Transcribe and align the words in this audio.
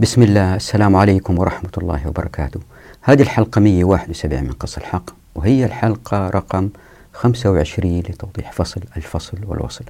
بسم 0.00 0.22
الله 0.22 0.54
السلام 0.54 0.96
عليكم 0.96 1.38
ورحمة 1.38 1.70
الله 1.78 2.08
وبركاته. 2.08 2.60
هذه 3.02 3.22
الحلقة 3.22 3.60
171 3.60 4.44
من 4.44 4.52
قص 4.52 4.76
الحق 4.76 5.10
وهي 5.34 5.64
الحلقة 5.64 6.28
رقم 6.28 6.68
25 7.12 7.98
لتوضيح 7.98 8.52
فصل 8.52 8.80
الفصل 8.96 9.38
والوصل. 9.46 9.84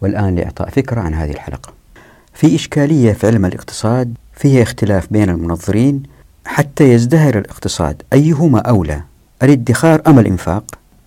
والآن 0.00 0.36
لإعطاء 0.36 0.70
فكرة 0.70 1.00
عن 1.00 1.14
هذه 1.14 1.30
الحلقة. 1.30 1.72
في 2.34 2.54
إشكالية 2.54 3.12
في 3.12 3.26
علم 3.26 3.44
الاقتصاد 3.44 4.14
فيها 4.32 4.62
اختلاف 4.62 5.12
بين 5.12 5.30
المنظرين 5.30 6.02
حتى 6.44 6.92
يزدهر 6.92 7.38
الاقتصاد. 7.38 8.02
أيهما 8.12 8.58
أولى 8.60 9.02
الادخار 9.42 10.02
أم 10.06 10.18
الإنفاق؟ 10.18 10.64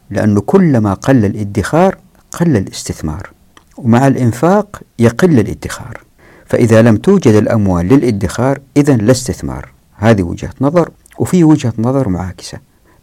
لأنه 0.09 0.41
كلما 0.41 0.93
قل 0.93 1.25
الادخار 1.25 1.97
قل 2.31 2.57
الاستثمار 2.57 3.29
ومع 3.77 4.07
الإنفاق 4.07 4.81
يقل 4.99 5.39
الادخار. 5.39 6.12
فإذا 6.53 6.81
لم 6.81 6.97
توجد 6.97 7.35
الأموال 7.35 7.87
للإدخار 7.87 8.59
إذا 8.77 8.95
لا 8.95 9.11
استثمار. 9.11 9.69
هذه 9.95 10.23
وجهة 10.23 10.53
نظر 10.61 10.89
وفي 11.19 11.43
وجهة 11.43 11.73
نظر 11.77 12.09
معاكسة. 12.09 12.57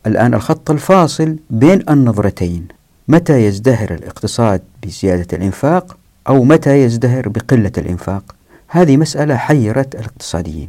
الآن 0.06 0.34
الخط 0.34 0.70
الفاصل 0.70 1.36
بين 1.50 1.82
النظرتين. 1.90 2.68
متى 3.08 3.44
يزدهر 3.44 3.94
الاقتصاد 3.94 4.62
بزيادة 4.82 5.26
الإنفاق 5.36 5.96
أو 6.28 6.44
متى 6.44 6.84
يزدهر 6.84 7.28
بقلة 7.28 7.72
الإنفاق؟ 7.78 8.34
هذه 8.68 8.96
مسألة 8.96 9.36
حيرت 9.36 9.94
الاقتصاديين. 9.94 10.68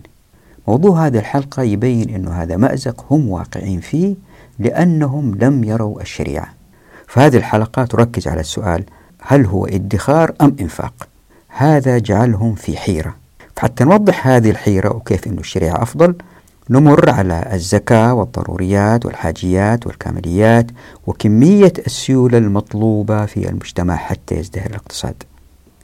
موضوع 0.67 1.07
هذه 1.07 1.19
الحلقة 1.19 1.63
يبين 1.63 2.09
أن 2.09 2.27
هذا 2.27 2.57
مأزق 2.57 3.05
هم 3.13 3.29
واقعين 3.29 3.79
فيه 3.79 4.15
لأنهم 4.59 5.35
لم 5.35 5.63
يروا 5.63 6.01
الشريعة. 6.01 6.53
فهذه 7.07 7.37
الحلقة 7.37 7.85
تركز 7.85 8.27
على 8.27 8.41
السؤال 8.41 8.83
هل 9.19 9.45
هو 9.45 9.65
إدخار 9.65 10.33
أم 10.41 10.55
إنفاق؟ 10.61 11.10
هذا 11.53 11.97
جعلهم 11.97 12.55
في 12.55 12.77
حيرة. 12.77 13.15
حتى 13.57 13.83
نوضح 13.83 14.27
هذه 14.27 14.49
الحيرة 14.49 14.95
وكيف 14.95 15.27
أن 15.27 15.37
الشريعة 15.37 15.83
أفضل. 15.83 16.15
نمر 16.69 17.09
على 17.09 17.49
الزكاة 17.53 18.13
والضروريات 18.13 19.05
والحاجيات 19.05 19.87
والكامليات 19.87 20.65
وكمية 21.07 21.73
السيولة 21.85 22.37
المطلوبة 22.37 23.25
في 23.25 23.49
المجتمع 23.49 23.95
حتى 23.95 24.35
يزدهر 24.35 24.65
الاقتصاد. 24.65 25.23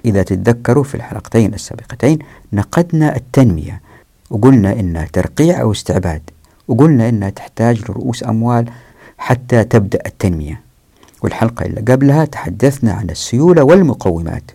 إذا 0.05 0.23
تتذكروا 0.23 0.83
في 0.83 0.95
الحلقتين 0.95 1.53
السابقتين 1.53 2.19
نقدنا 2.53 3.15
التنمية 3.15 3.81
وقلنا 4.29 4.73
إنها 4.79 5.07
ترقيع 5.13 5.61
أو 5.61 5.71
استعباد 5.71 6.21
وقلنا 6.67 7.09
إنها 7.09 7.29
تحتاج 7.29 7.81
لرؤوس 7.81 8.23
أموال 8.23 8.65
حتى 9.17 9.63
تبدأ 9.63 9.99
التنمية. 10.05 10.61
والحلقة 11.23 11.65
اللي 11.65 11.81
قبلها 11.81 12.25
تحدثنا 12.25 12.93
عن 12.93 13.09
السيولة 13.09 13.63
والمقومات. 13.63 14.51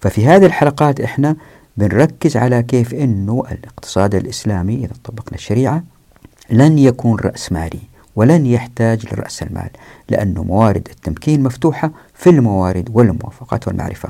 ففي 0.00 0.26
هذه 0.26 0.46
الحلقات 0.46 1.00
إحنا 1.00 1.36
بنركز 1.76 2.36
على 2.36 2.62
كيف 2.62 2.94
أنه 2.94 3.42
الاقتصاد 3.52 4.14
الإسلامي 4.14 4.74
إذا 4.74 4.92
طبقنا 5.04 5.34
الشريعة 5.34 5.82
لن 6.50 6.78
يكون 6.78 7.20
رأسمالي 7.20 7.80
ولن 8.16 8.46
يحتاج 8.46 9.06
لرأس 9.14 9.42
المال 9.42 9.70
لأنه 10.08 10.44
موارد 10.44 10.88
التمكين 10.90 11.42
مفتوحة 11.42 11.90
في 12.14 12.30
الموارد 12.30 12.88
والموافقات 12.92 13.68
والمعرفة. 13.68 14.08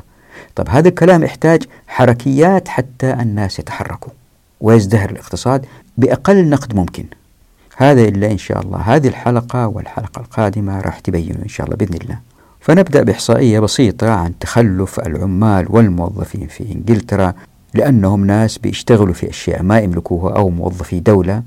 طب 0.54 0.68
هذا 0.68 0.88
الكلام 0.88 1.22
يحتاج 1.22 1.62
حركيات 1.88 2.68
حتى 2.68 3.12
الناس 3.12 3.58
يتحركوا 3.58 4.12
ويزدهر 4.60 5.10
الاقتصاد 5.10 5.66
بأقل 5.98 6.50
نقد 6.50 6.74
ممكن. 6.76 7.04
هذا 7.76 8.02
إلا 8.02 8.30
إن 8.30 8.38
شاء 8.38 8.60
الله. 8.60 8.78
هذه 8.78 9.08
الحلقة 9.08 9.66
والحلقة 9.66 10.20
القادمة 10.20 10.80
راح 10.80 11.00
تبين 11.00 11.36
إن 11.42 11.48
شاء 11.48 11.66
الله 11.66 11.76
بإذن 11.76 11.94
الله. 11.94 12.18
فنبدأ 12.66 13.02
بإحصائية 13.02 13.60
بسيطة 13.60 14.10
عن 14.10 14.38
تخلف 14.38 15.00
العمال 15.00 15.66
والموظفين 15.68 16.46
في 16.46 16.72
إنجلترا 16.72 17.34
لأنهم 17.74 18.24
ناس 18.24 18.58
بيشتغلوا 18.58 19.14
في 19.14 19.30
أشياء 19.30 19.62
ما 19.62 19.78
يملكوها 19.78 20.36
أو 20.36 20.50
موظفي 20.50 21.00
دولة 21.00 21.42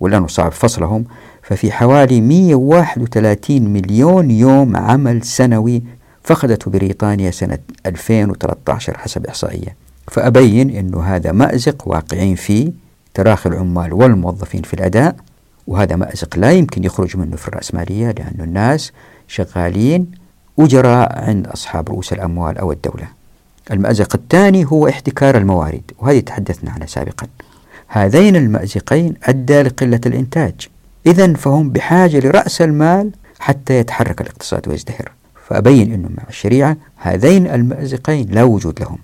ولأنه 0.00 0.26
صعب 0.26 0.52
فصلهم. 0.52 1.04
ففي 1.42 1.72
حوالي 1.72 2.20
131 2.20 3.62
مليون 3.62 4.30
يوم 4.30 4.76
عمل 4.76 5.22
سنوي 5.22 5.82
فقدته 6.24 6.70
بريطانيا 6.70 7.30
سنة 7.30 7.58
2013 7.86 8.98
حسب 8.98 9.26
إحصائية. 9.26 9.76
فأبين 10.10 10.70
أنه 10.70 11.02
هذا 11.02 11.32
مأزق 11.32 11.88
واقعين 11.88 12.34
فيه 12.34 12.72
تراخي 13.14 13.48
العمال 13.48 13.92
والموظفين 13.92 14.62
في 14.62 14.74
الأداء 14.74 15.16
وهذا 15.66 15.96
مأزق 15.96 16.36
لا 16.36 16.52
يمكن 16.52 16.84
يخرج 16.84 17.16
منه 17.16 17.36
في 17.36 17.48
الرأسمالية 17.48 18.10
لأن 18.10 18.40
الناس 18.40 18.92
شغالين 19.28 20.21
أجراء 20.58 21.24
عند 21.24 21.46
أصحاب 21.46 21.88
رؤوس 21.88 22.12
الأموال 22.12 22.58
أو 22.58 22.72
الدولة. 22.72 23.08
المأزق 23.70 24.14
الثاني 24.14 24.64
هو 24.64 24.88
احتكار 24.88 25.36
الموارد 25.36 25.82
وهذه 25.98 26.20
تحدثنا 26.20 26.70
عنها 26.70 26.86
سابقا. 26.86 27.26
هذين 27.88 28.36
المأزقين 28.36 29.14
أدى 29.24 29.62
لقلة 29.62 30.00
الإنتاج. 30.06 30.68
إذا 31.06 31.32
فهم 31.32 31.70
بحاجة 31.70 32.18
لرأس 32.18 32.62
المال 32.62 33.10
حتى 33.38 33.78
يتحرك 33.78 34.20
الاقتصاد 34.20 34.68
ويزدهر. 34.68 35.12
فأبين 35.48 35.92
أنه 35.92 36.08
مع 36.08 36.24
الشريعة 36.28 36.76
هذين 36.96 37.46
المأزقين 37.46 38.28
لا 38.30 38.42
وجود 38.42 38.80
لهم. 38.80 38.98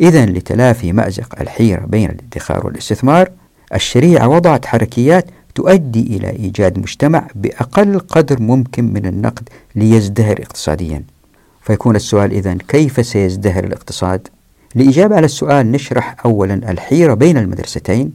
إذا 0.00 0.26
لتلافي 0.26 0.92
مأزق 0.92 1.40
الحيرة 1.40 1.86
بين 1.86 2.10
الادخار 2.10 2.66
والاستثمار 2.66 3.30
الشريعة 3.74 4.28
وضعت 4.28 4.66
حركيات 4.66 5.26
تؤدي 5.58 6.16
إلى 6.16 6.30
إيجاد 6.30 6.78
مجتمع 6.78 7.26
بأقل 7.34 7.98
قدر 7.98 8.42
ممكن 8.42 8.92
من 8.92 9.06
النقد 9.06 9.48
ليزدهر 9.74 10.42
اقتصاديا. 10.42 11.02
فيكون 11.62 11.96
السؤال 11.96 12.32
إذا 12.32 12.56
كيف 12.68 13.06
سيزدهر 13.06 13.64
الاقتصاد؟ 13.64 14.28
لإجابة 14.74 15.16
على 15.16 15.24
السؤال 15.24 15.72
نشرح 15.72 16.16
أولا 16.24 16.54
الحيرة 16.54 17.14
بين 17.14 17.36
المدرستين 17.36 18.12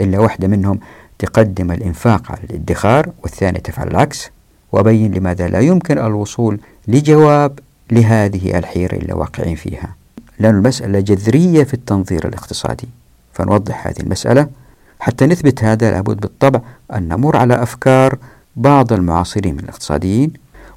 إلا 0.00 0.18
واحدة 0.18 0.48
منهم 0.48 0.78
تقدم 1.18 1.72
الإنفاق 1.72 2.32
على 2.32 2.40
الادخار 2.50 3.10
والثانية 3.22 3.60
تفعل 3.60 3.88
العكس 3.88 4.30
وأبين 4.72 5.14
لماذا 5.14 5.48
لا 5.48 5.60
يمكن 5.60 5.98
الوصول 5.98 6.60
لجواب 6.88 7.58
لهذه 7.90 8.58
الحيرة 8.58 8.94
اللي 8.94 9.12
واقعين 9.12 9.56
فيها. 9.56 9.94
لأن 10.38 10.54
المسألة 10.54 11.00
جذرية 11.00 11.64
في 11.64 11.74
التنظير 11.74 12.28
الاقتصادي. 12.28 12.88
فنوضح 13.32 13.86
هذه 13.86 14.00
المسألة 14.00 14.61
حتى 15.02 15.26
نثبت 15.26 15.64
هذا 15.64 15.90
لابد 15.90 16.20
بالطبع 16.20 16.60
أن 16.94 17.08
نمر 17.08 17.36
على 17.36 17.62
أفكار 17.62 18.18
بعض 18.56 18.92
المعاصرين 18.92 19.54
من 19.54 19.60
الاقتصاديين. 19.60 20.32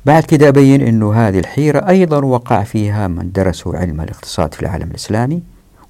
بعد 0.06 0.24
كده 0.24 0.48
أبين 0.48 0.82
أنه 0.82 1.14
هذه 1.14 1.40
الحيرة 1.40 1.90
أيضا 1.90 2.26
وقع 2.26 2.64
فيها 2.64 3.08
من 3.08 3.32
درسوا 3.32 3.78
علم 3.78 4.02
الاقتصاد 4.02 4.54
في 4.54 4.62
العالم 4.62 4.90
الإسلامي 4.90 5.44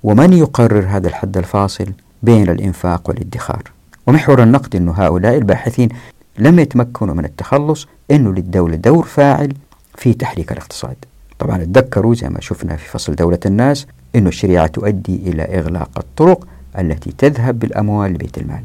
ومن 0.03 0.33
يقرر 0.33 0.85
هذا 0.89 1.07
الحد 1.07 1.37
الفاصل 1.37 1.85
بين 2.23 2.49
الإنفاق 2.49 3.09
والادخار. 3.09 3.63
ومحور 4.07 4.43
النقد 4.43 4.75
أن 4.75 4.89
هؤلاء 4.89 5.37
الباحثين 5.37 5.89
لم 6.37 6.59
يتمكنوا 6.59 7.15
من 7.15 7.25
التخلص 7.25 7.87
أنه 8.11 8.33
للدولة 8.33 8.75
دور 8.75 9.05
فاعل 9.05 9.53
في 9.97 10.13
تحريك 10.13 10.51
الاقتصاد. 10.51 10.95
طبعا 11.39 11.57
تذكروا 11.57 12.13
زي 12.13 12.29
ما 12.29 12.41
شفنا 12.41 12.75
في 12.75 12.89
فصل 12.89 13.15
دولة 13.15 13.39
الناس 13.45 13.87
أن 14.15 14.27
الشريعة 14.27 14.67
تؤدي 14.67 15.15
إلى 15.15 15.43
إغلاق 15.43 15.89
الطرق 15.97 16.47
التي 16.79 17.11
تذهب 17.17 17.59
بالأموال 17.59 18.11
لبيت 18.13 18.37
المال. 18.37 18.61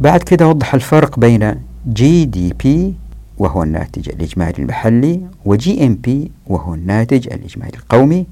بعد 0.00 0.22
كده 0.22 0.48
وضح 0.48 0.74
الفرق 0.74 1.18
بين 1.18 1.54
GDP 1.88 2.94
وهو 3.38 3.62
الناتج 3.62 4.08
الإجمالي 4.08 4.58
المحلي 4.58 5.20
و 5.44 5.86
GNP 5.86 6.30
وهو 6.46 6.74
الناتج 6.74 7.32
الإجمالي 7.32 7.76
القومي 7.78 8.26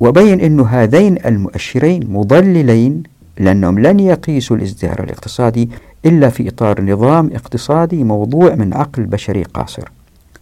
وبين 0.00 0.40
أن 0.40 0.60
هذين 0.60 1.18
المؤشرين 1.26 2.12
مضللين 2.12 3.02
لأنهم 3.38 3.78
لن 3.78 4.00
يقيسوا 4.00 4.56
الازدهار 4.56 5.04
الاقتصادي 5.04 5.70
إلا 6.04 6.28
في 6.28 6.48
إطار 6.48 6.82
نظام 6.82 7.30
اقتصادي 7.34 8.04
موضوع 8.04 8.54
من 8.54 8.74
عقل 8.74 9.02
بشري 9.02 9.42
قاصر. 9.42 9.88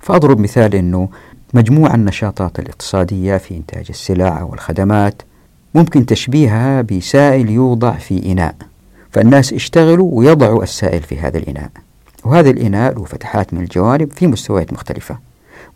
فأضرب 0.01 0.41
مثال 0.41 0.75
أنه 0.75 1.09
مجموع 1.55 1.95
النشاطات 1.95 2.59
الاقتصادية 2.59 3.37
في 3.37 3.57
إنتاج 3.57 3.87
السلع 3.91 4.43
والخدمات 4.43 5.23
ممكن 5.75 6.07
تشبيهها 6.07 6.83
بسائل 6.83 7.51
يوضع 7.51 7.93
في 7.93 8.33
إناء. 8.33 8.55
فالناس 9.11 9.53
اشتغلوا 9.53 10.11
ويضعوا 10.13 10.63
السائل 10.63 11.03
في 11.03 11.19
هذا 11.19 11.39
الإناء. 11.39 11.71
وهذا 12.25 12.51
الإناء 12.51 12.95
له 12.95 13.05
فتحات 13.05 13.55
من 13.55 13.61
الجوانب 13.61 14.13
في 14.13 14.27
مستويات 14.27 14.73
مختلفة. 14.73 15.19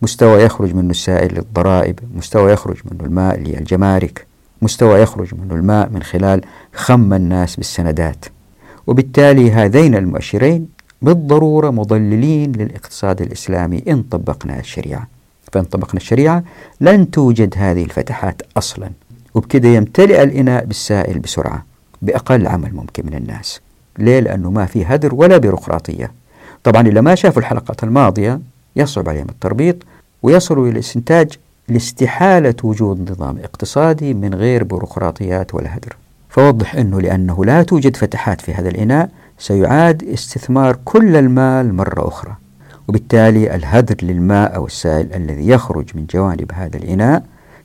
مستوى 0.02 0.42
يخرج 0.42 0.74
منه 0.74 0.90
السائل 0.90 1.34
للضرائب 1.34 1.98
مستوى 2.14 2.52
يخرج 2.52 2.76
منه 2.90 3.04
الماء 3.04 3.38
للجمارك 3.40 4.26
مستوى 4.62 5.00
يخرج 5.00 5.34
منه 5.34 5.54
الماء 5.54 5.88
من 5.88 6.02
خلال 6.02 6.40
خم 6.74 7.14
الناس 7.14 7.56
بالسندات. 7.56 8.24
وبالتالي 8.86 9.52
هذين 9.52 9.94
المؤشرين 9.94 10.68
بالضرورة 11.02 11.70
مضللين 11.70 12.52
للاقتصاد 12.52 13.22
الإسلامي 13.22 13.82
إن 13.88 14.02
طبقنا 14.02 14.60
الشريعة. 14.60 15.08
فإن 15.52 15.64
طبقنا 15.64 15.96
الشريعة 15.96 16.44
لن 16.80 17.10
توجد 17.10 17.54
هذه 17.56 17.84
الفتحات 17.84 18.42
أصلا. 18.56 18.90
وبكده 19.38 19.68
يمتلئ 19.68 20.22
الإناء 20.22 20.64
بالسائل 20.64 21.18
بسرعة 21.18 21.64
بأقل 22.02 22.46
عمل 22.46 22.74
ممكن 22.74 23.06
من 23.06 23.14
الناس 23.14 23.60
ليه؟ 23.98 24.20
لأنه 24.20 24.50
ما 24.50 24.66
في 24.66 24.84
هدر 24.84 25.14
ولا 25.14 25.36
بيروقراطية. 25.36 26.12
طبعا 26.64 26.88
اللي 26.88 27.00
ما 27.02 27.14
شافوا 27.14 27.42
الحلقات 27.42 27.84
الماضية 27.84 28.40
يصعب 28.76 29.08
عليهم 29.08 29.26
التربيط 29.28 29.76
ويصلوا 30.22 30.68
إلى 30.68 30.78
استنتاج 30.78 31.32
لاستحالة 31.68 32.54
وجود 32.62 33.10
نظام 33.10 33.38
اقتصادي 33.38 34.14
من 34.14 34.34
غير 34.34 34.64
بيروقراطيات 34.64 35.54
ولا 35.54 35.76
هدر. 35.76 35.96
فوضح 36.28 36.74
أنه 36.74 37.00
لأنه 37.00 37.44
لا 37.44 37.62
توجد 37.62 37.96
فتحات 37.96 38.40
في 38.40 38.54
هذا 38.54 38.68
الإناء 38.68 39.10
سيعاد 39.38 40.04
استثمار 40.04 40.78
كل 40.84 41.16
المال 41.16 41.74
مرة 41.74 42.08
أخرى. 42.08 42.32
وبالتالي 42.88 43.54
الهدر 43.54 43.96
للماء 44.02 44.56
أو 44.56 44.66
السائل 44.66 45.14
الذي 45.14 45.48
يخرج 45.48 45.90
من 45.94 46.06
جوانب 46.10 46.52
هذا 46.54 46.76
الإناء 46.76 47.22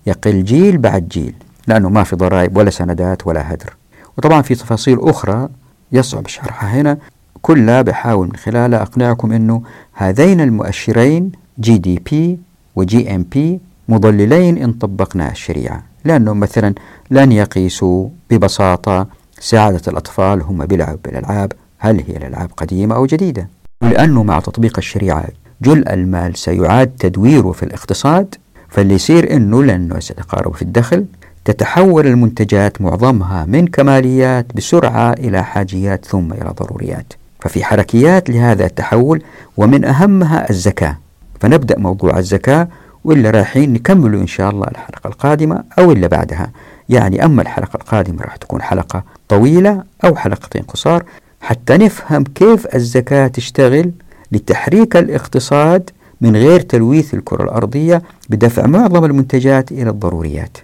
يقل 0.08 0.44
جيل 0.44 0.78
بعد 0.78 1.08
جيل. 1.08 1.34
لأنه 1.68 1.89
ما 1.89 2.04
في 2.04 2.15
ضرائب 2.15 2.57
ولا 2.57 2.69
سندات 2.69 3.27
ولا 3.27 3.54
هدر. 3.54 3.75
وطبعا 4.18 4.42
في 4.42 4.56
تفاصيل 4.56 5.00
أخرى 5.01 5.50
يصعب 5.92 6.27
شرحها 6.27 6.81
هنا. 6.81 6.98
كلها 7.42 7.81
بحاول 7.81 8.27
من 8.27 8.36
خلالها 8.36 8.81
أقنعكم 8.81 9.31
أنه 9.31 9.63
هذين 9.94 10.42
المؤشرين 10.42 11.31
GDP 11.60 12.40
و 12.75 13.16
GNP 13.16 13.60
مضللين 13.89 14.57
إن 14.57 14.74
طبقنا 14.74 15.31
الشريعة. 15.31 15.83
لأنهم 16.06 16.39
مثلا 16.39 16.74
لن 17.12 17.31
يقيسوا 17.31 18.10
ببساطة 18.30 19.07
سعادة 19.39 19.81
الأطفال 19.88 20.42
هم 20.42 20.65
بيلعبوا 20.65 21.00
بالألعاب 21.06 21.51
هل 21.77 22.04
هي 22.07 22.18
الألعاب 22.18 22.50
قديمة 22.57 22.95
أو 22.95 23.06
جديدة؟ 23.06 23.48
ولأنه 23.81 24.24
مع 24.24 24.39
تطبيق 24.39 24.77
الشريعة 24.77 25.25
جل 25.62 25.88
المال 25.88 26.38
سيعاد 26.38 26.88
تدويره 27.00 27.51
في 27.51 27.63
الاقتصاد 27.63 28.36
فاللي 28.69 28.94
يصير 28.94 29.36
أنه 29.36 29.63
لأنه 29.63 30.00
سيتقارب 30.00 30.56
في 30.56 30.62
الدخل. 30.62 31.06
تتحول 31.45 32.07
المنتجات 32.07 32.81
معظمها 32.81 33.45
من 33.45 33.68
كماليات 33.68 34.45
بسرعة 34.56 35.13
إلى 35.13 35.44
حاجيات 35.44 36.06
ثم 36.06 36.34
إلى 36.34 36.54
ضروريات. 36.60 37.13
ففي 37.40 37.63
حركيات 37.63 38.30
لهذا 38.30 38.66
التحول 38.66 39.24
ومن 39.57 39.86
أهمها 39.86 40.50
الزكاة. 40.50 40.98
فنبدأ 41.40 41.80
موضوع 41.80 42.18
الزكاة 42.18 42.68
وإلا 43.04 43.30
رايحين 43.30 43.74
نكمله 43.74 44.22
إن 44.22 44.28
شاء 44.28 44.50
الله 44.50 44.68
الحلقة 44.68 45.07
القادمة 45.07 45.63
أو 45.80 45.92
إلا 45.92 46.07
بعدها. 46.07 46.51
يعني 46.90 47.25
أما 47.25 47.42
الحلقة 47.42 47.78
القادمة 47.78 48.22
راح 48.22 48.36
تكون 48.36 48.62
حلقة 48.62 49.04
طويلة 49.30 49.84
أو 50.06 50.16
حلقتين 50.16 50.62
قصار 50.62 51.04
حتى 51.42 51.78
نفهم 51.78 52.24
كيف 52.24 52.75
الزكاة 52.75 53.28
تشتغل 53.28 53.92
لتحريك 54.31 54.98
الاقتصاد 54.98 55.89
من 56.22 56.36
غير 56.36 56.60
تلويث 56.60 57.13
الكرة 57.13 57.44
الأرضية 57.44 58.01
بدفع 58.30 58.68
معظم 58.68 59.06
المنتجات 59.06 59.72
إلى 59.72 59.89
الضروريات. 59.89 60.57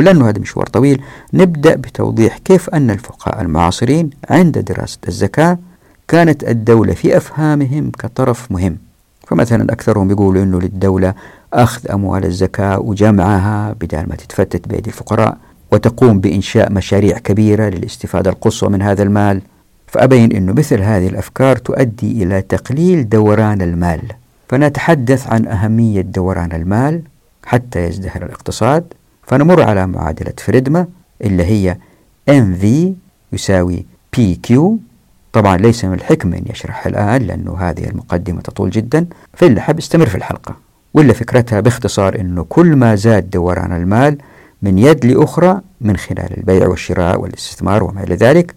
ولأنه 0.00 0.28
هذا 0.28 0.38
مشوار 0.38 0.66
طويل. 0.66 1.02
نبدأ 1.34 1.74
بتوضيح 1.74 2.38
كيف 2.38 2.70
أن 2.70 2.90
الفقهاء 2.90 3.40
المعاصرين 3.40 4.10
عند 4.30 4.58
دراسة 4.58 4.98
الزكاة 5.08 5.58
كانت 6.08 6.44
الدولة 6.44 6.94
في 6.94 7.16
أفهامهم 7.16 7.90
كطرف 7.90 8.52
مهم. 8.52 8.78
فمثلا 9.26 9.72
أكثرهم 9.72 10.10
يقولوا 10.10 10.42
أنه 10.42 10.60
للدولة 10.60 11.14
أخذ 11.52 11.90
أموال 11.90 12.24
الزكاة 12.24 12.78
وجمعها 12.78 13.72
بدل 13.80 13.98
ما 14.08 14.16
تتفتت 14.16 14.68
بأيدي 14.68 14.90
الفقراء 14.90 15.36
وتقوم 15.72 16.20
بإنشاء 16.20 16.72
مشاريع 16.72 17.18
كبيرة 17.18 17.68
للاستفادة 17.68 18.30
القصوى 18.30 18.70
من 18.70 18.82
هذا 18.82 19.02
المال. 19.02 19.40
فأبين 19.86 20.32
أن 20.32 20.46
مثل 20.54 20.80
هذه 20.82 21.06
الأفكار 21.08 21.56
تؤدي 21.56 22.22
إلى 22.22 22.42
تقليل 22.42 23.08
دوران 23.08 23.62
المال. 23.62 24.00
فنتحدث 24.48 25.26
عن 25.26 25.46
أهمية 25.46 26.00
دوران 26.00 26.52
المال 26.52 27.02
حتى 27.44 27.84
يزدهر 27.84 28.22
الاقتصاد. 28.24 28.84
فنمر 29.30 29.62
على 29.62 29.86
معادلة 29.86 30.32
فريدما 30.38 30.86
اللي 31.22 31.44
هي 31.44 31.76
MV 32.30 32.66
يساوي 33.32 33.86
PQ 34.16 34.54
طبعا 35.32 35.56
ليس 35.56 35.84
من 35.84 35.94
الحكمة 35.94 36.36
أن 36.36 36.44
يشرح 36.50 36.86
الآن 36.86 37.22
لأنه 37.22 37.56
هذه 37.58 37.84
المقدمة 37.84 38.40
تطول 38.40 38.70
جدا 38.70 39.06
فإلا 39.34 39.60
حب 39.60 39.78
استمر 39.78 40.06
في 40.06 40.14
الحلقة. 40.14 40.56
ولا 40.94 41.12
فكرتها 41.12 41.60
باختصار 41.60 42.20
أنه 42.20 42.46
كل 42.48 42.76
ما 42.76 42.94
زاد 42.94 43.30
دوران 43.30 43.72
المال 43.72 44.18
من 44.62 44.78
يد 44.78 45.06
لأخرى 45.06 45.60
من 45.80 45.96
خلال 45.96 46.38
البيع 46.38 46.68
والشراء 46.68 47.20
والاستثمار 47.20 47.84
وما 47.84 48.02
إلى 48.02 48.14
ذلك 48.14 48.54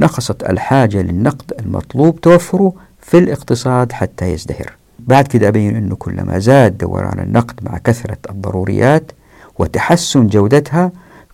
نقصت 0.00 0.42
الحاجة 0.42 1.02
للنقد 1.02 1.52
المطلوب 1.60 2.20
توفره 2.20 2.72
في 3.00 3.18
الاقتصاد 3.18 3.92
حتى 3.92 4.32
يزدهر. 4.32 4.72
بعد 4.98 5.26
كده 5.26 5.48
أبين 5.48 5.76
أنه 5.76 5.96
كلما 5.96 6.38
زاد 6.38 6.78
دوران 6.78 7.18
النقد 7.18 7.60
مع 7.62 7.78
كثرة 7.78 8.18
الضروريات 8.30 9.12
وتحسن 9.60 10.26
جودتها 10.26 10.92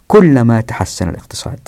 كلما 0.08 0.60
تحسن 0.60 1.08
الاقتصاد 1.08 1.58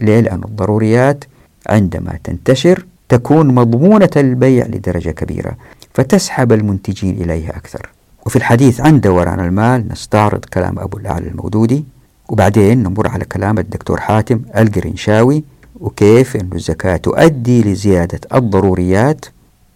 ليه؟ 0.00 0.20
لأن 0.20 0.44
الضروريات 0.44 1.24
عندما 1.68 2.18
تنتشر 2.24 2.86
تكون 3.08 3.54
مضمونة 3.54 4.10
البيع 4.16 4.66
لدرجة 4.66 5.10
كبيرة 5.10 5.56
فتسحب 5.94 6.52
المنتجين 6.52 7.14
إليها 7.22 7.56
أكثر 7.56 7.88
وفي 8.26 8.36
الحديث 8.36 8.80
عن 8.80 9.00
دوران 9.00 9.40
المال 9.40 9.88
نستعرض 9.88 10.44
كلام 10.44 10.78
أبو 10.78 10.96
الأعلى 10.98 11.28
المودودي 11.28 11.84
وبعدين 12.28 12.82
نمر 12.82 13.08
على 13.08 13.24
كلام 13.24 13.58
الدكتور 13.58 14.00
حاتم 14.00 14.40
القرنشاوي 14.56 15.44
وكيف 15.80 16.36
أن 16.36 16.48
الزكاة 16.54 16.96
تؤدي 16.96 17.62
لزيادة 17.62 18.20
الضروريات 18.34 19.24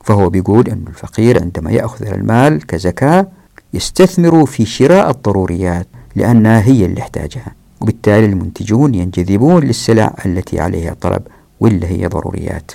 فهو 0.04 0.30
بيقول 0.30 0.68
أن 0.68 0.84
الفقير 0.88 1.42
عندما 1.42 1.70
يأخذ 1.70 2.06
المال 2.06 2.66
كزكاة 2.66 3.26
يستثمر 3.74 4.46
في 4.46 4.66
شراء 4.66 5.10
الضروريات 5.10 5.86
لأنها 6.18 6.60
هي 6.60 6.84
اللي 6.84 7.00
يحتاجها. 7.00 7.54
وبالتالي 7.80 8.26
المنتجون 8.26 8.94
ينجذبون 8.94 9.64
للسلع 9.64 10.14
التي 10.26 10.60
عليها 10.60 10.96
طلب 11.00 11.22
واللي 11.60 11.86
هي 11.86 12.06
ضروريات. 12.06 12.72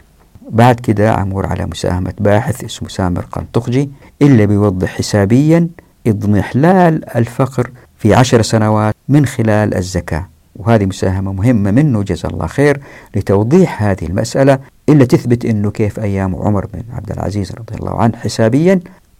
بعد 0.49 0.79
كده 0.79 1.13
عمور 1.13 1.45
على 1.45 1.65
مساهمة 1.65 2.13
باحث 2.19 2.63
اسمه 2.63 2.89
سامر 2.89 3.25
قنطقجي 3.31 3.89
اللي 4.21 4.45
بيوضح 4.47 4.97
حسابيا 4.97 5.67
إضمحلال 6.07 7.15
الفقر 7.17 7.71
في 7.97 8.13
عشر 8.13 8.41
سنوات 8.41 8.95
من 9.09 9.25
خلال 9.25 9.75
الزكاة. 9.75 10.27
وهذه 10.55 10.85
مساهمة 10.85 11.33
مهمة 11.33 11.71
منه 11.71 12.03
جزا 12.03 12.29
الله 12.29 12.47
خير 12.47 12.81
لتوضيح 13.15 13.83
هذه 13.83 14.05
المسألة 14.05 14.59
إلا 14.89 15.05
تثبت 15.05 15.45
أنه 15.45 15.71
كيف 15.71 15.99
أيام 15.99 16.35
عمر 16.35 16.65
بن 16.65 16.83
عبد 16.93 17.11
العزيز 17.11 17.51
رضي 17.51 17.75
الله 17.79 18.01
عنه 18.01 18.17
حسابيا 18.17 18.79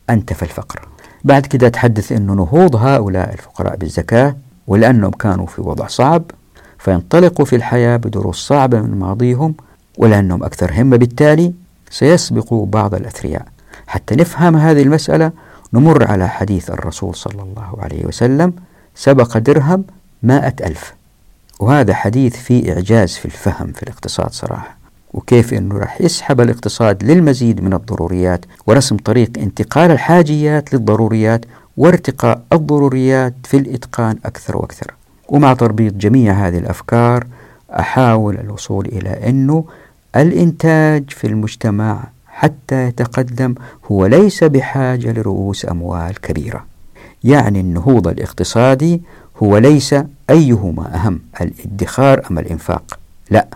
أنتف 0.09 0.43
الفقر. 0.43 0.87
بعد 1.23 1.45
كده 1.45 1.69
تحدث 1.69 2.11
أنه 2.11 2.33
نهوض 2.33 2.75
هؤلاء 2.75 3.33
الفقراء 3.33 3.75
بالزكاة 3.75 4.35
ولأنهم 4.67 5.11
كانوا 5.11 5.45
في 5.45 5.61
وضع 5.61 5.87
صعب 5.87 6.23
فينطلقوا 6.79 7.45
في 7.45 7.55
الحياة 7.55 7.97
بدروس 7.97 8.47
صعبة 8.47 8.81
من 8.81 8.99
ماضيهم 8.99 9.55
ولأنهم 9.97 10.43
أكثر 10.43 10.81
همة 10.81 10.97
بالتالي 10.97 11.53
سيسبقوا 11.89 12.65
بعض 12.65 12.95
الأثرياء. 12.95 13.45
حتى 13.87 14.15
نفهم 14.15 14.55
هذه 14.55 14.81
المسألة 14.81 15.31
نمر 15.73 16.11
على 16.11 16.29
حديث 16.29 16.71
الرسول 16.71 17.15
صلى 17.15 17.41
الله 17.41 17.75
عليه 17.79 18.05
وسلم 18.05 18.53
سبق 18.95 19.37
درهم 19.37 19.83
مائة 20.23 20.53
ألف. 20.61 20.93
وهذا 21.59 21.93
حديث 21.93 22.35
فيه 22.35 22.73
إعجاز 22.73 23.13
في 23.13 23.25
الفهم 23.25 23.71
في 23.71 23.83
الاقتصاد 23.83 24.31
صراحة. 24.31 24.82
وكيف 25.13 25.53
أنه 25.53 25.77
راح 25.77 26.01
يسحب 26.01 26.41
الاقتصاد 26.41 27.03
للمزيد 27.03 27.61
من 27.63 27.73
الضروريات 27.73 28.45
ورسم 28.67 28.97
طريق 28.97 29.31
انتقال 29.37 29.91
الحاجيات 29.91 30.73
للضروريات 30.73 31.45
وارتقاء 31.77 32.41
الضروريات 32.53 33.33
في 33.43 33.57
الإتقان 33.57 34.17
أكثر 34.25 34.57
وأكثر. 34.57 34.93
ومع 35.29 35.53
تربيط 35.53 35.93
جميع 35.93 36.33
هذه 36.33 36.57
الأفكار 36.57 37.27
أحاول 37.71 38.39
الوصول 38.39 38.85
إلى 38.85 39.29
أنه 39.29 39.65
الإنتاج 40.15 41.09
في 41.09 41.27
المجتمع 41.27 42.03
حتى 42.27 42.87
يتقدم 42.87 43.55
هو 43.91 44.05
ليس 44.05 44.43
بحاجة 44.43 45.11
لرؤوس 45.11 45.65
أموال 45.65 46.21
كبيرة. 46.21 46.65
يعني 47.23 47.59
النهوض 47.59 48.07
الاقتصادي 48.07 49.01
هو 49.43 49.57
ليس 49.57 49.95
أيهما 50.29 50.95
أهم 50.95 51.19
الادخار 51.41 52.21
أم 52.31 52.39
الإنفاق. 52.39 52.99
لا 53.31 53.47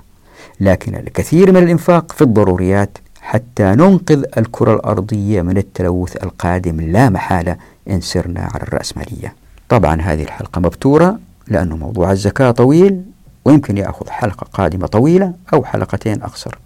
لكن 0.59 0.95
الكثير 0.95 1.51
من 1.51 1.63
الإنفاق 1.63 2.11
في 2.11 2.21
الضروريات 2.21 2.97
حتى 3.21 3.63
ننقذ 3.63 4.23
الكرة 4.37 4.73
الأرضية 4.73 5.41
من 5.41 5.57
التلوث 5.57 6.23
القادم 6.23 6.81
لا 6.81 7.09
محالة 7.09 7.57
إن 7.89 8.01
سرنا 8.01 8.41
على 8.53 8.63
الرأسمالية. 8.63 9.33
طبعا 9.69 10.01
هذه 10.01 10.23
الحلقة 10.23 10.59
مبتورة 10.59 11.19
لأنه 11.47 11.77
موضوع 11.77 12.11
الزكاة 12.11 12.51
طويل 12.51 13.01
ويمكن 13.45 13.77
يأخذ 13.77 14.09
حلقة 14.09 14.47
قادمة 14.53 14.87
طويلة 14.87 15.33
أو 15.53 15.63
حلقتين 15.63 16.21
أقصر. 16.21 16.57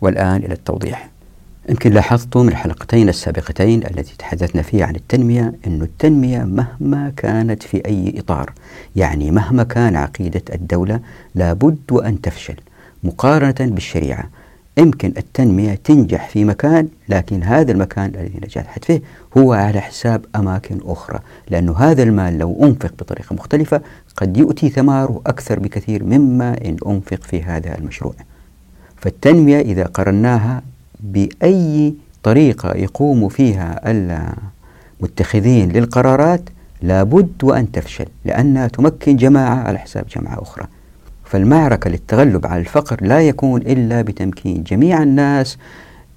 والآن 0.00 0.36
إلى 0.36 0.54
التوضيح. 0.54 1.08
يمكن 1.68 1.92
لاحظتم 1.92 2.48
الحلقتين 2.48 3.08
السابقتين 3.08 3.82
التي 3.86 4.16
تحدثنا 4.18 4.62
فيها 4.62 4.86
عن 4.86 4.96
التنمية 4.96 5.54
أن 5.66 5.82
التنمية 5.82 6.38
مهما 6.44 7.12
كانت 7.16 7.62
في 7.62 7.86
أي 7.86 8.14
إطار 8.18 8.52
يعني 8.96 9.30
مهما 9.30 9.62
كان 9.62 9.96
عقيدة 9.96 10.42
الدولة 10.54 11.00
لابد 11.34 11.78
وأن 11.90 12.20
تفشل. 12.20 12.56
مقارنة 13.06 13.70
بالشريعة. 13.74 14.24
يمكن 14.78 15.12
التنمية 15.16 15.74
تنجح 15.84 16.28
في 16.28 16.44
مكان 16.44 16.88
لكن 17.08 17.42
هذا 17.42 17.72
المكان 17.72 18.06
الذي 18.14 18.40
نجحت 18.44 18.84
فيه 18.84 19.02
هو 19.38 19.52
على 19.52 19.80
حساب 19.80 20.24
أماكن 20.36 20.78
أخرى. 20.84 21.18
لأن 21.50 21.68
هذا 21.68 22.02
المال 22.02 22.38
لو 22.38 22.58
أنفق 22.62 22.92
بطريقة 22.98 23.34
مختلفة 23.34 23.80
قد 24.16 24.36
يؤتي 24.36 24.68
ثماره 24.68 25.20
أكثر 25.26 25.58
بكثير 25.58 26.04
مما 26.04 26.56
إن 26.64 26.76
أنفق 26.86 27.22
في 27.22 27.42
هذا 27.42 27.78
المشروع. 27.78 28.14
فالتنمية 28.96 29.60
إذا 29.60 29.84
قرناها 29.84 30.62
بأي 31.00 31.94
طريقة 32.22 32.72
يقوم 32.74 33.28
فيها 33.28 33.80
المتخذين 35.00 35.72
للقرارات 35.72 36.42
لابد 36.82 37.44
وأن 37.44 37.72
تفشل 37.72 38.06
لأنها 38.24 38.68
تمكن 38.68 39.16
جماعة 39.16 39.54
على 39.54 39.78
حساب 39.78 40.06
جماعة 40.16 40.42
أخرى. 40.42 40.66
فالمعركة 41.26 41.90
للتغلب 41.90 42.46
على 42.46 42.60
الفقر 42.60 42.96
لا 43.00 43.20
يكون 43.20 43.60
إلا 43.60 44.02
بتمكين 44.02 44.62
جميع 44.62 45.02
الناس 45.02 45.58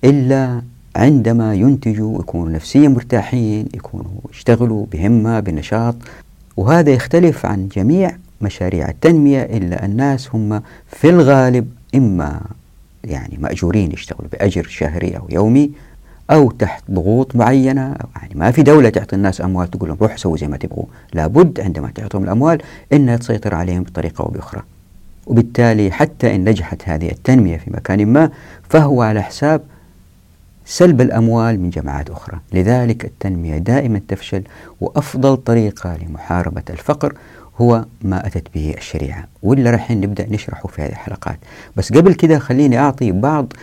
إلا 0.04 0.62
عندما 0.96 1.54
ينتجوا 1.54 2.20
يكونوا 2.20 2.50
نفسيا 2.50 2.90
مرتاحين 2.90 3.66
يكونوا 3.74 4.22
يشتغلوا 4.34 4.86
بهمة 4.92 5.40
بنشاط. 5.40 5.96
وهذا 6.58 6.92
يختلف 6.92 7.46
عن 7.46 7.68
جميع 7.68 8.12
مشاريع 8.42 8.90
التنمية 8.90 9.42
إلا 9.42 9.86
الناس 9.86 10.36
هم 10.36 10.62
في 10.88 11.10
الغالب 11.10 11.72
إما 11.96 12.42
يعني 13.04 13.38
مأجورين 13.38 13.92
يشتغلوا 13.92 14.30
بأجر 14.32 14.64
شهري 14.64 15.18
أو 15.18 15.28
يومي 15.30 15.72
أو 16.32 16.52
تحت 16.52 16.84
ضغوط 16.92 17.36
معينة. 17.36 17.96
يعني 18.16 18.36
ما 18.36 18.52
في 18.52 18.64
دولة 18.64 18.90
تعطي 18.90 19.16
الناس 19.16 19.42
أموال 19.42 19.72
تقول 19.72 19.90
لهم 19.90 19.98
روحوا 20.02 20.18
سووا 20.18 20.38
زي 20.38 20.48
ما 20.48 20.58
تبغوا. 20.58 20.86
لابد 21.14 21.60
عندما 21.60 21.92
تعطيهم 21.96 22.24
الأموال 22.24 22.62
أنها 22.94 23.18
تسيطر 23.18 23.56
عليهم 23.56 23.84
بطريقة 23.84 24.22
أو 24.24 24.28
بأخرى. 24.28 24.62
وبالتالي 25.30 25.92
حتى 25.92 26.36
إن 26.36 26.50
نجحت 26.50 26.82
هذه 26.86 27.12
التنمية 27.12 27.58
في 27.58 27.72
مكان 27.72 28.06
ما 28.06 28.30
فهو 28.70 29.02
على 29.02 29.22
حساب 29.22 29.62
سلب 30.66 31.02
الأموال 31.02 31.60
من 31.60 31.70
جماعات 31.70 32.10
أخرى. 32.10 32.40
لذلك 32.54 33.06
التنمية 33.06 33.58
دائما 33.58 34.02
تفشل 34.08 34.44
وأفضل 34.82 35.38
طريقة 35.38 35.98
لمحاربة 35.98 36.64
الفقر 36.70 37.14
هو 37.62 37.86
ما 38.02 38.28
أتت 38.28 38.48
به 38.56 38.74
الشريعة. 38.78 39.28
واللي 39.44 39.70
راح 39.70 39.92
نبدأ 39.92 40.28
نشرحه 40.30 40.68
في 40.68 40.82
هذه 40.82 40.90
الحلقات. 40.90 41.40
بس 41.76 41.94
قبل 41.94 42.14
كده 42.14 42.40
خليني 42.40 42.80
أعطي 42.80 43.12
بعض 43.12 43.54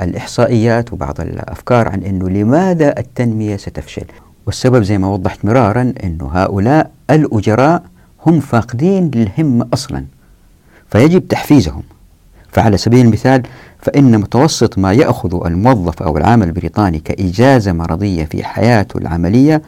الإحصائيات 0.00 0.92
وبعض 0.92 1.20
الأفكار 1.20 1.88
عن 1.88 2.02
أنه 2.02 2.28
لماذا 2.28 2.98
التنمية 2.98 3.56
ستفشل. 3.56 4.04
والسبب 4.46 4.82
زي 4.82 4.98
ما 4.98 5.08
وضحت 5.08 5.44
مرارا 5.44 5.92
أنه 6.04 6.30
هؤلاء 6.32 6.90
الأجراء 7.10 7.82
هم 8.26 8.40
فاقدين 8.40 9.10
للهمة 9.14 9.68
أصلا. 9.72 10.04
فيجب 10.90 11.28
تحفيزهم. 11.28 11.82
فعلى 12.52 12.76
سبيل 12.76 13.06
المثال 13.06 13.42
فإن 13.78 14.18
متوسط 14.20 14.78
ما 14.78 14.92
يأخذ 14.92 15.46
الموظف 15.46 16.02
أو 16.02 16.16
العامل 16.18 16.46
البريطاني 16.46 16.98
كإجازة 16.98 17.72
مرضية 17.72 18.24
في 18.24 18.44
حياته 18.44 18.98
العملية 18.98 19.62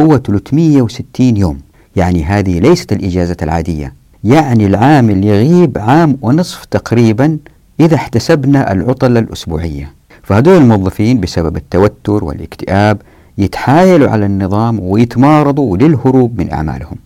هو 0.00 0.16
360 0.18 1.36
يوم. 1.36 1.58
يعني 1.96 2.24
هذه 2.24 2.58
ليست 2.58 2.92
الإجازة 2.92 3.36
العادية. 3.42 3.94
يعني 4.24 4.66
العامل 4.66 5.24
يغيب 5.24 5.78
عام 5.78 6.18
ونصف 6.22 6.64
تقريبا 6.64 7.38
إذا 7.80 7.94
احتسبنا 7.94 8.72
العطل 8.72 9.16
الأسبوعية. 9.16 9.92
فهدول 10.22 10.56
الموظفين 10.56 11.20
بسبب 11.20 11.56
التوتر 11.56 12.24
والاكتئاب 12.24 13.02
يتحايلوا 13.38 14.10
على 14.10 14.26
النظام 14.26 14.80
ويتمارضوا 14.80 15.76
للهروب 15.76 16.40
من 16.40 16.52
أعمالهم. 16.52 16.96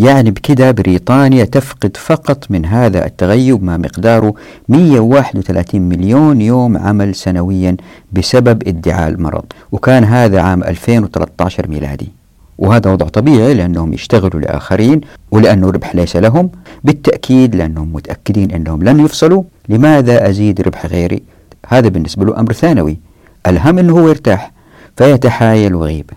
يعني 0.00 0.30
بكده 0.30 0.70
بريطانيا 0.70 1.44
تفقد 1.44 1.96
فقط 1.96 2.50
من 2.50 2.66
هذا 2.66 3.06
التغيب 3.06 3.64
ما 3.64 3.76
مقداره 3.76 4.34
131 4.68 5.82
مليون 5.82 6.40
يوم 6.40 6.76
عمل 6.76 7.14
سنويا 7.14 7.76
بسبب 8.12 8.68
ادعاء 8.68 9.08
المرض 9.08 9.44
وكان 9.72 10.04
هذا 10.04 10.40
عام 10.40 10.64
2013 10.64 11.68
ميلادي. 11.68 12.08
وهذا 12.58 12.90
وضع 12.92 13.08
طبيعي 13.08 13.54
لأنهم 13.54 13.92
يشتغلوا 13.92 14.40
لآخرين 14.40 15.00
ولأنه 15.30 15.68
الربح 15.68 15.94
ليس 15.94 16.16
لهم 16.16 16.50
بالتأكيد 16.84 17.54
لأنهم 17.54 17.92
متأكدين 17.92 18.50
أنهم 18.50 18.82
لن 18.82 19.00
يفصلوا. 19.00 19.42
لماذا 19.68 20.28
أزيد 20.28 20.60
ربح 20.60 20.86
غيري؟ 20.86 21.22
هذا 21.66 21.88
بالنسبة 21.88 22.24
له 22.24 22.40
أمر 22.40 22.52
ثانوي. 22.52 22.98
الهم 23.46 23.78
أنه 23.78 23.98
هو 23.98 24.08
يرتاح 24.08 24.52
فيتحايل 24.96 25.74
وغيب 25.74 26.10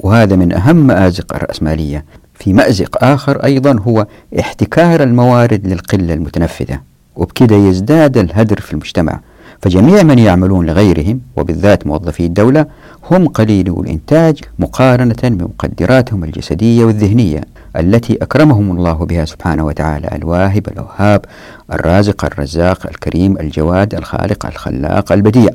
وهذا 0.00 0.36
من 0.36 0.52
أهم 0.52 0.76
مآزق 0.76 1.34
الرأسمالية 1.34 2.04
في 2.40 2.52
مأزق 2.52 3.04
آخر 3.04 3.44
أيضا 3.44 3.80
هو 3.80 4.06
احتكار 4.40 5.02
الموارد 5.02 5.66
للقلة 5.66 6.14
المتنفذة 6.14 6.80
وبكذا 7.16 7.56
يزداد 7.68 8.16
الهدر 8.18 8.60
في 8.60 8.72
المجتمع. 8.72 9.20
فجميع 9.62 10.02
من 10.02 10.18
يعملون 10.18 10.66
لغيرهم 10.66 11.20
وبالذات 11.36 11.86
موظفي 11.86 12.26
الدولة 12.26 12.66
هم 13.10 13.28
قليلو 13.28 13.82
الإنتاج 13.82 14.40
مقارنة 14.58 15.14
بمقدراتهم 15.22 16.24
الجسدية 16.24 16.84
والذهنية 16.84 17.40
التي 17.76 18.18
أكرمهم 18.22 18.76
الله 18.76 18.92
بها 18.92 19.24
سبحانه 19.24 19.66
وتعالى 19.66 20.08
الواهب 20.12 20.68
الوهاب 20.68 21.24
الرازق 21.72 22.24
الرزاق 22.24 22.86
الكريم 22.86 23.38
الجواد 23.38 23.94
الخالق 23.94 24.46
الخلاق 24.46 25.12
البديع. 25.12 25.50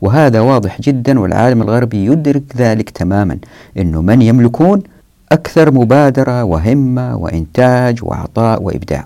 وهذا 0.00 0.40
واضح 0.40 0.80
جدا 0.80 1.20
والعالم 1.20 1.62
الغربي 1.62 2.06
يدرك 2.06 2.42
ذلك 2.56 2.90
تماما 2.90 3.38
أنه 3.78 4.02
من 4.02 4.22
يملكون 4.22 4.82
أكثر 5.32 5.70
مبادرة 5.74 6.44
وهمة 6.44 7.16
وإنتاج 7.16 7.98
وعطاء 8.04 8.62
وإبداع 8.62 9.04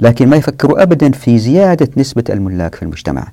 لكن 0.00 0.28
ما 0.28 0.36
يفكروا 0.36 0.82
أبدا 0.82 1.10
في 1.10 1.38
زيادة 1.38 1.88
نسبة 1.96 2.24
الملاك 2.30 2.74
في 2.74 2.82
المجتمع. 2.82 3.28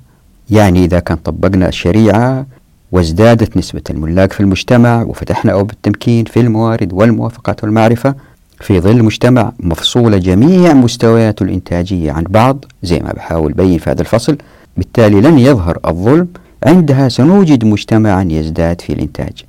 يعني 0.50 0.84
إذا 0.84 1.00
كان 1.00 1.16
طبقنا 1.16 1.68
الشريعة 1.68 2.46
وازدادت 2.92 3.56
نسبة 3.56 3.82
الملاك 3.90 4.32
في 4.32 4.40
المجتمع 4.40 5.02
وفتحنا 5.02 5.52
أبواب 5.52 5.70
التمكين 5.70 6.24
في 6.24 6.40
الموارد 6.40 6.92
والموافقات 6.92 7.64
والمعرفة 7.64 8.14
في 8.60 8.80
ظل 8.80 9.02
مجتمع 9.02 9.52
مفصولة 9.60 10.18
جميع 10.18 10.72
مستوياته 10.72 11.42
الإنتاجية 11.42 12.12
عن 12.12 12.24
بعض 12.24 12.64
زي 12.82 12.98
ما 13.00 13.12
بحاول 13.12 13.52
بين 13.52 13.78
في 13.78 13.90
هذا 13.90 14.00
الفصل 14.00 14.38
بالتالي 14.76 15.20
لن 15.20 15.38
يظهر 15.38 15.78
الظلم 15.86 16.28
عندها 16.66 17.08
سنوجد 17.08 17.64
مجتمعا 17.64 18.26
يزداد 18.30 18.80
في 18.80 18.92
الإنتاج. 18.92 19.44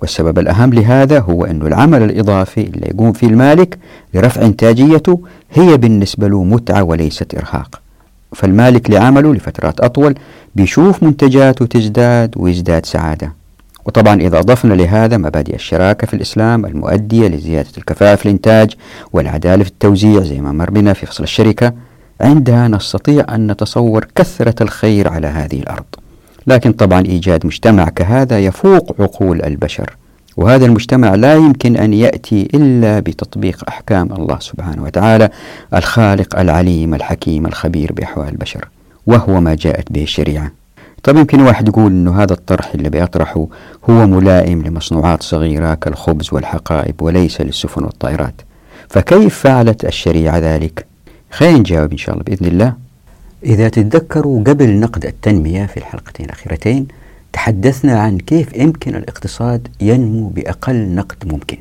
والسبب 0.00 0.38
الأهم 0.38 0.74
لهذا 0.74 1.18
هو 1.18 1.44
أن 1.44 1.66
العمل 1.66 2.02
الإضافي 2.02 2.60
اللي 2.60 2.86
يقوم 2.86 3.12
فيه 3.12 3.26
المالك 3.26 3.78
لرفع 4.14 4.42
إنتاجيته 4.42 5.20
هي 5.52 5.76
بالنسبة 5.76 6.28
له 6.28 6.44
متعة 6.44 6.82
وليست 6.82 7.34
إرهاق. 7.34 7.80
فالمالك 8.34 8.90
لعمله 8.90 9.34
لفترات 9.34 9.80
أطول 9.80 10.14
بيشوف 10.54 11.02
منتجاته 11.02 11.66
تزداد 11.66 12.34
ويزداد 12.36 12.86
سعادة. 12.86 13.32
وطبعا 13.86 14.20
إذا 14.20 14.38
أضفنا 14.38 14.74
لهذا 14.74 15.16
مبادئ 15.16 15.54
الشراكة 15.54 16.06
في 16.06 16.14
الإسلام 16.14 16.66
المؤدية 16.66 17.28
لزيادة 17.28 17.68
الكفاءة 17.78 18.14
في 18.14 18.26
الإنتاج 18.26 18.74
والعدالة 19.12 19.64
في 19.64 19.70
التوزيع 19.70 20.20
زي 20.22 20.40
ما 20.40 20.52
مر 20.52 20.70
بنا 20.70 20.92
في 20.92 21.06
فصل 21.06 21.22
الشركة 21.24 21.72
عندها 22.20 22.68
نستطيع 22.68 23.24
أن 23.34 23.50
نتصور 23.50 24.06
كثرة 24.14 24.62
الخير 24.62 25.08
على 25.08 25.26
هذه 25.26 25.60
الأرض. 25.60 25.84
لكن 26.48 26.72
طبعا 26.72 27.06
إيجاد 27.06 27.46
مجتمع 27.46 27.88
كهذا 27.88 28.38
يفوق 28.38 28.96
عقول 29.00 29.42
البشر 29.42 29.96
وهذا 30.36 30.66
المجتمع 30.66 31.14
لا 31.14 31.34
يمكن 31.34 31.76
أن 31.76 31.94
يأتي 31.94 32.48
إلا 32.54 33.00
بتطبيق 33.00 33.64
أحكام 33.68 34.12
الله 34.12 34.38
سبحانه 34.38 34.82
وتعالى 34.82 35.30
الخالق 35.74 36.38
العليم 36.38 36.94
الحكيم 36.94 37.46
الخبير 37.46 37.92
بأحوال 37.92 38.28
البشر 38.28 38.68
وهو 39.06 39.40
ما 39.40 39.54
جاءت 39.54 39.92
به 39.92 40.02
الشريعة. 40.02 40.52
طب 41.02 41.16
يمكن 41.16 41.40
واحد 41.40 41.68
يقول 41.68 41.92
أنه 41.92 42.22
هذا 42.22 42.32
الطرح 42.32 42.74
اللي 42.74 42.90
بيطرحه 42.90 43.46
هو 43.90 44.06
ملائم 44.06 44.62
لمصنوعات 44.62 45.22
صغيرة 45.22 45.74
كالخبز 45.74 46.28
والحقائب 46.32 47.02
وليس 47.02 47.40
للسفن 47.40 47.84
والطائرات. 47.84 48.34
فكيف 48.88 49.38
فعلت 49.38 49.84
الشريعة 49.84 50.38
ذلك؟ 50.38 50.86
خلينا 51.30 51.58
نجاوب 51.58 51.92
إن 51.92 51.98
شاء 51.98 52.14
الله 52.14 52.24
بإذن 52.24 52.46
الله. 52.46 52.87
إذا 53.44 53.68
تتذكروا 53.68 54.42
قبل 54.44 54.80
نقد 54.80 55.06
التنمية 55.06 55.66
في 55.66 55.76
الحلقتين 55.76 56.26
الأخيرتين 56.26 56.88
تحدثنا 57.32 58.00
عن 58.00 58.18
كيف 58.18 58.56
يمكن 58.56 58.94
الاقتصاد 58.94 59.68
ينمو 59.80 60.28
بأقل 60.28 60.94
نقد 60.94 61.16
ممكن 61.32 61.58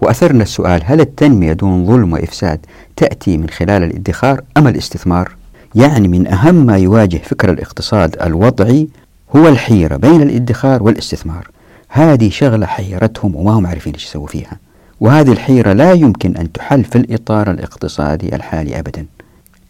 وأثرنا 0.00 0.42
السؤال 0.42 0.82
هل 0.84 1.00
التنمية 1.00 1.52
دون 1.52 1.86
ظلم 1.86 2.12
وإفساد 2.12 2.60
تأتي 2.96 3.36
من 3.36 3.48
خلال 3.48 3.82
الادخار 3.82 4.40
أم 4.56 4.68
الاستثمار؟ 4.68 5.36
يعني 5.74 6.08
من 6.08 6.26
أهم 6.26 6.54
ما 6.54 6.76
يواجه 6.76 7.16
فكر 7.16 7.50
الاقتصاد 7.50 8.22
الوضعي 8.22 8.88
هو 9.36 9.48
الحيرة 9.48 9.96
بين 9.96 10.22
الادخار 10.22 10.82
والاستثمار 10.82 11.48
هذه 11.88 12.30
شغلة 12.30 12.66
حيرتهم 12.66 13.36
وما 13.36 13.52
هم 13.52 13.66
عارفين 13.66 13.92
إيش 13.92 14.04
يسووا 14.04 14.26
فيها 14.26 14.58
وهذه 15.00 15.32
الحيرة 15.32 15.72
لا 15.72 15.92
يمكن 15.92 16.36
أن 16.36 16.52
تحل 16.52 16.84
في 16.84 16.96
الإطار 16.96 17.50
الاقتصادي 17.50 18.36
الحالي 18.36 18.78
أبدا 18.78 19.06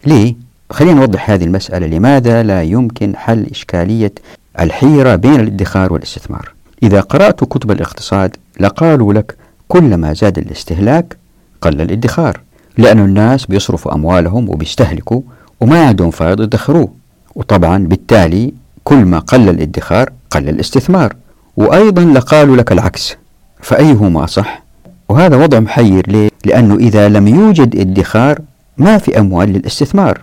ليه؟ 0.05 0.35
خلينا 0.69 0.93
نوضح 0.93 1.29
هذه 1.29 1.43
المسألة. 1.43 1.87
لماذا 1.87 2.43
لا 2.43 2.63
يمكن 2.63 3.15
حل 3.15 3.47
إشكالية 3.51 4.13
الحيرة 4.59 5.15
بين 5.15 5.39
الادخار 5.39 5.93
والاستثمار؟ 5.93 6.53
إذا 6.83 7.01
قرأت 7.01 7.43
كتب 7.43 7.71
الاقتصاد 7.71 8.35
لقالوا 8.59 9.13
لك 9.13 9.35
كلما 9.67 10.13
زاد 10.13 10.37
الاستهلاك 10.37 11.17
قل 11.61 11.81
الادخار 11.81 12.39
لأن 12.77 12.99
الناس 12.99 13.45
بيصرفوا 13.45 13.93
أموالهم 13.93 14.49
وبيستهلكوا 14.49 15.21
وما 15.61 15.85
عندهم 15.87 16.11
فائض 16.11 16.41
يدخروه. 16.41 16.91
وطبعا 17.35 17.77
بالتالي 17.77 18.53
كل 18.83 19.05
ما 19.05 19.19
قل 19.19 19.49
الادخار 19.49 20.09
قل 20.29 20.49
الاستثمار. 20.49 21.15
وأيضا 21.57 22.01
لقالوا 22.05 22.57
لك 22.57 22.71
العكس 22.71 23.15
فأيهما 23.61 24.25
صح؟ 24.25 24.63
وهذا 25.09 25.35
وضع 25.35 25.59
محير 25.59 26.09
ليه؟ 26.09 26.29
لأنه 26.45 26.75
إذا 26.75 27.09
لم 27.09 27.27
يوجد 27.27 27.75
ادخار 27.75 28.39
ما 28.77 28.97
في 28.97 29.19
أموال 29.19 29.49
للاستثمار. 29.49 30.21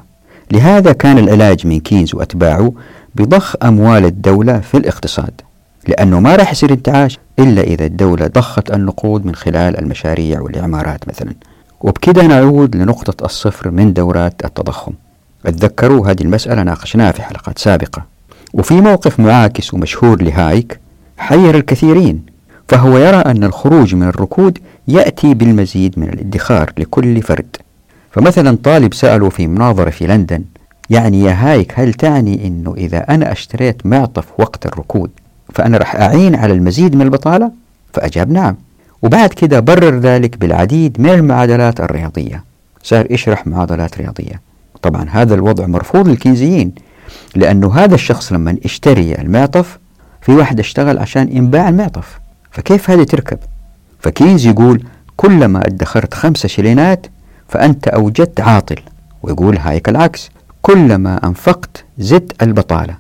لهذا 0.53 0.93
كان 0.93 1.19
العلاج 1.19 1.67
من 1.67 1.81
كينز 1.81 2.15
وأتباعه 2.15 2.73
بضخ 3.15 3.57
أموال 3.63 4.05
الدولة 4.05 4.61
في 4.61 4.77
الاقتصاد 4.77 5.41
لأنه 5.89 6.21
ما 6.21 6.37
راح 6.37 6.53
يصير 6.53 6.73
انتعاش 6.73 7.19
إلا 7.39 7.63
إذا 7.63 7.85
الدولة 7.85 8.27
ضخت 8.27 8.71
النقود 8.71 9.27
من 9.27 9.35
خلال 9.35 9.79
المشاريع 9.79 10.41
والإعمارات 10.41 11.09
مثلا. 11.09 11.35
وبكده 11.81 12.23
نعود 12.23 12.77
لنقطة 12.77 13.25
الصفر 13.25 13.71
من 13.71 13.93
دورات 13.93 14.45
التضخم. 14.45 14.93
اتذكروا 15.47 16.11
هذه 16.11 16.23
المسألة 16.23 16.63
ناقشناها 16.63 17.13
في 17.13 17.23
حلقات 17.23 17.59
سابقة. 17.59 18.07
وفي 18.55 18.81
موقف 18.81 19.21
معاكس 19.21 19.75
ومشهور 19.75 20.23
لهايك 20.23 20.81
حير 21.19 21.55
الكثيرين 21.55 22.23
فهو 22.69 22.99
يرى 22.99 23.17
أن 23.17 23.45
الخروج 23.45 23.95
من 23.95 24.09
الركود 24.09 24.59
يأتي 24.89 25.35
بالمزيد 25.35 25.99
من 25.99 26.09
الادخار 26.09 26.73
لكل 26.79 27.23
فرد. 27.23 27.57
فمثلا 28.11 28.59
طالب 28.65 28.95
سأله 28.95 29.29
في 29.29 29.47
مناظرة 29.47 29.91
في 29.91 30.07
لندن 30.07 30.45
يعني 30.91 31.21
يا 31.21 31.33
هايك 31.33 31.73
هل 31.77 31.95
تعني 31.95 32.47
أنه 32.47 32.75
إذا 32.77 32.99
أنا 32.99 33.33
أشتريت 33.33 33.87
معطف 33.87 34.25
وقت 34.39 34.67
الركود 34.67 35.11
فأنا 35.55 35.79
راح 35.79 35.97
أعين 35.97 36.35
على 36.35 36.53
المزيد 36.53 36.97
من 36.97 37.03
البطالة؟ 37.03 37.53
فأجاب 37.95 38.31
نعم. 38.31 38.57
وبعد 39.03 39.29
كده 39.29 39.61
برر 39.61 39.99
ذلك 39.99 40.39
بالعديد 40.39 41.01
من 41.01 41.11
المعادلات 41.11 41.81
الرياضية. 41.81 42.45
صار 42.83 43.13
يشرح 43.13 43.47
معادلات 43.47 43.99
رياضية. 43.99 44.41
طبعا 44.83 45.07
هذا 45.11 45.35
الوضع 45.35 45.67
مرفوض 45.67 46.09
للكينزيين 46.09 46.73
لأنه 47.37 47.75
هذا 47.75 47.95
الشخص 47.95 48.33
لما 48.33 48.57
اشتري 48.65 49.15
المعطف 49.15 49.79
في 50.21 50.33
واحد 50.33 50.61
اشتغل 50.61 50.99
عشان 50.99 51.37
ينباع 51.37 51.69
المعطف. 51.69 52.21
فكيف 52.51 52.91
هذه 52.91 53.03
تركب؟ 53.03 53.39
فكينز 54.01 54.47
يقول 54.47 54.85
كلما 55.17 55.67
ادخرت 55.67 56.15
خمسة 56.15 56.49
شلينات 56.49 57.07
فأنت 57.51 57.89
أوجدت 57.89 58.41
عاطل. 58.41 58.77
ويقول 59.23 59.59
هايك 59.59 59.89
العكس 59.89 60.31
كلما 60.63 61.27
أنفقت 61.27 61.85
زدت 61.99 62.43
البطالة. 62.43 62.97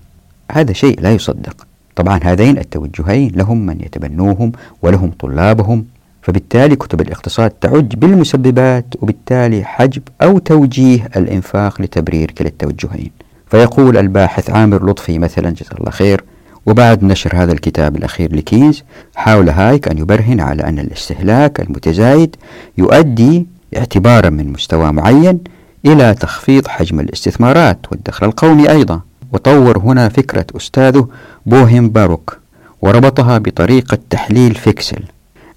هذا 0.52 0.73
شيء 0.73 1.00
لا 1.00 1.12
يصدق. 1.12 1.66
طبعا 1.97 2.21
هذين 2.23 2.59
التوجهين 2.59 3.33
لهم 3.35 3.66
من 3.66 3.80
يتبنوهم 3.80 4.52
ولهم 4.83 5.11
طلابهم 5.19 5.85
فبالتالي 6.23 6.76
كتب 6.76 7.00
الاقتصاد 7.00 7.50
تعج 7.50 7.95
بالمسببات 7.95 8.85
وبالتالي 9.00 9.64
حجب 9.64 10.02
أو 10.23 10.38
توجيه 10.38 11.09
الإنفاق 11.16 11.83
لتبرير 11.83 12.30
كلا 12.30 12.49
التوجهين. 12.49 13.11
فيقول 13.50 13.97
الباحث 13.97 14.50
عامر 14.50 14.90
لطفي 14.90 15.19
مثلا 15.19 15.50
جزاه 15.50 15.76
الله 15.78 15.90
خير 15.90 16.25
وبعد 16.66 17.04
نشر 17.04 17.30
هذا 17.35 17.52
الكتاب 17.52 17.97
الأخير 17.97 18.37
لكينز 18.37 18.83
حاول 19.14 19.49
هايك 19.50 19.88
أن 19.88 19.99
يبرهن 19.99 20.40
على 20.40 20.62
أن 20.62 20.78
الاستهلاك 20.78 21.61
المتزايد 21.61 22.37
يؤدي 22.78 23.47
اعتبارا 23.76 24.30
من 24.30 24.52
مستوى 24.52 24.92
معين 24.92 25.40
إلى 25.86 26.14
تخفيض 26.14 26.68
حجم 26.68 27.00
الاستثمارات 27.00 27.78
والدخل 27.92 28.26
القومي 28.26 28.70
أيضا. 28.70 29.00
وطور 29.32 29.78
هنا 29.78 30.08
فكرة 30.08 30.46
أستاذه 30.56 31.08
بوهم 31.46 31.88
بافرك 31.88 32.38
وربطها 32.82 33.38
بطريقة 33.38 33.98
تحليل 34.10 34.54
فيكسل. 34.54 35.02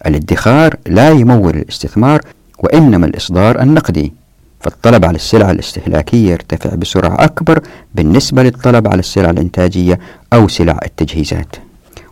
الادخار 0.06 0.76
لا 0.88 1.10
يمول 1.10 1.56
الاستثمار 1.56 2.22
وإنما 2.60 3.06
الإصدار 3.06 3.62
النقدي. 3.62 4.14
فالطلب 4.62 5.06
على 5.06 5.16
السلع 5.16 5.52
الاستهلاكية 5.52 6.32
يرتفع 6.32 6.76
بسرعة 6.76 7.24
أكبر 7.24 7.60
بالنسبة 7.96 8.44
للطلب 8.44 8.88
على 8.88 9.00
السلع 9.00 9.30
الإنتاجية 9.30 10.00
أو 10.34 10.48
سلع 10.48 10.80
التجهيزات. 10.86 11.56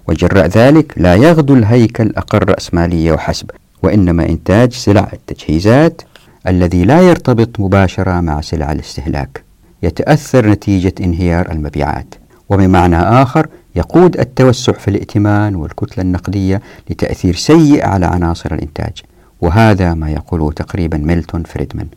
وجراء 0.08 0.48
ذلك 0.48 0.93
لا 0.98 1.15
يغدو 1.15 1.53
الهيكل 1.53 2.13
أقل 2.17 2.39
رأسمالية 2.39 3.12
وحسب. 3.12 3.51
وإنما 3.84 4.30
إنتاج 4.30 4.74
سلع 4.74 5.10
التجهيزات 5.14 6.02
الذي 6.48 6.84
لا 6.84 7.02
يرتبط 7.02 7.60
مباشرة 7.60 8.20
مع 8.22 8.42
سلع 8.42 8.72
الاستهلاك. 8.72 9.44
يتأثر 9.84 10.48
نتيجة 10.48 10.94
انهيار 11.02 11.52
المبيعات. 11.52 12.16
وبمعنى 12.50 12.98
آخر 12.98 13.48
يقود 13.76 14.20
التوسع 14.20 14.74
في 14.74 14.88
الائتمان 14.88 15.56
والكتلة 15.56 16.04
النقدية 16.04 16.62
لتأثير 16.90 17.36
سيء 17.36 17.86
على 17.86 18.06
عناصر 18.06 18.54
الإنتاج. 18.54 18.94
وهذا 19.42 19.94
ما 19.94 20.10
يقوله 20.10 20.52
تقريبا 20.52 20.98
ميلتون 20.98 21.44
فريدمان. 21.44 21.88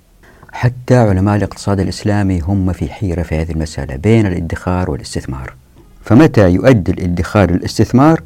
حتى 0.53 0.97
علماء 0.97 1.37
الاقتصاد 1.37 1.81
الإسلامي 1.81 2.41
هم 2.41 2.73
في 2.73 2.89
حيرة 2.89 3.23
في 3.23 3.35
هذه 3.35 3.51
المسألة 3.51 3.97
بين 3.97 4.27
الادخار 4.27 4.91
والاستثمار. 4.91 5.55
فمتى 6.05 6.51
يؤدي 6.51 6.93
الادخار 6.93 7.51
للاستثمار؟ 7.51 8.23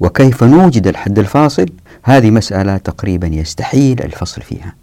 وكيف 0.00 0.44
نوجد 0.44 0.86
الحد 0.86 1.18
الفاصل؟ 1.18 1.66
هذه 2.02 2.30
مسألة 2.30 2.76
تقريبا 2.76 3.26
يستحيل 3.26 4.02
الفصل 4.02 4.42
فيها. 4.42 4.74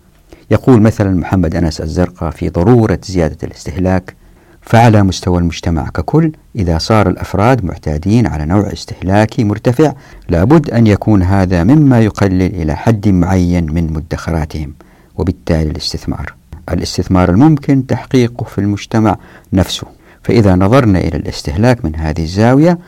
يقول 0.51 0.81
مثلا 0.81 1.19
محمد 1.19 1.55
أنس 1.55 1.81
الزرقاء 1.81 2.31
في 2.31 2.49
ضرورة 2.49 2.99
زيادة 3.03 3.37
الاستهلاك 3.43 4.15
فعلى 4.61 5.03
مستوى 5.03 5.39
المجتمع 5.39 5.89
ككل 5.89 6.31
إذا 6.55 6.77
صار 6.77 7.09
الأفراد 7.09 7.65
معتادين 7.65 8.27
على 8.27 8.45
نوع 8.45 8.73
استهلاكي 8.73 9.43
مرتفع 9.43 9.93
لابد 10.29 10.69
أن 10.69 10.87
يكون 10.87 11.23
هذا 11.23 11.63
مما 11.63 11.99
يقلل 11.99 12.41
إلى 12.41 12.75
حد 12.75 13.07
معين 13.07 13.73
من 13.73 13.93
مدخراتهم 13.93 14.73
وبالتالي 15.15 15.71
الاستثمار. 15.71 16.33
الاستثمار 16.71 17.29
الممكن 17.29 17.87
تحقيقه 17.87 18.43
في 18.43 18.57
المجتمع 18.57 19.17
نفسه. 19.53 19.87
فإذا 20.23 20.55
نظرنا 20.55 20.99
إلى 20.99 21.17
الاستهلاك 21.17 21.85
من 21.85 21.95
هذه 21.95 22.23
الزاوية 22.23 22.79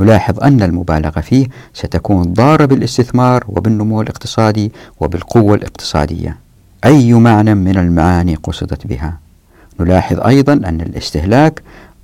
نلاحظ 0.00 0.42
أن 0.42 0.62
المبالغة 0.62 1.20
فيه 1.20 1.46
ستكون 1.74 2.22
ضارة 2.32 2.64
بالاستثمار 2.64 3.44
وبالنمو 3.48 4.00
الاقتصادي 4.02 4.72
وبالقوة 5.00 5.54
الاقتصادية. 5.54 6.36
أي 6.84 7.12
معنى 7.12 7.54
من 7.54 7.78
المعاني 7.78 8.34
قصدت 8.34 8.86
بها؟ 8.86 9.18
نلاحظ 9.80 10.20
أيضا 10.20 10.52
أن 10.52 10.80
الاستهلاك 10.80 11.62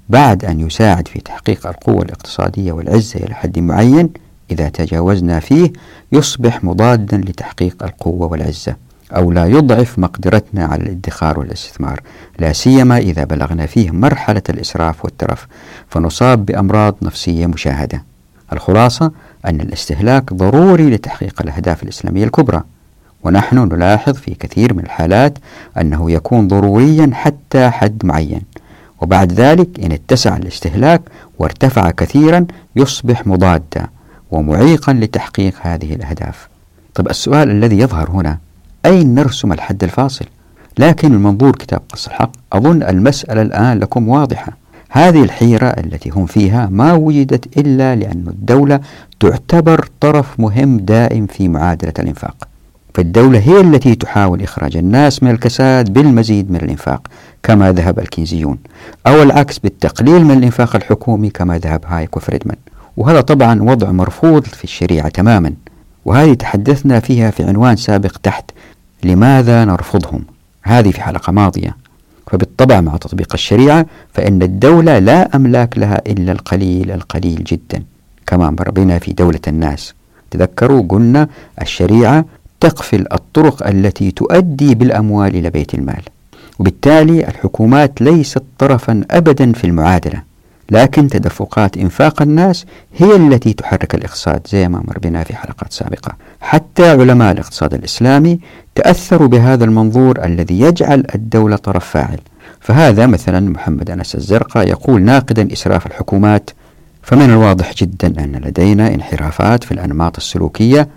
بعد 0.09 0.45
أن 0.45 0.61
يساعد 0.61 1.09
في 1.09 1.21
تحقيق 1.21 1.67
القوة 1.67 2.03
الاقتصادية 2.03 2.73
والعزة 2.73 3.21
إلى 3.21 3.35
حد 3.35 3.59
معين 3.59 4.11
إذا 4.51 4.69
تجاوزنا 4.69 5.41
فيه 5.41 5.73
يصبح 6.13 6.65
مضادا 6.65 7.17
لتحقيق 7.17 7.83
القوة 7.83 8.27
والعزة. 8.27 8.77
أو 9.17 9.33
لا 9.33 9.47
يضعف 9.47 9.99
مقدرتنا 9.99 10.65
على 10.65 10.83
الادخار 10.83 11.39
والاستثمار 11.39 12.01
لا 12.39 12.53
سيما 12.53 12.99
إذا 12.99 13.25
بلغنا 13.25 13.67
فيه 13.67 13.91
مرحلة 13.91 14.43
الإسراف 14.49 15.05
والترف 15.05 15.47
فنصاب 15.89 16.47
بأمراض 16.47 16.97
نفسية 17.03 17.47
مشاهدة. 17.47 18.03
الخلاصة 18.53 19.13
أن 19.47 19.61
الاستهلاك 19.61 20.33
ضروري 20.33 20.91
لتحقيق 20.91 21.43
الأهداف 21.43 21.83
الإسلامية 21.83 22.25
الكبرى. 22.25 22.63
ونحن 23.23 23.59
نلاحظ 23.59 24.15
في 24.15 24.35
كثير 24.35 24.75
من 24.75 24.85
الحالات 24.85 25.39
أنه 25.81 26.11
يكون 26.11 26.49
ضروريا 26.49 27.11
حتى 27.13 27.71
حد 27.71 28.07
معين. 28.07 28.43
وبعد 29.01 29.33
ذلك 29.33 29.81
إن 29.85 29.93
اتسع 29.93 30.37
الاستهلاك 30.37 31.03
وارتفع 31.39 31.91
كثيرا 31.91 32.47
يصبح 32.77 33.27
مضادا 33.27 33.89
ومعيقا 34.31 34.93
لتحقيق 34.93 35.55
هذه 35.61 35.95
الأهداف. 35.95 36.49
طب 36.95 37.09
السؤال 37.09 37.51
الذي 37.51 37.79
يظهر 37.79 38.11
هنا 38.11 38.39
أين 38.87 39.15
نرسم 39.15 39.53
الحد 39.53 39.85
الفاصل؟ 39.85 40.25
لكن 40.79 41.13
من 41.13 41.23
منظور 41.23 41.57
كتاب 41.57 41.81
قص 41.93 42.07
الحق. 42.07 42.31
أظن 42.53 42.83
المسألة 42.83 43.43
الآن 43.43 43.79
لكم 43.79 44.09
واضحة. 44.09 44.53
هذه 44.91 45.23
الحيرة 45.23 45.67
التي 45.67 46.11
هم 46.11 46.27
فيها 46.27 46.69
ما 46.71 46.93
وجدت 46.93 47.59
إلا 47.59 47.95
لأن 47.97 48.25
الدولة 48.27 48.81
تعتبر 49.21 49.89
طرف 50.01 50.41
مهم 50.41 50.79
دائم 50.79 51.27
في 51.27 51.49
معادلة 51.49 51.93
الإنفاق. 51.99 52.49
فالدولة 52.95 53.39
هي 53.39 53.61
التي 53.61 53.95
تحاول 53.95 54.43
إخراج 54.43 54.77
الناس 54.77 55.23
من 55.23 55.31
الكساد 55.31 55.93
بالمزيد 55.93 56.51
من 56.51 56.57
الإنفاق 56.57 57.09
كما 57.43 57.73
ذهب 57.73 57.99
الكينزيون 57.99 58.59
أو 59.07 59.23
العكس 59.23 59.59
بالتقليل 59.59 60.25
من 60.25 60.39
الإنفاق 60.39 60.77
الحكومي 60.77 61.31
كما 61.31 61.59
ذهب 61.59 61.85
هايك 61.87 62.17
وفريدمان 62.17 62.57
وهذا 62.97 63.21
طبعا 63.21 63.63
وضع 63.63 63.91
مرفوض 63.93 64.45
في 64.45 64.65
الشريعة 64.65 65.09
تماما. 65.09 65.53
وهذه 66.05 66.35
تحدثنا 66.35 67.01
فيها 67.01 67.31
في 67.31 67.43
عنوان 67.45 67.77
سابق 67.77 68.17
تحت 68.23 68.51
لماذا 69.05 69.65
نرفضهم؟ 69.65 70.25
هذه 70.63 70.91
في 70.91 71.01
حلقة 71.03 71.33
ماضية. 71.33 71.77
فبالطبع 72.31 72.81
مع 72.81 72.97
تطبيق 72.97 73.33
الشريعة 73.35 73.87
فإن 74.13 74.43
الدولة 74.43 74.99
لا 74.99 75.37
أملاك 75.37 75.79
لها 75.79 76.03
إلا 76.07 76.33
القليل 76.33 76.91
القليل 76.91 77.45
جدا 77.45 77.83
كما 78.27 78.51
مر 78.51 78.71
بنا 78.71 78.99
في 78.99 79.13
دولة 79.13 79.41
الناس. 79.49 79.95
تذكروا 80.31 80.83
قلنا 80.89 81.29
الشريعة 81.63 82.25
تقفل 82.61 83.07
الطرق 83.13 83.67
التي 83.67 84.11
تؤدي 84.11 84.75
بالأموال 84.75 85.37
إلى 85.37 85.51
بيت 85.51 85.75
المال. 85.75 86.03
وبالتالي 86.59 87.29
الحكومات 87.29 88.03
ليست 88.03 88.43
طرفا 88.59 89.05
أبدا 89.11 89.53
في 89.53 89.65
المعادلة. 89.65 90.23
لكن 90.71 91.09
تدفقات 91.09 91.77
إنفاق 91.77 92.23
الناس 92.23 92.67
هي 92.97 93.17
التي 93.17 93.53
تحرك 93.53 93.95
الاقتصاد 93.95 94.47
زي 94.47 94.69
ما 94.69 94.83
مر 94.89 94.99
بنا 94.99 95.25
في 95.25 95.37
حلقات 95.37 95.73
سابقة. 95.73 96.13
حتى 96.41 96.91
علماء 96.91 97.33
الاقتصاد 97.33 97.75
الإسلامي 97.75 98.41
تأثروا 98.75 99.29
بهذا 99.29 99.65
المنظور 99.65 100.25
الذي 100.25 100.61
يجعل 100.61 101.05
الدولة 101.15 101.57
طرف 101.57 101.85
فاعل. 101.85 102.19
فهذا 102.61 103.07
مثلا 103.07 103.51
محمد 103.51 103.91
أنس 103.91 104.15
الزرقاء 104.15 104.69
يقول 104.69 105.03
ناقدا 105.03 105.53
إسراف 105.53 105.87
الحكومات 105.87 106.51
فمن 107.03 107.31
الواضح 107.31 107.75
جدا 107.75 108.25
أن 108.25 108.41
لدينا 108.45 108.95
انحرافات 108.95 109.65
في 109.65 109.73
الأنماط 109.73 110.17
السلوكية 110.17 110.89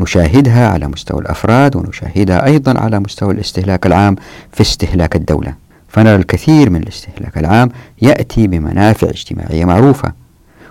نشاهدها 0.00 0.68
على 0.68 0.88
مستوى 0.88 1.20
الأفراد 1.20 1.76
ونشاهدها 1.76 2.44
أيضا 2.44 2.80
على 2.80 3.00
مستوى 3.00 3.34
الاستهلاك 3.34 3.86
العام 3.86 4.16
في 4.52 4.60
استهلاك 4.60 5.16
الدولة. 5.16 5.67
فنرى 5.88 6.16
الكثير 6.16 6.70
من 6.70 6.82
الاستهلاك 6.82 7.38
العام 7.38 7.70
يأتي 8.02 8.46
بمنافع 8.46 9.08
اجتماعية 9.08 9.64
معروفة. 9.64 10.12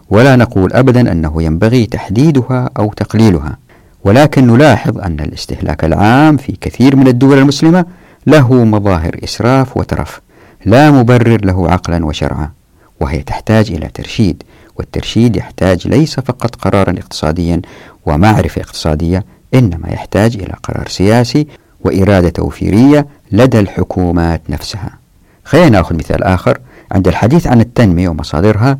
ولا 0.10 0.36
نقول 0.36 0.74
أبدا 0.74 1.12
أنه 1.12 1.44
ينبغي 1.44 1.86
تحديدها 1.86 2.70
أو 2.80 2.94
تقليلها. 2.94 3.58
ولكن 4.04 4.48
نلاحظ 4.48 4.98
أن 4.98 5.20
الاستهلاك 5.20 5.84
العام 5.84 6.38
في 6.38 6.58
كثير 6.62 6.96
من 6.96 7.08
الدول 7.08 7.38
المسلمة 7.38 7.86
له 8.28 8.54
مظاهر 8.54 9.20
إسراف 9.24 9.78
وترف 9.78 10.22
لا 10.66 10.92
مبرر 10.92 11.46
له 11.46 11.72
عقلا 11.72 12.06
وشرعا 12.06 12.52
وهي 13.00 13.24
تحتاج 13.24 13.72
إلى 13.72 13.88
ترشيد. 13.94 14.44
والترشيد 14.78 15.36
يحتاج 15.36 15.88
ليس 15.88 16.20
فقط 16.20 16.56
قرارا 16.56 16.92
اقتصاديا 16.92 17.62
ومعرفة 18.06 18.62
اقتصادية 18.62 19.26
إنما 19.54 19.90
يحتاج 19.90 20.36
إلى 20.36 20.54
قرار 20.64 20.88
سياسي 20.88 21.48
وإرادة 21.82 22.30
توفيرية 22.30 23.08
لدى 23.32 23.60
الحكومات 23.60 24.42
نفسها. 24.50 25.07
خلينا 25.48 25.70
نأخذ 25.70 25.96
مثال 25.96 26.24
آخر 26.24 26.60
عند 26.92 27.08
الحديث 27.08 27.48
عن 27.48 27.62
التنمية 27.62 28.10
ومصادرها 28.10 28.78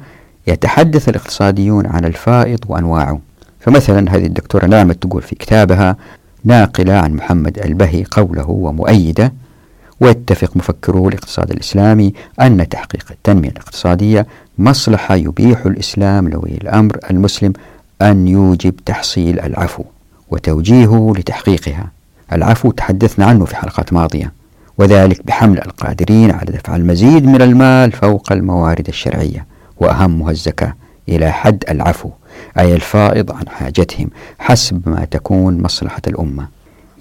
يتحدث 0.48 1.10
الاقتصاديون 1.10 1.86
عن 1.86 2.06
الفائض 2.06 2.60
وأنواعه. 2.68 3.20
فمثلا 3.60 4.16
هذه 4.16 4.26
الدكتورة 4.26 4.66
نعمة 4.66 4.94
تقول 4.94 5.22
في 5.22 5.36
كتابها 5.36 5.96
ناقلة 6.44 6.94
عن 6.94 7.14
محمد 7.14 7.60
البهي 7.60 8.04
قوله 8.12 8.50
ومؤيدة 8.50 9.34
ويتفق 10.00 10.58
مفكرو 10.58 11.10
الاقتصاد 11.10 11.52
الإسلامي 11.52 12.14
أن 12.42 12.70
تحقيق 12.70 13.06
التنمية 13.12 13.50
الاقتصادية 13.50 14.28
مصلحة 14.58 15.16
يبيح 15.16 15.66
الإسلام 15.66 16.30
لولي 16.30 16.58
الأمر 16.62 16.98
المسلم 17.12 17.54
أن 18.02 18.28
يوجب 18.28 18.76
تحصيل 18.86 19.40
العفو 19.40 19.84
وتوجيهه 20.32 21.14
لتحقيقها. 21.18 21.92
العفو 22.34 22.72
تحدثنا 22.72 23.26
عنه 23.26 23.46
في 23.46 23.56
حلقات 23.56 23.94
ماضية. 23.94 24.37
وذلك 24.78 25.26
بحمل 25.26 25.58
القادرين 25.58 26.32
على 26.32 26.52
دفع 26.52 26.76
المزيد 26.76 27.26
من 27.26 27.42
المال 27.42 27.92
فوق 27.92 28.32
الموارد 28.32 28.88
الشرعية 28.88 29.46
وأهمها 29.78 30.32
الزكاة 30.32 30.74
إلى 31.10 31.32
حد 31.32 31.64
العفو 31.70 32.10
أي 32.60 32.76
الفائض 32.76 33.32
عن 33.32 33.50
حاجتهم 33.50 34.10
حسب 34.40 34.90
ما 34.90 35.06
تكون 35.06 35.62
مصلحة 35.62 36.02
الأمة. 36.08 36.48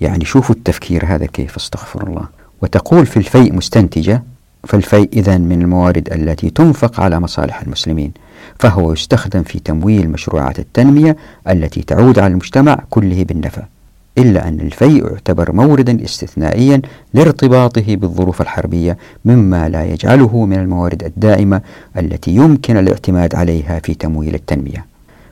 يعني 0.00 0.24
شوفوا 0.24 0.54
التفكير 0.54 1.04
هذا 1.06 1.26
كيف 1.26 1.56
استغفر 1.56 2.06
الله. 2.06 2.28
وتقول 2.62 3.06
في 3.06 3.16
الفيء 3.16 3.52
مستنتجة 3.54 4.22
فالفيء 4.64 5.08
إذا 5.12 5.38
من 5.38 5.62
الموارد 5.62 6.12
التي 6.12 6.50
تنفق 6.50 7.00
على 7.00 7.20
مصالح 7.20 7.60
المسلمين 7.60 8.12
فهو 8.58 8.92
يستخدم 8.92 9.42
في 9.42 9.58
تمويل 9.58 10.10
مشروعات 10.10 10.58
التنمية 10.58 11.16
التي 11.48 11.82
تعود 11.82 12.18
على 12.18 12.30
المجتمع 12.30 12.78
كله 12.90 13.24
بالنفع. 13.24 13.62
إلا 14.18 14.48
أن 14.48 14.60
الفيء 14.60 15.06
يعتبر 15.12 15.52
موردا 15.52 16.04
استثنائيا 16.04 16.82
لارتباطه 17.14 17.96
بالظروف 17.96 18.40
الحربية 18.40 18.96
مما 19.24 19.68
لا 19.68 19.84
يجعله 19.84 20.44
من 20.44 20.58
الموارد 20.58 21.04
الدائمة 21.04 21.60
التي 21.98 22.30
يمكن 22.30 22.76
الاعتماد 22.76 23.34
عليها 23.34 23.78
في 23.78 23.94
تمويل 23.94 24.34
التنمية. 24.34 24.84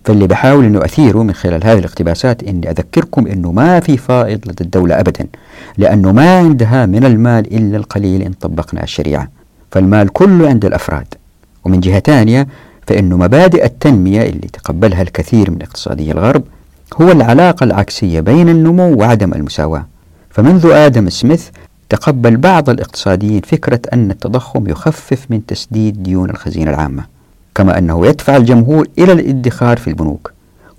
فاللي 0.05 0.27
بحاول 0.27 0.65
أنه 0.65 0.85
أثيره 0.85 1.23
من 1.23 1.33
خلال 1.33 1.65
هذه 1.65 1.79
الاقتباسات 1.79 2.43
أني 2.43 2.71
أذكركم 2.71 3.27
أنه 3.27 3.53
ما 3.53 3.81
في 3.81 3.97
فائض 3.97 4.49
لدى 4.49 4.65
الدولة 4.65 5.01
أبدا 5.01 5.27
لأنه 5.79 6.13
ما 6.13 6.39
عندها 6.39 6.87
من 6.87 7.05
المال 7.05 7.55
إلا 7.57 7.77
القليل 7.77 8.23
إن 8.23 8.33
طبقنا 8.33 8.83
الشريعة. 8.83 9.29
فالمال 9.71 10.09
كله 10.09 10.49
عند 10.49 10.65
الأفراد. 10.65 11.07
ومن 11.65 11.81
جهة 11.81 12.01
ثانية 12.01 12.47
فإنه 12.87 13.17
مبادئ 13.17 13.65
التنمية 13.65 14.23
اللي 14.23 14.49
تقبلها 14.53 15.03
الكثير 15.03 15.51
من 15.51 15.63
اقتصادي 15.63 16.13
الغرب 16.13 16.43
هو 17.01 17.13
العلاقة 17.13 17.65
العكسية 17.65 18.21
بين 18.21 18.49
النمو 18.49 18.95
وعدم 18.95 19.33
المساواة. 19.33 19.87
فمنذ 20.31 20.67
آدم 20.67 21.09
سميث 21.09 21.49
تقبل 21.89 22.37
بعض 22.37 22.71
الاقتصاديين 22.71 23.41
فكرة 23.41 23.81
أن 23.93 24.11
التضخم 24.11 24.69
يخفف 24.69 25.27
من 25.31 25.47
تسديد 25.47 26.03
ديون 26.03 26.31
الخزينة 26.31 26.71
العامة 26.71 27.05
كما 27.55 27.79
أنه 27.79 28.07
يدفع 28.07 28.37
الجمهور 28.37 28.89
إلى 28.99 29.13
الادخار 29.13 29.77
في 29.77 29.89
البنوك. 29.89 30.33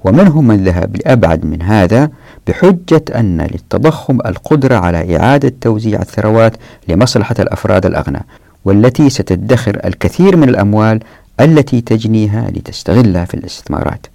ومنهم 0.04 0.48
من 0.48 0.64
ذهب 0.64 0.96
لأبعد 0.96 1.46
من 1.46 1.62
هذا 1.62 2.10
بحجة 2.48 3.04
أن 3.16 3.42
للتضخم 3.42 4.18
القدرة 4.26 4.76
على 4.76 5.18
إعادة 5.18 5.54
توزيع 5.62 6.02
الثروات 6.02 6.58
لمصلحة 6.88 7.36
الأفراد 7.40 7.86
الأغنى 7.86 8.22
والتي 8.66 9.10
ستدخر 9.10 9.82
الكثير 9.86 10.38
من 10.38 10.50
الأموال 10.50 11.00
التي 11.40 11.82
تجنيها 11.82 12.52
لتستغلها 12.52 13.26
في 13.26 13.34
الاستثمارات. 13.34 14.08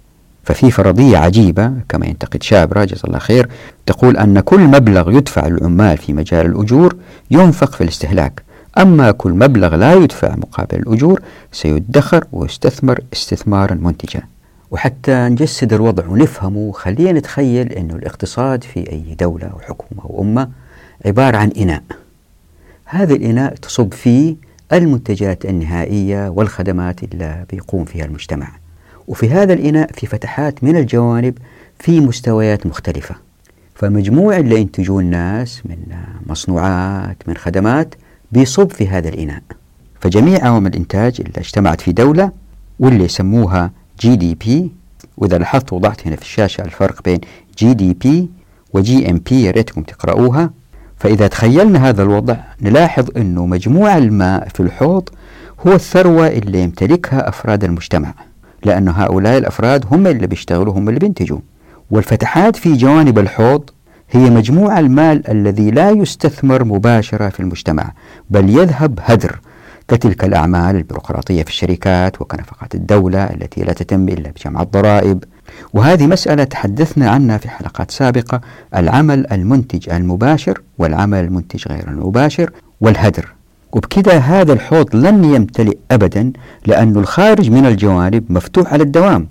ففي 0.43 0.71
فرضية 0.71 1.17
عجيبة 1.17 1.71
كما 1.89 2.05
ينتقد 2.05 2.43
شابرة 2.43 2.83
جزا 2.83 3.03
الله 3.03 3.19
خير 3.19 3.49
تقول 3.85 4.17
أن 4.17 4.39
كل 4.39 4.59
مبلغ 4.59 5.11
يدفع 5.11 5.47
للعمال 5.47 5.97
في 5.97 6.13
مجال 6.13 6.45
الأجور 6.45 6.95
ينفق 7.31 7.75
في 7.75 7.81
الاستهلاك. 7.83 8.43
أما 8.77 9.11
كل 9.11 9.31
مبلغ 9.31 9.75
لا 9.75 9.93
يدفع 9.93 10.35
مقابل 10.35 10.79
الأجور 10.79 11.21
سيدخر 11.51 12.25
ويستثمر 12.31 12.99
استثمارا 13.13 13.73
منتجا. 13.73 14.21
وحتى 14.71 15.11
نجسد 15.11 15.73
الوضع 15.73 16.07
ونفهمه 16.07 16.71
خلينا 16.71 17.11
نتخيل 17.11 17.71
أن 17.73 17.91
الاقتصاد 17.91 18.63
في 18.63 18.91
أي 18.91 19.15
دولة 19.19 19.47
أو 19.47 19.59
حكومة 19.59 20.03
أو 20.03 20.21
أمة 20.21 20.49
عبارة 21.05 21.37
عن 21.37 21.51
إناء. 21.57 21.83
هذا 22.85 23.13
الإناء 23.13 23.55
تصب 23.55 23.93
فيه 23.93 24.35
المنتجات 24.73 25.45
النهائية 25.45 26.29
والخدمات 26.29 27.03
اللي 27.03 27.45
بيقوم 27.51 27.85
فيها 27.85 28.05
المجتمع. 28.05 28.60
وفي 29.11 29.29
هذا 29.29 29.53
الإناء 29.53 29.91
في 29.93 30.07
فتحات 30.07 30.63
من 30.63 30.77
الجوانب 30.77 31.37
في 31.79 31.99
مستويات 31.99 32.65
مختلفة. 32.65 33.15
فمجموع 33.75 34.37
اللي 34.37 34.61
ينتجوه 34.61 34.99
الناس 35.01 35.61
من 35.65 35.77
مصنوعات 36.27 37.17
من 37.27 37.37
خدمات 37.37 37.95
بيصب 38.31 38.71
في 38.71 38.87
هذا 38.87 39.09
الإناء. 39.09 39.41
فجميع 39.99 40.45
عوامل 40.45 40.67
الإنتاج 40.71 41.21
اللي 41.21 41.33
اجتمعت 41.37 41.81
في 41.81 41.91
دولة 41.91 42.31
واللي 42.79 43.03
يسموها 43.03 43.71
GDP 43.99 44.71
وإذا 45.17 45.37
لاحظت 45.37 45.73
وضعت 45.73 46.07
هنا 46.07 46.15
في 46.15 46.21
الشاشة 46.21 46.61
الفرق 46.61 47.03
بين 47.03 47.19
GDP 47.57 48.29
و 48.73 49.09
GNP 49.09 49.43
يا 49.43 49.51
ريتكم 49.51 49.81
تقرأوها 49.81 50.49
فإذا 50.97 51.27
تخيلنا 51.27 51.89
هذا 51.89 52.03
الوضع 52.03 52.35
نلاحظ 52.61 53.09
أنه 53.17 53.45
مجموع 53.45 53.97
الماء 53.97 54.47
في 54.47 54.59
الحوض 54.59 55.09
هو 55.67 55.73
الثروة 55.73 56.27
اللي 56.27 56.61
يمتلكها 56.61 57.29
أفراد 57.29 57.63
المجتمع. 57.63 58.13
لأن 58.65 58.89
هؤلاء 58.89 59.37
الأفراد 59.37 59.85
هم 59.91 60.07
اللي 60.07 60.27
بيشتغلوا 60.27 60.73
هم 60.73 60.89
اللي 60.89 60.99
بينتجوا. 60.99 61.39
والفتحات 61.91 62.55
في 62.55 62.73
جوانب 62.73 63.19
الحوض 63.19 63.69
هي 64.11 64.29
مجموع 64.29 64.79
المال 64.79 65.29
الذي 65.31 65.71
لا 65.71 65.89
يستثمر 65.89 66.63
مباشرة 66.63 67.29
في 67.29 67.39
المجتمع 67.39 67.91
بل 68.29 68.49
يذهب 68.49 68.99
هدر 69.03 69.39
كتلك 69.87 70.23
الأعمال 70.23 70.75
البيروقراطية 70.75 71.43
في 71.43 71.49
الشركات 71.49 72.21
وكنفقات 72.21 72.75
الدولة 72.75 73.23
التي 73.23 73.61
لا 73.61 73.73
تتم 73.73 74.09
إلا 74.09 74.31
بجمع 74.31 74.61
الضرائب. 74.61 75.23
وهذه 75.73 76.07
مسألة 76.07 76.43
تحدثنا 76.43 77.09
عنها 77.09 77.37
في 77.37 77.49
حلقات 77.49 77.91
سابقة 77.91 78.41
العمل 78.75 79.31
المنتج 79.31 79.89
المباشر 79.89 80.61
والعمل 80.77 81.19
المنتج 81.19 81.67
غير 81.67 81.87
المباشر 81.87 82.51
والهدر. 82.81 83.33
وبكذا 83.73 84.17
هذا 84.17 84.53
الحوض 84.53 84.95
لن 84.95 85.23
يمتلئ 85.23 85.77
أبدا 85.91 86.31
لأن 86.65 86.97
الخارج 86.97 87.49
من 87.49 87.65
الجوانب 87.65 88.23
مفتوح 88.29 88.73
على 88.73 88.83
الدوام. 88.83 89.27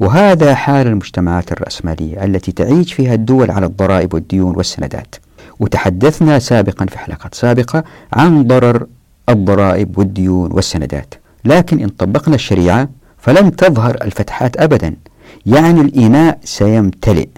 وهذا 0.00 0.54
حال 0.54 0.86
المجتمعات 0.86 1.52
الرأسمالية 1.52 2.24
التي 2.24 2.52
تعيش 2.52 2.92
فيها 2.92 3.14
الدول 3.14 3.50
على 3.50 3.66
الضرائب 3.66 4.14
والديون 4.14 4.56
والسندات. 4.56 5.14
وتحدثنا 5.60 6.38
سابقا 6.38 6.86
في 6.86 6.98
حلقات 6.98 7.34
سابقة 7.34 7.84
عن 8.12 8.46
ضرر 8.46 8.86
الضرائب 9.28 9.98
والديون 9.98 10.52
والسندات. 10.52 11.14
لكن 11.44 11.80
إن 11.80 11.88
طبقنا 11.88 12.34
الشريعة 12.34 12.88
فلن 13.18 13.56
تظهر 13.56 13.96
الفتحات 14.02 14.56
أبدا. 14.56 14.96
يعني 15.46 15.80
الإناء 15.80 16.38
سيمتلئ. 16.44 17.28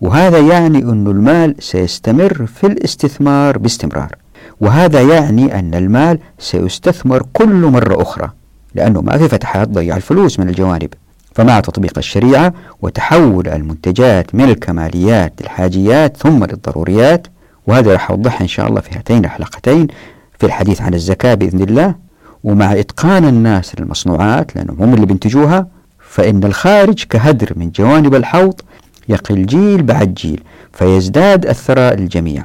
وهذا 0.00 0.38
يعني 0.38 0.78
أن 0.78 1.06
المال 1.06 1.54
سيستمر 1.58 2.46
في 2.46 2.66
الاستثمار 2.66 3.58
باستمرار. 3.58 4.14
وهذا 4.60 5.00
يعني 5.00 5.58
أن 5.58 5.74
المال 5.74 6.18
سيستثمر 6.38 7.22
كل 7.32 7.54
مرة 7.54 8.02
أخرى 8.02 8.30
لأنه 8.74 9.00
ما 9.00 9.18
في 9.18 9.28
فتحات 9.28 9.68
ضيع 9.68 9.96
الفلوس 9.96 10.40
من 10.40 10.48
الجوانب. 10.48 10.88
فمع 11.34 11.60
تطبيق 11.60 11.98
الشريعة 11.98 12.54
وتحول 12.82 13.48
المنتجات 13.48 14.34
من 14.34 14.44
الكماليات 14.44 15.32
للحاجيات 15.40 16.16
ثم 16.16 16.44
للضروريات 16.44 17.26
وهذا 17.66 17.92
راح 17.92 18.10
أوضحها 18.10 18.40
إن 18.42 18.48
شاء 18.48 18.68
الله 18.68 18.80
في 18.80 18.98
هاتين 18.98 19.24
الحلقتين 19.24 19.86
في 20.38 20.46
الحديث 20.46 20.82
عن 20.82 20.94
الزكاة 20.94 21.34
بإذن 21.34 21.62
الله. 21.62 21.94
ومع 22.44 22.72
إتقان 22.72 23.24
الناس 23.24 23.80
للمصنوعات 23.80 24.56
لأنهم 24.56 24.82
هم 24.82 24.94
اللي 24.94 25.06
بينتجوها 25.06 25.66
فإن 25.98 26.44
الخارج 26.44 27.04
كهدر 27.04 27.52
من 27.56 27.70
جوانب 27.70 28.14
الحوض 28.14 28.60
يقل 29.08 29.46
جيل 29.46 29.82
بعد 29.82 30.14
جيل 30.14 30.42
فيزداد 30.72 31.46
الثراء 31.46 31.94
للجميع. 31.94 32.42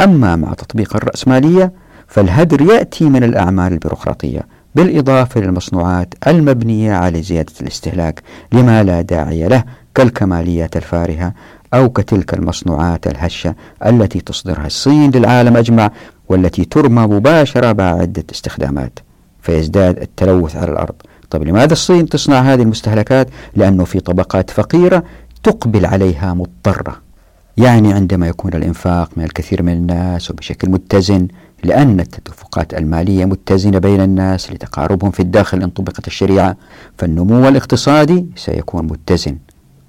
أما 0.00 0.36
مع 0.36 0.54
تطبيق 0.54 0.96
الرأسمالية 0.96 1.72
فالهدر 2.06 2.62
يأتي 2.62 3.04
من 3.04 3.24
الأعمال 3.24 3.72
البيروقراطية 3.72 4.40
بالإضافة 4.74 5.40
للمصنوعات 5.40 6.14
المبنية 6.26 6.92
على 6.92 7.22
زيادة 7.22 7.52
الاستهلاك 7.60 8.22
لما 8.52 8.82
لا 8.82 9.00
داعي 9.00 9.48
له 9.48 9.64
كالكماليات 9.94 10.76
الفارهة 10.76 11.32
أو 11.74 11.88
كتلك 11.88 12.34
المصنوعات 12.34 13.06
الهشة 13.06 13.54
التي 13.86 14.20
تصدرها 14.20 14.66
الصين 14.66 15.10
للعالم 15.10 15.56
أجمع 15.56 15.90
والتي 16.28 16.64
ترمى 16.64 17.02
مباشرة 17.02 17.72
بعد 17.72 18.00
عدة 18.00 18.24
استخدامات. 18.32 18.98
فيزداد 19.42 19.98
التلوث 19.98 20.56
على 20.56 20.72
الأرض. 20.72 20.94
طيب 21.30 21.42
لماذا 21.42 21.72
الصين 21.72 22.08
تصنع 22.08 22.40
هذه 22.40 22.62
المستهلكات؟ 22.62 23.28
لأنه 23.56 23.84
في 23.84 24.00
طبقات 24.00 24.50
فقيرة 24.50 25.04
تقبل 25.42 25.86
عليها 25.86 26.34
مضطرة. 26.34 27.07
يعني 27.58 27.92
عندما 27.92 28.28
يكون 28.28 28.54
الإنفاق 28.54 29.10
من 29.16 29.24
الكثير 29.24 29.62
من 29.62 29.72
الناس 29.72 30.30
وبشكل 30.30 30.70
متزن 30.70 31.28
لأن 31.64 32.00
التدفقات 32.00 32.74
المالية 32.74 33.24
متزنة 33.24 33.78
بين 33.78 34.00
الناس 34.00 34.52
لتقاربهم 34.52 35.10
في 35.10 35.20
الداخل 35.20 35.62
إن 35.62 35.70
طبقت 35.70 36.06
الشريعة 36.06 36.56
فالنمو 36.98 37.48
الاقتصادي 37.48 38.26
سيكون 38.36 38.86
متزن. 38.86 39.36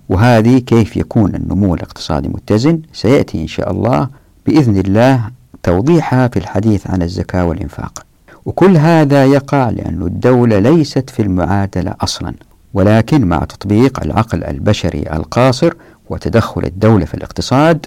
وهذه 0.10 0.58
كيف 0.58 0.98
يكون 0.98 1.36
النمو 1.36 1.76
الاقتصادي 1.76 2.30
متزن؟ 2.30 2.82
سيأتي 2.94 3.42
إن 3.42 3.48
شاء 3.48 3.72
الله 3.72 4.08
بإذن 4.46 4.78
الله 4.78 5.22
توضيحها 5.64 6.28
في 6.28 6.40
الحديث 6.40 6.88
عن 6.88 7.02
الزكاة 7.02 7.46
والإنفاق. 7.46 8.06
وكل 8.46 8.78
هذا 8.78 9.26
يقع 9.26 9.70
لأن 9.70 10.02
الدولة 10.02 10.60
ليست 10.60 11.10
في 11.10 11.22
المعادلة 11.22 11.96
أصلا 12.02 12.34
ولكن 12.74 13.26
مع 13.26 13.40
تطبيق 13.40 14.04
العقل 14.04 14.44
البشري 14.44 15.02
القاصر 15.14 15.74
وتدخل 16.10 16.64
الدولة 16.64 17.06
في 17.06 17.14
الاقتصاد 17.14 17.86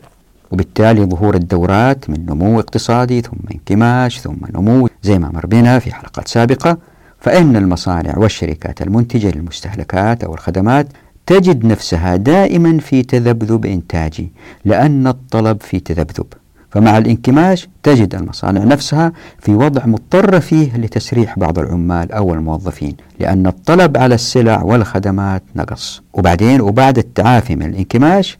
وبالتالي 0.51 1.05
ظهور 1.05 1.35
الدورات 1.35 2.11
من 2.11 2.27
نمو 2.27 2.61
اقتصادي 2.61 3.21
ثم 3.21 3.37
انكماش 3.55 4.21
ثم 4.21 4.37
نمو 4.55 4.89
زي 5.03 5.19
ما 5.19 5.31
مر 5.35 5.47
بنا 5.47 5.79
في 5.79 5.95
حلقات 5.95 6.29
سابقة. 6.29 6.79
فإن 7.21 7.57
المصانع 7.57 8.19
والشركات 8.19 8.83
المنتجة 8.83 9.31
للمستهلكات 9.31 10.25
أو 10.25 10.35
الخدمات 10.35 10.87
تجد 11.27 11.65
نفسها 11.65 12.17
دائما 12.17 12.79
في 12.79 13.03
تذبذب 13.03 13.67
إنتاجي 13.67 14.33
لأن 14.65 15.07
الطلب 15.07 15.61
في 15.61 15.81
تذبذب. 15.81 16.27
فمع 16.73 16.99
الانكماش 16.99 17.69
تجد 17.83 18.15
المصانع 18.15 18.65
نفسها 18.65 19.13
في 19.39 19.55
وضع 19.55 19.87
مضطرة 19.87 20.39
فيه 20.39 20.77
لتسريح 20.77 21.39
بعض 21.39 21.59
العمال 21.59 22.13
أو 22.13 22.35
الموظفين 22.35 22.97
لأن 23.21 23.47
الطلب 23.47 23.97
على 23.97 24.15
السلع 24.15 24.63
والخدمات 24.63 25.43
نقص. 25.57 26.03
وبعدين 26.13 26.61
وبعد 26.61 26.99
التعافي 26.99 27.57
من 27.57 27.67
الانكماش 27.67 28.39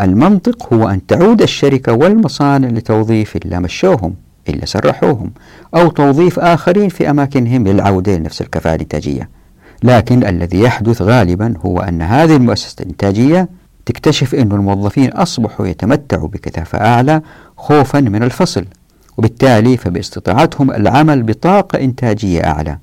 المنطق 0.00 0.72
هو 0.74 0.88
أن 0.88 1.06
تعود 1.06 1.42
الشركة 1.42 1.92
والمصانع 1.92 2.68
لتوظيف 2.68 3.36
إلا 3.36 3.58
مشوهم 3.58 4.14
إلا 4.48 4.66
سرحوهم 4.66 5.30
أو 5.74 5.90
توظيف 5.90 6.38
آخرين 6.38 6.88
في 6.88 7.10
أماكنهم 7.10 7.66
للعودة 7.66 8.16
لنفس 8.16 8.40
الكفاءة 8.40 8.74
الإنتاجية. 8.74 9.28
لكن 9.82 10.26
الذي 10.26 10.60
يحدث 10.60 11.02
غالبا 11.02 11.54
هو 11.66 11.80
أن 11.80 12.02
هذه 12.02 12.36
المؤسسة 12.36 12.76
الإنتاجية 12.82 13.48
تكتشف 13.86 14.34
أن 14.34 14.52
الموظفين 14.52 15.12
أصبحوا 15.12 15.66
يتمتعوا 15.66 16.28
بكثافة 16.28 16.78
أعلى 16.78 17.22
خوفا 17.64 18.00
من 18.00 18.22
الفصل. 18.22 18.64
وبالتالي 19.16 19.76
فباستطاعتهم 19.76 20.70
العمل 20.70 21.22
بطاقة 21.22 21.80
إنتاجية 21.80 22.40
أعلى. 22.46 22.78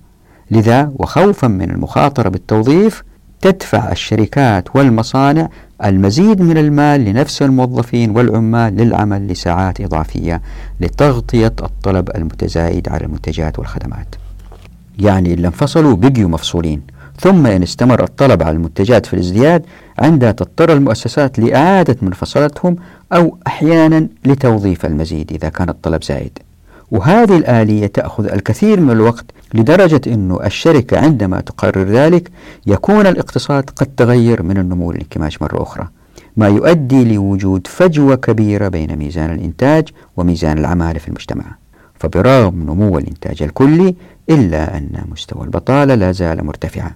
لذا 0.51 0.91
وخوفا 0.95 1.47
من 1.47 1.71
المخاطرة 1.71 2.29
بالتوظيف 2.29 3.03
تدفع 3.41 3.91
الشركات 3.91 4.75
والمصانع 4.75 5.49
المزيد 5.85 6.41
من 6.41 6.57
المال 6.57 7.05
لنفس 7.05 7.41
الموظفين 7.41 8.09
والعمال 8.17 8.77
للعمل 8.77 9.27
لساعات 9.27 9.81
إضافية 9.81 10.41
لتغطية 10.79 11.53
الطلب 11.61 12.09
المتزايد 12.15 12.89
على 12.89 13.05
المنتجات 13.05 13.59
والخدمات. 13.59 14.15
يعني 14.99 15.33
إن 15.33 15.45
انفصلوا 15.45 15.95
بقيوا 15.95 16.29
مفصولين. 16.29 16.81
ثم 17.21 17.45
إن 17.45 17.63
استمر 17.63 18.03
الطلب 18.03 18.43
على 18.43 18.55
المنتجات 18.55 19.05
في 19.05 19.13
الازدياد 19.13 19.65
عندها 19.99 20.31
تضطر 20.31 20.73
المؤسسات 20.73 21.39
لإعادة 21.39 21.95
منفصلتهم 22.01 22.75
أو 23.13 23.38
أحيانا 23.47 24.07
لتوظيف 24.25 24.86
المزيد 24.86 25.31
إذا 25.31 25.49
كان 25.49 25.69
الطلب 25.69 26.03
زايد. 26.03 26.39
وهذه 26.91 27.38
الآلية 27.38 27.88
تأخذ 27.88 28.31
الكثير 28.31 28.79
من 28.79 28.91
الوقت 28.91 29.25
لدرجة 29.53 30.01
أن 30.07 30.38
الشركة 30.45 30.99
عندما 30.99 31.41
تقرر 31.41 31.84
ذلك 31.84 32.31
يكون 32.67 33.07
الاقتصاد 33.07 33.69
قد 33.69 33.88
تغير 33.97 34.43
من 34.43 34.57
النمو 34.57 34.88
والانكماش 34.88 35.41
مرة 35.41 35.63
أخرى 35.63 35.88
ما 36.38 36.47
يؤدي 36.47 37.15
لوجود 37.15 37.67
فجوة 37.67 38.15
كبيرة 38.15 38.67
بين 38.67 38.95
ميزان 38.95 39.34
الإنتاج 39.34 39.89
وميزان 40.17 40.57
العمالة 40.57 40.99
في 40.99 41.07
المجتمع. 41.07 41.45
فبرغم 42.01 42.61
نمو 42.61 42.97
الإنتاج 42.97 43.43
الكلي 43.43 43.95
إلا 44.29 44.77
أن 44.77 44.89
مستوى 45.11 45.43
البطالة 45.43 45.95
لا 45.95 46.11
زال 46.11 46.45
مرتفعا. 46.45 46.91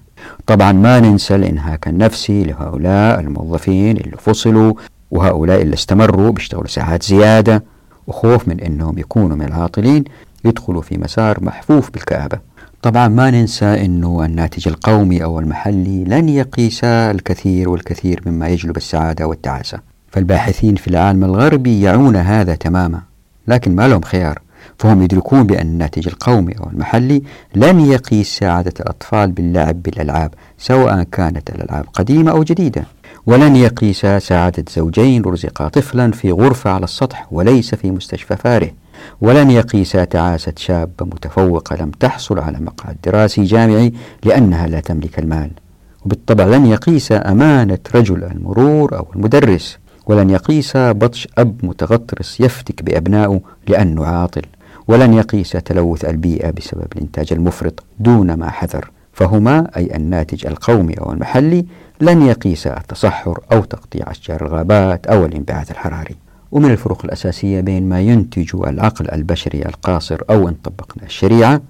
طبعا 0.48 0.72
ما 0.72 1.00
ننسى 1.00 1.36
الإنهاك 1.36 1.88
النفسي 1.88 2.44
لهؤلاء 2.44 3.20
الموظفين 3.20 3.98
اللي 3.98 4.18
فصلوا 4.18 4.74
وهؤلاء 5.12 5.62
اللي 5.62 5.74
استمروا 5.74 6.32
بيشتغلوا 6.32 6.68
ساعات 6.68 7.04
زيادة 7.04 7.64
وخوف 8.08 8.48
من 8.48 8.60
أنهم 8.60 8.98
يكونوا 8.98 9.38
من 9.38 9.46
العاطلين 9.46 10.04
يدخلوا 10.46 10.82
في 10.82 10.98
مسار 10.98 11.44
محفوف 11.44 11.92
بالكآبة. 11.92 12.40
طبعا 12.82 13.08
ما 13.08 13.32
ننسى 13.32 13.86
أنه 13.86 14.26
الناتج 14.26 14.68
القومي 14.68 15.24
أو 15.24 15.40
المحلي 15.40 16.04
لن 16.04 16.30
يقيس 16.30 16.84
الكثير 16.84 17.70
والكثير 17.70 18.22
مما 18.26 18.48
يجلب 18.48 18.78
السعادة 18.78 19.28
والتعاسة. 19.28 19.80
فالباحثين 20.12 20.76
في 20.76 20.88
العالم 20.88 21.24
الغربي 21.24 21.82
يعون 21.82 22.16
هذا 22.16 22.56
تماما 22.56 23.02
لكن 23.48 23.76
ما 23.76 23.88
لهم 23.88 24.02
خيار. 24.02 24.45
فهم 24.80 25.02
يدركون 25.02 25.44
بأن 25.44 25.68
الناتج 25.68 26.08
القومي 26.08 26.54
أو 26.60 26.70
المحلي 26.70 27.22
لن 27.56 27.80
يقيس 27.80 28.38
سعادة 28.38 28.74
الأطفال 28.80 29.32
باللعب 29.32 29.84
بالألعاب 29.84 30.34
سواء 30.58 31.04
كانت 31.04 31.50
الألعاب 31.50 31.86
قديمة 31.94 32.32
أو 32.32 32.44
جديدة. 32.44 32.84
ولن 33.26 33.56
يقيس 33.56 34.06
سعادة 34.06 34.66
زوجين 34.76 35.22
رزقا 35.22 35.68
طفلا 35.68 36.12
في 36.12 36.32
غرفة 36.32 36.70
على 36.70 36.84
السطح 36.84 37.28
وليس 37.32 37.76
في 37.76 37.92
مستشفى 37.92 38.36
فاره 38.36 38.72
ولن 39.22 39.52
يقيس 39.52 39.92
تعاسة 39.92 40.54
شابة 40.58 41.06
متفوقة 41.06 41.76
لم 41.76 41.92
تحصل 41.92 42.40
على 42.40 42.58
مقعد 42.60 42.98
دراسي 43.04 43.44
جامعي 43.44 43.94
لأنها 44.24 44.68
لا 44.68 44.80
تملك 44.80 45.20
المال. 45.20 45.52
وبالطبع 46.06 46.46
لن 46.46 46.66
يقيس 46.66 47.12
أمانة 47.12 47.80
رجل 47.96 48.24
المرور 48.24 48.98
أو 48.98 49.08
المدرس. 49.16 49.78
ولن 50.08 50.30
يقيس 50.30 50.72
بطش 50.76 51.28
أب 51.38 51.66
متغطرس 51.66 52.42
يفتك 52.42 52.84
بأبنائه 52.84 53.42
لأنه 53.68 54.06
عاطل. 54.06 54.42
ولن 54.88 55.14
يقيس 55.14 55.50
تلوث 55.50 56.06
البيئة 56.06 56.52
بسبب 56.52 56.88
الإنتاج 56.96 57.34
المفرط 57.34 57.84
دون 58.00 58.34
ما 58.34 58.50
حذر 58.50 58.92
فهما 59.14 59.68
أي 59.78 59.96
الناتج 59.96 60.48
القومي 60.48 60.94
أو 60.94 61.12
المحلي 61.12 61.66
لن 62.02 62.22
يقيس 62.22 62.68
التصحر 62.68 63.40
أو 63.52 63.64
تقطيع 63.64 64.12
أشجار 64.12 64.46
الغابات 64.46 65.08
أو 65.08 65.26
الانبعاث 65.26 65.72
الحراري. 65.72 66.16
ومن 66.52 66.72
الفروق 66.72 67.06
الأساسية 67.06 67.62
بين 67.62 67.90
ما 67.90 68.02
ينتج 68.02 68.56
العقل 68.68 69.12
البشري 69.12 69.66
القاصر 69.66 70.22
أو 70.30 70.48
إن 70.50 70.56
طبقنا 70.64 71.04
الشريعة 71.04 71.62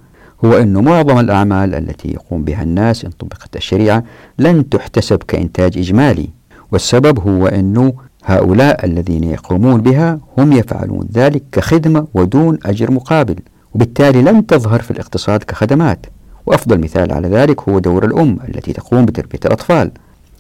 هو 0.46 0.54
أن 0.54 0.84
معظم 0.84 1.20
الأعمال 1.20 1.76
التي 1.76 2.12
يقوم 2.12 2.44
بها 2.44 2.64
الناس 2.64 3.06
إن 3.06 3.12
طبقت 3.12 3.56
الشريعة 3.56 4.04
لن 4.40 4.70
تحتسب 4.70 5.24
كإنتاج 5.28 5.78
إجمالي 5.78 6.30
والسبب 6.72 7.20
هو 7.20 7.48
أنه 7.48 7.94
هؤلاء 8.26 8.86
الذين 8.86 9.24
يقومون 9.24 9.82
بها 9.82 10.20
هم 10.38 10.54
يفعلون 10.54 11.08
ذلك 11.14 11.44
كخدمة 11.52 12.08
ودون 12.14 12.58
أجر 12.66 12.92
مقابل 12.92 13.36
وبالتالي 13.74 14.22
لن 14.22 14.46
تظهر 14.46 14.82
في 14.82 14.92
الاقتصاد 14.92 15.44
كخدمات. 15.44 16.06
وأفضل 16.46 16.80
مثال 16.80 17.14
على 17.14 17.28
ذلك 17.28 17.70
هو 17.70 17.80
دور 17.80 18.06
الأم 18.06 18.40
التي 18.50 18.74
تقوم 18.74 19.06
بتربية 19.06 19.40
الأطفال 19.46 19.92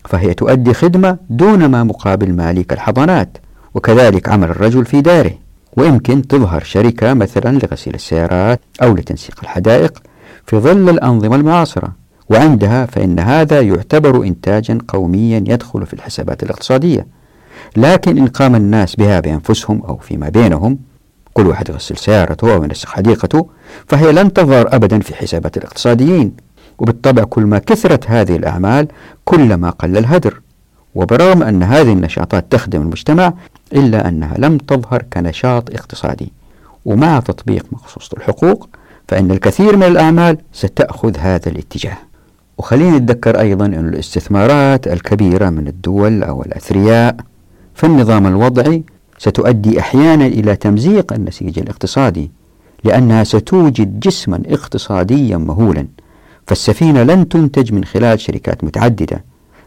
فهي 0.05 0.33
تؤدي 0.33 0.73
خدمة 0.73 1.17
دون 1.29 1.65
ما 1.65 1.83
مقابل 1.83 2.33
مالي 2.33 2.63
كالحضانات 2.63 3.37
وكذلك 3.75 4.29
عمل 4.29 4.49
الرجل 4.49 4.85
في 4.85 5.01
داره. 5.01 5.31
ويمكن 5.77 6.27
تظهر 6.27 6.63
شركة 6.63 7.13
مثلا 7.13 7.59
لغسيل 7.59 7.93
السيارات 7.93 8.59
أو 8.83 8.95
لتنسيق 8.95 9.39
الحدائق 9.43 10.01
في 10.45 10.57
ظل 10.57 10.89
الأنظمة 10.89 11.35
المعاصرة. 11.35 11.91
وعندها 12.29 12.85
فإن 12.85 13.19
هذا 13.19 13.61
يعتبر 13.61 14.23
إنتاجا 14.23 14.77
قوميا 14.87 15.37
يدخل 15.37 15.85
في 15.85 15.93
الحسابات 15.93 16.43
الاقتصادية. 16.43 17.07
لكن 17.77 18.17
إن 18.17 18.27
قام 18.27 18.55
الناس 18.55 18.95
بها 18.95 19.19
بأنفسهم 19.19 19.81
أو 19.81 19.97
فيما 19.97 20.29
بينهم 20.29 20.77
كل 21.33 21.47
واحد 21.47 21.69
يغسل 21.69 21.97
سيارته 21.97 22.53
أو 22.53 22.63
ينسق 22.63 22.89
حديقته 22.89 23.49
فهي 23.87 24.11
لن 24.11 24.33
تظهر 24.33 24.75
أبدا 24.75 24.99
في 24.99 25.15
حسابات 25.15 25.57
الاقتصاديين. 25.57 26.31
وبالطبع 26.79 27.23
كل 27.23 27.43
ما 27.45 27.59
كثرت 27.59 28.09
هذه 28.09 28.35
الأعمال 28.35 28.87
كلما 29.25 29.69
قل 29.69 29.97
الهدر. 29.97 30.41
وبرغم 30.95 31.43
أن 31.43 31.63
هذه 31.63 31.93
النشاطات 31.93 32.45
تخدم 32.51 32.81
المجتمع 32.81 33.33
إلا 33.73 34.07
أنها 34.07 34.35
لم 34.37 34.57
تظهر 34.57 35.03
كنشاط 35.13 35.69
اقتصادي. 35.69 36.33
ومع 36.85 37.19
تطبيق 37.19 37.65
مقصوصة 37.71 38.17
الحقوق 38.17 38.69
فإن 39.07 39.31
الكثير 39.31 39.77
من 39.77 39.83
الأعمال 39.83 40.37
ستأخذ 40.53 41.17
هذا 41.17 41.49
الاتجاه. 41.49 41.97
وخلينا 42.57 42.97
نتذكر 42.97 43.39
أيضا 43.39 43.65
أن 43.65 43.89
الاستثمارات 43.89 44.87
الكبيرة 44.87 45.49
من 45.49 45.67
الدول 45.67 46.23
أو 46.23 46.43
الأثرياء 46.43 47.15
في 47.75 47.85
النظام 47.85 48.27
الوضعي 48.27 48.83
ستؤدي 49.17 49.79
أحيانا 49.79 50.25
إلى 50.25 50.55
تمزيق 50.55 51.13
النسيج 51.13 51.59
الاقتصادي 51.59 52.31
لأنها 52.83 53.23
ستوجد 53.23 53.99
جسما 53.99 54.41
اقتصاديا 54.47 55.37
مهولا 55.37 55.87
فالسفينة 56.47 57.03
لن 57.03 57.29
تنتج 57.29 57.73
من 57.73 57.85
خلال 57.85 58.19
شركات 58.19 58.63
متعددة 58.63 59.23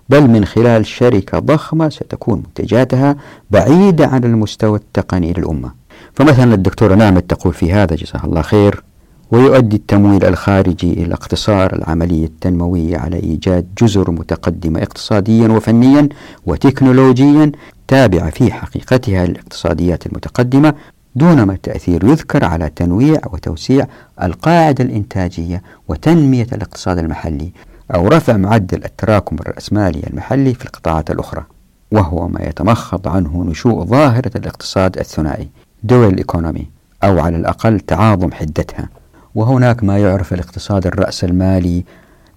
بل 0.08 0.30
من 0.30 0.44
خلال 0.44 0.86
شركة 0.86 1.38
ضخمة 1.38 1.88
ستكون 1.88 2.42
منتجاتها 2.46 3.16
بعيدة 3.50 4.06
عن 4.06 4.24
المستوى 4.24 4.78
التقني 4.78 5.32
للأمة. 5.32 5.72
فمثلا 6.14 6.54
الدكتورة 6.54 6.94
نعمة 6.94 7.20
تقول 7.20 7.54
في 7.54 7.72
هذا 7.72 7.96
جزاها 7.96 8.24
الله 8.24 8.42
خير 8.42 8.82
ويؤدي 9.30 9.76
التمويل 9.76 10.24
الخارجي 10.24 10.92
إلى 10.92 11.14
اقتصار 11.14 11.76
العملية 11.76 12.24
التنموية 12.24 12.98
على 12.98 13.16
إيجاد 13.16 13.66
جزر 13.82 14.10
متقدمة 14.10 14.82
اقتصاديا 14.82 15.48
وفنيا 15.48 16.08
وتكنولوجيا 16.46 17.52
تابعة 17.88 18.30
في 18.30 18.52
حقيقتها 18.52 19.26
للاقتصاديات 19.26 20.06
المتقدمة 20.06 20.74
دونما 21.14 21.52
التأثير 21.52 22.04
يذكر 22.04 22.44
على 22.44 22.70
تنويع 22.76 23.20
وتوسيع 23.26 23.86
القاعدة 24.22 24.84
الإنتاجية 24.84 25.62
وتنمية 25.88 26.46
الاقتصاد 26.52 26.98
المحلي 26.98 27.52
أو 27.94 28.08
رفع 28.08 28.36
معدل 28.36 28.84
التراكم 28.84 29.36
الرأسمالي 29.40 30.02
المحلي 30.10 30.54
في 30.54 30.64
القطاعات 30.64 31.10
الأخرى 31.10 31.44
وهو 31.92 32.28
ما 32.28 32.40
يتمخض 32.42 33.08
عنه 33.08 33.44
نشوء 33.44 33.84
ظاهرة 33.84 34.30
الاقتصاد 34.36 34.98
الثنائي 34.98 35.48
دول 35.82 36.16
ايكونومي 36.16 36.66
أو 37.04 37.18
على 37.18 37.36
الأقل 37.36 37.80
تعاظم 37.80 38.32
حدتها. 38.32 38.88
وهناك 39.34 39.84
ما 39.84 39.98
يعرف 39.98 40.32
الاقتصاد 40.32 40.86
الرأسمالي 40.86 41.84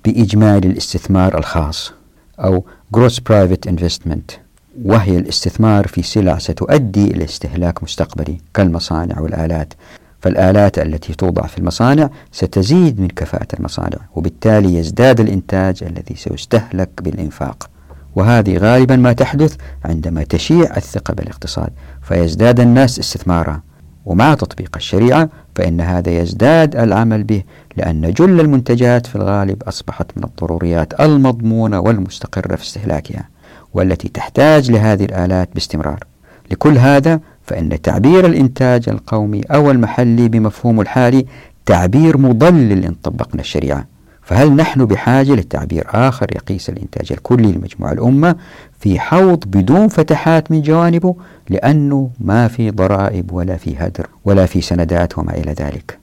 بإجمالي 0.06 0.68
الاستثمار 0.68 1.38
الخاص 1.38 1.94
أو 2.40 2.66
Gross 2.98 3.14
Private 3.30 3.72
Investment. 3.72 4.51
وهي 4.86 5.18
الاستثمار 5.18 5.88
في 5.88 6.02
سلع 6.02 6.38
ستؤدي 6.38 7.12
إلى 7.12 7.24
استهلاك 7.24 7.84
مستقبلي 7.84 8.38
كالمصانع 8.54 9.20
والآلات. 9.20 9.74
فالآلات 10.22 10.80
التي 10.80 11.14
توضع 11.14 11.48
في 11.48 11.58
المصانع 11.58 12.10
ستزيد 12.32 13.00
من 13.00 13.08
كفاءة 13.08 13.48
المصانع 13.60 13.98
وبالتالي 14.16 14.76
يزداد 14.76 15.20
الإنتاج 15.20 15.84
الذي 15.84 16.16
سيستهلك 16.16 16.90
بالإنفاق. 17.02 17.70
وهذه 18.16 18.58
غالبا 18.58 18.96
ما 18.96 19.14
تحدث 19.14 19.56
عندما 19.86 20.24
تشيع 20.24 20.78
الثقة 20.78 21.14
بالاقتصاد 21.14 21.70
فيزداد 22.02 22.60
الناس 22.60 23.00
استثمارا. 23.00 23.62
ومع 24.06 24.34
تطبيق 24.34 24.72
الشريعة 24.76 25.30
فإن 25.56 25.82
هذا 25.82 26.12
يزداد 26.12 26.76
العمل 26.76 27.24
به 27.24 27.44
لأن 27.78 28.14
جل 28.14 28.40
المنتجات 28.40 29.06
في 29.06 29.16
الغالب 29.16 29.64
أصبحت 29.64 30.18
من 30.18 30.24
الضروريات 30.24 31.02
المضمونة 31.02 31.80
والمستقرة 31.80 32.56
في 32.56 32.64
استهلاكها. 32.64 33.30
والتي 33.74 34.08
تحتاج 34.08 34.72
لهذه 34.72 35.06
الآلات 35.06 35.50
باستمرار. 35.54 36.04
لكل 36.52 36.78
هذا 36.78 37.20
فإن 37.44 37.82
تعبير 37.82 38.26
الإنتاج 38.26 38.90
القومي 38.90 39.42
أو 39.42 39.72
المحلي 39.72 40.30
بمفهوم 40.30 40.82
الحالي 40.82 41.26
تعبير 41.66 42.18
مضلل 42.18 42.86
إن 42.86 42.96
طبقنا 43.04 43.42
الشريعة. 43.42 43.86
فهل 44.22 44.56
نحن 44.56 44.86
بحاجة 44.86 45.32
لتعبير 45.32 45.88
آخر 45.90 46.28
يقيس 46.36 46.70
الإنتاج 46.70 47.12
الكلي 47.12 47.52
لمجموع 47.52 47.92
الأمة 47.92 48.36
في 48.80 49.00
حوض 49.00 49.44
بدون 49.48 49.88
فتحات 49.88 50.52
من 50.52 50.62
جوانبه؟ 50.62 51.16
لأنه 51.50 52.10
ما 52.20 52.48
في 52.48 52.72
ضرائب 52.72 53.34
ولا 53.34 53.58
في 53.58 53.76
هدر 53.78 54.08
ولا 54.26 54.46
في 54.46 54.62
سندات 54.62 55.18
وما 55.18 55.38
إلى 55.38 55.52
ذلك. 55.52 55.98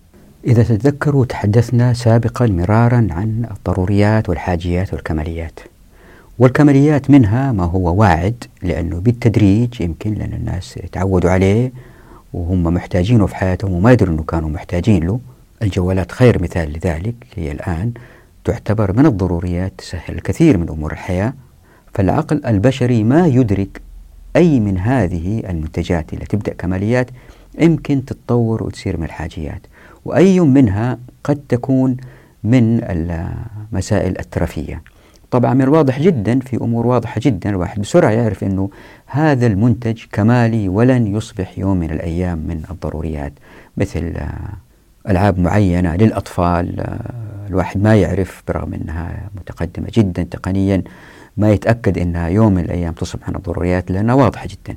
إذا 0.46 0.62
تتذكروا 0.62 1.24
تحدثنا 1.24 1.92
سابقا 1.92 2.46
مرارا 2.46 3.08
عن 3.10 3.46
الضروريات 3.50 4.28
والحاجيات 4.28 4.92
والكماليات. 4.92 5.60
والكماليات 6.38 7.10
منها 7.10 7.52
ما 7.52 7.64
هو 7.64 7.94
واعد 7.94 8.44
لأنه 8.62 8.98
بالتدريج 8.98 9.80
يمكن 9.80 10.14
لأن 10.14 10.32
الناس 10.32 10.76
يتعودوا 10.76 11.30
عليه 11.30 11.72
وهم 12.32 12.62
محتاجينه 12.62 13.26
في 13.26 13.36
حياتهم 13.36 13.72
وما 13.72 13.92
يدروا 13.92 14.14
أنه 14.14 14.22
كانوا 14.22 14.48
محتاجين 14.48 15.04
له. 15.04 15.20
الجوالات 15.62 16.12
خير 16.12 16.42
مثال 16.42 16.72
لذلك 16.72 17.14
هي 17.36 17.52
الآن 17.52 17.92
تعتبر 18.44 18.92
من 18.96 19.06
الضروريات 19.06 19.72
تسهل 19.78 20.14
الكثير 20.14 20.58
من 20.58 20.68
أمور 20.68 20.92
الحياة 20.92 21.32
فالعقل 21.94 22.46
البشري 22.46 23.04
ما 23.04 23.26
يدرك 23.26 23.80
أي 24.36 24.60
من 24.60 24.78
هذه 24.78 25.42
المنتجات 25.48 26.12
اللي 26.12 26.24
تبدأ 26.24 26.52
كماليات 26.52 27.10
يمكن 27.58 28.04
تتطور 28.04 28.62
وتصير 28.62 28.96
من 28.96 29.04
الحاجيات 29.04 29.62
وأي 30.04 30.40
منها 30.40 30.98
قد 31.24 31.40
تكون 31.48 31.96
من 32.44 32.80
المسائل 32.82 34.18
الترفية 34.18 34.82
طبعا 35.30 35.54
من 35.54 35.62
الواضح 35.62 36.00
جدا 36.00 36.40
في 36.40 36.56
أمور 36.56 36.86
واضحة 36.86 37.20
جدا 37.24 37.50
الواحد 37.50 37.80
بسرعة 37.80 38.10
يعرف 38.10 38.44
أنه 38.44 38.70
هذا 39.06 39.46
المنتج 39.46 40.02
كمالي 40.12 40.68
ولن 40.68 41.16
يصبح 41.16 41.58
يوم 41.58 41.76
من 41.76 41.90
الأيام 41.90 42.38
من 42.38 42.62
الضروريات 42.70 43.32
مثل 43.76 44.14
ألعاب 45.08 45.38
معينة 45.38 45.96
للأطفال 45.96 46.96
الواحد 47.48 47.82
ما 47.82 47.96
يعرف 47.96 48.42
برغم 48.48 48.74
أنها 48.74 49.30
متقدمة 49.36 49.88
جدا 49.94 50.22
تقنيا 50.22 50.82
ما 51.36 51.50
يتأكد 51.50 51.98
أنها 51.98 52.28
يوم 52.28 52.54
من 52.54 52.64
الأيام 52.64 52.92
تصبح 52.92 53.28
من 53.28 53.36
الضروريات 53.36 53.90
لأنها 53.90 54.14
واضحة 54.14 54.46
جدا 54.46 54.76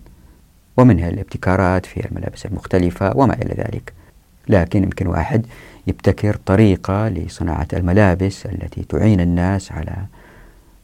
ومنها 0.78 1.10
الابتكارات 1.10 1.86
في 1.86 2.06
الملابس 2.06 2.46
المختلفة 2.46 3.18
وما 3.18 3.34
إلى 3.34 3.54
ذلك. 3.58 3.94
لكن 4.50 4.84
يمكن 4.84 5.08
واحد 5.08 5.46
يبتكر 5.88 6.36
طريقة 6.46 7.10
لصناعة 7.10 7.68
الملابس 7.74 8.46
التي 8.46 8.84
تعين 8.84 9.22
الناس 9.22 9.72
على 9.72 9.96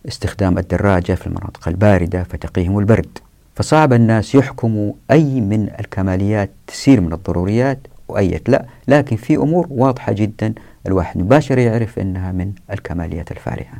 استخدام 0.07 0.57
الدراجة 0.57 1.13
في 1.13 1.27
المناطق 1.27 1.67
الباردة 1.67 2.23
فتقيهم 2.23 2.79
البرد. 2.79 3.17
فصعب 3.55 3.93
الناس 3.93 4.35
يحكموا 4.35 4.93
أي 5.11 5.41
من 5.41 5.69
الكماليات 5.79 6.49
تسير 6.67 7.01
من 7.01 7.13
الضروريات 7.13 7.79
وأية 8.07 8.41
لا. 8.47 8.65
لكن 8.87 9.15
في 9.15 9.35
أمور 9.35 9.67
واضحة 9.69 10.11
جدا 10.11 10.53
الواحد 10.87 11.17
مباشر 11.17 11.57
يعرف 11.57 11.99
أنها 11.99 12.31
من 12.31 12.51
الكماليات 12.71 13.31
الفارهة. 13.31 13.73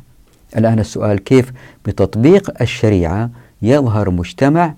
الآن 0.56 0.78
السؤال 0.78 1.24
كيف 1.24 1.52
بتطبيق 1.86 2.62
الشريعة 2.62 3.30
يظهر 3.62 4.10
مجتمع 4.10 4.74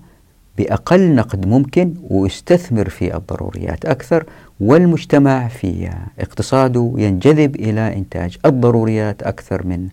بأقل 0.57 1.15
نقد 1.15 1.47
ممكن 1.47 1.93
ويستثمر 2.09 2.89
في 2.89 3.15
الضروريات 3.15 3.85
أكثر 3.85 4.25
والمجتمع 4.59 5.47
في 5.47 5.89
اقتصاده 6.19 6.93
ينجذب 6.97 7.55
إلى 7.55 7.95
إنتاج 7.97 8.37
الضروريات 8.45 9.23
أكثر 9.23 9.67
من 9.67 9.87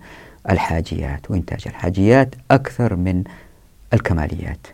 الحاجيات 0.50 1.30
وإنتاج 1.30 1.62
الحاجيات 1.66 2.34
أكثر 2.50 2.96
من 2.96 3.24
الكماليات. 3.92 4.66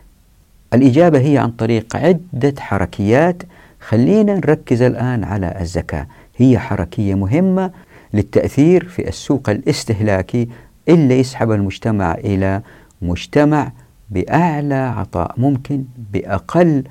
الإجابة 0.73 1.19
هي 1.19 1.37
عن 1.37 1.51
طريق 1.51 1.95
عدة 1.95 2.53
حركيات. 2.59 3.43
خلينا 3.79 4.35
نركز 4.35 4.81
الآن 4.81 5.23
على 5.23 5.57
الزكاة. 5.61 6.07
هي 6.37 6.59
حركية 6.59 7.15
مهمة 7.15 7.71
للتأثير 8.13 8.87
في 8.87 9.07
السوق 9.07 9.49
الاستهلاكي 9.49 10.49
اللي 10.89 11.19
يسحب 11.19 11.51
المجتمع 11.51 12.13
إلى 12.13 12.61
مجتمع 13.01 13.71
بأعلى 14.09 14.75
عطاء 14.75 15.33
ممكن 15.37 15.83
بأقل 16.13 16.83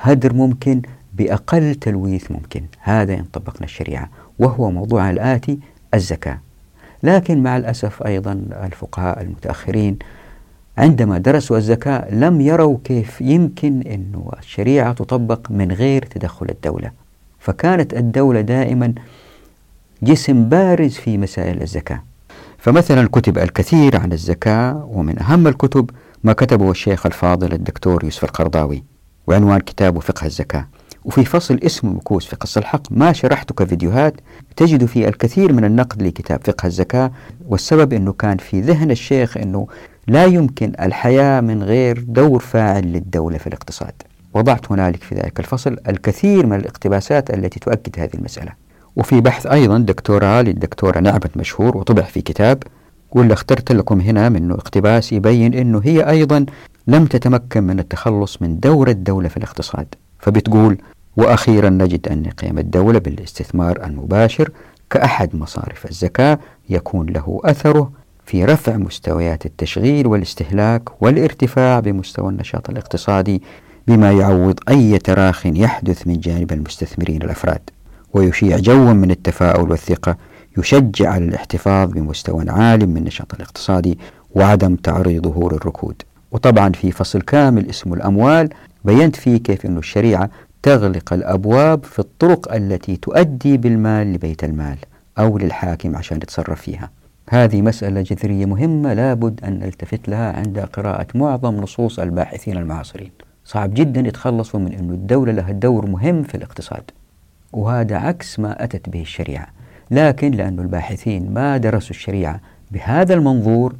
هدر 0.00 0.32
ممكن 0.32 0.82
بأقل 1.14 1.74
تلويث 1.74 2.30
ممكن. 2.30 2.64
هذا 2.80 3.14
إن 3.14 3.24
طبقنا 3.32 3.64
الشريعة 3.64 4.08
وهو 4.38 4.70
موضوع 4.70 5.10
الآتي 5.10 5.58
الزكاة. 5.94 6.38
لكن 7.04 7.42
مع 7.42 7.56
الأسف 7.56 8.02
أيضا 8.02 8.32
الفقهاء 8.64 9.22
المتأخرين 9.22 9.98
عندما 10.78 11.18
درسوا 11.18 11.56
الزكاة 11.56 12.14
لم 12.14 12.40
يروا 12.40 12.78
كيف 12.84 13.20
يمكن 13.20 13.80
أن 13.80 14.22
الشريعة 14.38 14.92
تطبق 14.92 15.50
من 15.50 15.72
غير 15.72 16.02
تدخل 16.04 16.46
الدولة. 16.50 16.90
فكانت 17.38 17.94
الدولة 17.94 18.40
دائما 18.40 18.94
جسم 20.02 20.48
بارز 20.48 20.94
في 20.94 21.18
مسائل 21.18 21.62
الزكاة. 21.62 22.02
فمثلا 22.58 23.08
كتب 23.08 23.38
الكثير 23.38 23.96
عن 23.96 24.12
الزكاة 24.12 24.88
ومن 24.92 25.22
أهم 25.22 25.46
الكتب 25.46 25.90
ما 26.24 26.32
كتبه 26.32 26.70
الشيخ 26.70 27.06
الفاضل 27.06 27.52
الدكتور 27.52 28.04
يوسف 28.04 28.24
القرضاوي 28.24 28.84
وعنوان 29.26 29.60
كتابه 29.60 30.00
فقه 30.00 30.26
الزكاة. 30.26 30.66
وفي 31.04 31.24
فصل 31.24 31.58
اسمه 31.62 31.92
مكوس 31.92 32.26
في 32.26 32.36
قص 32.36 32.56
الحق 32.56 32.82
ما 32.90 33.12
شرحته 33.12 33.54
كفيديوهات 33.54 34.14
تجد 34.56 34.84
فيه 34.84 35.08
الكثير 35.08 35.52
من 35.52 35.64
النقد 35.64 36.02
لكتاب 36.02 36.40
فقه 36.44 36.66
الزكاة 36.66 37.12
والسبب 37.48 37.92
أنه 37.92 38.12
كان 38.12 38.36
في 38.36 38.60
ذهن 38.60 38.90
الشيخ 38.90 39.36
أنه 39.36 39.66
لا 40.08 40.24
يمكن 40.24 40.72
الحياة 40.80 41.40
من 41.40 41.62
غير 41.62 42.04
دور 42.08 42.40
فاعل 42.40 42.84
للدولة 42.84 43.38
في 43.38 43.46
الاقتصاد. 43.46 43.92
وضعت 44.34 44.72
هنالك 44.72 45.02
في 45.02 45.14
ذلك 45.14 45.40
الفصل 45.40 45.76
الكثير 45.88 46.46
من 46.46 46.56
الاقتباسات 46.56 47.30
التي 47.30 47.60
تؤكد 47.60 48.00
هذه 48.00 48.14
المسألة. 48.14 48.52
وفي 48.96 49.20
بحث 49.20 49.46
أيضا 49.46 49.78
دكتوراه 49.78 50.42
للدكتورة 50.42 51.00
نعمت 51.00 51.36
مشهور 51.36 51.76
وطبع 51.76 52.02
في 52.02 52.20
كتاب 52.20 52.62
واللي 53.12 53.34
اخترت 53.34 53.72
لكم 53.72 54.00
هنا 54.00 54.28
منه 54.28 54.54
اقتباس 54.54 55.12
يبين 55.12 55.54
أنه 55.54 55.80
هي 55.84 56.10
أيضا 56.10 56.46
لم 56.86 57.06
تتمكن 57.06 57.64
من 57.64 57.78
التخلص 57.78 58.42
من 58.42 58.60
دور 58.60 58.88
الدولة 58.88 59.28
في 59.28 59.36
الاقتصاد. 59.36 59.94
فبتقول 60.24 60.78
وأخيرا 61.16 61.70
نجد 61.70 62.08
أن 62.08 62.26
قيام 62.26 62.58
الدولة 62.58 62.98
بالاستثمار 62.98 63.84
المباشر 63.84 64.50
كأحد 64.90 65.36
مصارف 65.36 65.86
الزكاة 65.86 66.38
يكون 66.70 67.06
له 67.06 67.40
أثره 67.44 67.92
في 68.26 68.44
رفع 68.44 68.76
مستويات 68.76 69.46
التشغيل 69.46 70.06
والاستهلاك 70.06 71.02
والارتفاع 71.02 71.80
بمستوى 71.80 72.28
النشاط 72.28 72.70
الاقتصادي 72.70 73.42
بما 73.86 74.12
يعوض 74.12 74.58
أي 74.68 74.98
تراخ 74.98 75.46
يحدث 75.46 76.06
من 76.06 76.20
جانب 76.20 76.52
المستثمرين 76.52 77.22
الأفراد. 77.22 77.70
ويشيع 78.12 78.58
جو 78.58 78.94
من 78.94 79.10
التفاؤل 79.10 79.70
والثقة 79.70 80.16
يشجع 80.58 81.10
على 81.10 81.24
الاحتفاظ 81.24 81.90
بمستوى 81.90 82.44
عال 82.48 82.88
من 82.88 82.96
النشاط 82.96 83.34
الاقتصادي 83.34 83.98
وعدم 84.34 84.76
تعريضه 84.76 85.48
للركود. 85.52 86.02
وطبعا 86.32 86.72
في 86.72 86.90
فصل 86.90 87.20
كامل 87.20 87.70
اسمه 87.70 87.94
الأموال 87.94 88.48
بينت 88.84 89.16
فيه 89.16 89.36
كيف 89.36 89.66
أن 89.66 89.78
الشريعة 89.78 90.30
تغلق 90.62 91.12
الأبواب 91.12 91.84
في 91.84 91.98
الطرق 91.98 92.54
التي 92.54 92.96
تؤدي 92.96 93.56
بالمال 93.56 94.12
لبيت 94.12 94.44
المال 94.44 94.78
أو 95.18 95.38
للحاكم 95.38 95.96
عشان 95.96 96.16
يتصرف 96.16 96.60
فيها. 96.60 96.90
هذه 97.30 97.62
مسألة 97.62 98.00
جذرية 98.00 98.46
مهمة 98.46 98.92
لابد 98.92 99.44
أن 99.44 99.58
نلتفت 99.58 100.08
لها 100.08 100.32
عند 100.32 100.58
قراءة 100.58 101.06
معظم 101.14 101.56
نصوص 101.56 101.98
الباحثين 101.98 102.56
المعاصرين. 102.56 103.10
صعب 103.44 103.74
جدا 103.74 104.00
يتخلصوا 104.00 104.60
من 104.60 104.72
أن 104.72 104.90
الدولة 104.90 105.32
لها 105.32 105.52
دور 105.52 105.86
مهم 105.86 106.22
في 106.22 106.34
الاقتصاد 106.34 106.90
وهذا 107.52 107.96
عكس 107.96 108.40
ما 108.40 108.64
أتت 108.64 108.88
به 108.88 109.00
الشريعة. 109.00 109.46
لكن 109.90 110.30
لأن 110.30 110.60
الباحثين 110.60 111.34
ما 111.34 111.56
درسوا 111.56 111.90
الشريعة 111.90 112.40
بهذا 112.70 113.14
المنظور 113.14 113.74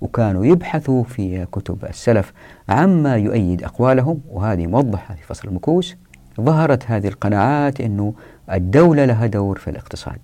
وكانوا 0.00 0.46
يبحثوا 0.46 1.04
في 1.04 1.46
كتب 1.52 1.84
السلف 1.84 2.32
عما 2.68 3.16
يؤيد 3.16 3.64
أقوالهم. 3.64 4.20
وهذه 4.30 4.66
موضحة 4.66 5.14
في 5.14 5.22
فصل 5.22 5.48
المكوس. 5.48 5.96
ظهرت 6.40 6.84
هذه 6.86 7.08
القناعات 7.08 7.80
أنه 7.80 8.14
الدولة 8.52 9.04
لها 9.04 9.26
دور 9.26 9.58
في 9.58 9.70
الاقتصاد. 9.70 10.18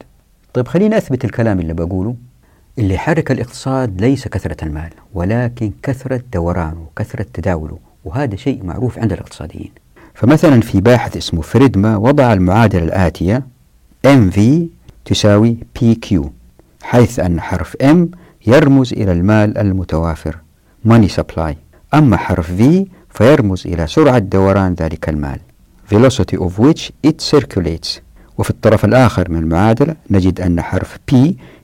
طيب 0.54 0.68
خلينا 0.68 0.96
أثبت 0.96 1.24
الكلام 1.24 1.60
اللي 1.60 1.74
بقوله. 1.74 2.16
اللي 2.78 2.98
حرك 2.98 3.30
الاقتصاد 3.30 4.00
ليس 4.00 4.28
كثرة 4.28 4.64
المال 4.64 4.90
ولكن 5.14 5.72
كثرة 5.82 6.22
دورانه 6.32 6.80
وكثرة 6.82 7.26
تداوله. 7.34 7.78
وهذا 8.04 8.36
شيء 8.36 8.64
معروف 8.64 8.98
عند 8.98 9.12
الاقتصاديين. 9.12 9.70
فمثلا 10.14 10.60
في 10.60 10.80
باحث 10.80 11.16
اسمه 11.16 11.42
فريدما 11.42 11.96
وضع 11.96 12.32
المعادلة 12.32 12.84
الآتية 12.84 13.46
MV 14.06 14.40
تساوي 15.04 15.56
PQ 15.78 16.16
حيث 16.82 17.18
أن 17.18 17.40
حرف 17.40 17.76
M 17.82 17.96
يرمز 18.46 18.92
إلى 18.92 19.12
المال 19.12 19.58
المتوافر 19.58 20.36
money 20.88 21.08
supply. 21.20 21.54
أما 21.94 22.16
حرف 22.16 22.50
V 22.60 22.62
فيرمز 23.10 23.66
إلى 23.66 23.86
سرعة 23.86 24.18
دوران 24.18 24.74
ذلك 24.74 25.08
المال 25.08 25.38
velocity 25.94 26.36
at 26.38 26.58
which 26.58 26.90
it 27.06 27.20
circulates. 27.34 28.00
وفي 28.38 28.50
الطرف 28.50 28.84
الآخر 28.84 29.30
من 29.30 29.38
المعادلة 29.38 29.96
نجد 30.10 30.40
أن 30.40 30.60
حرف 30.60 30.96
P 31.12 31.16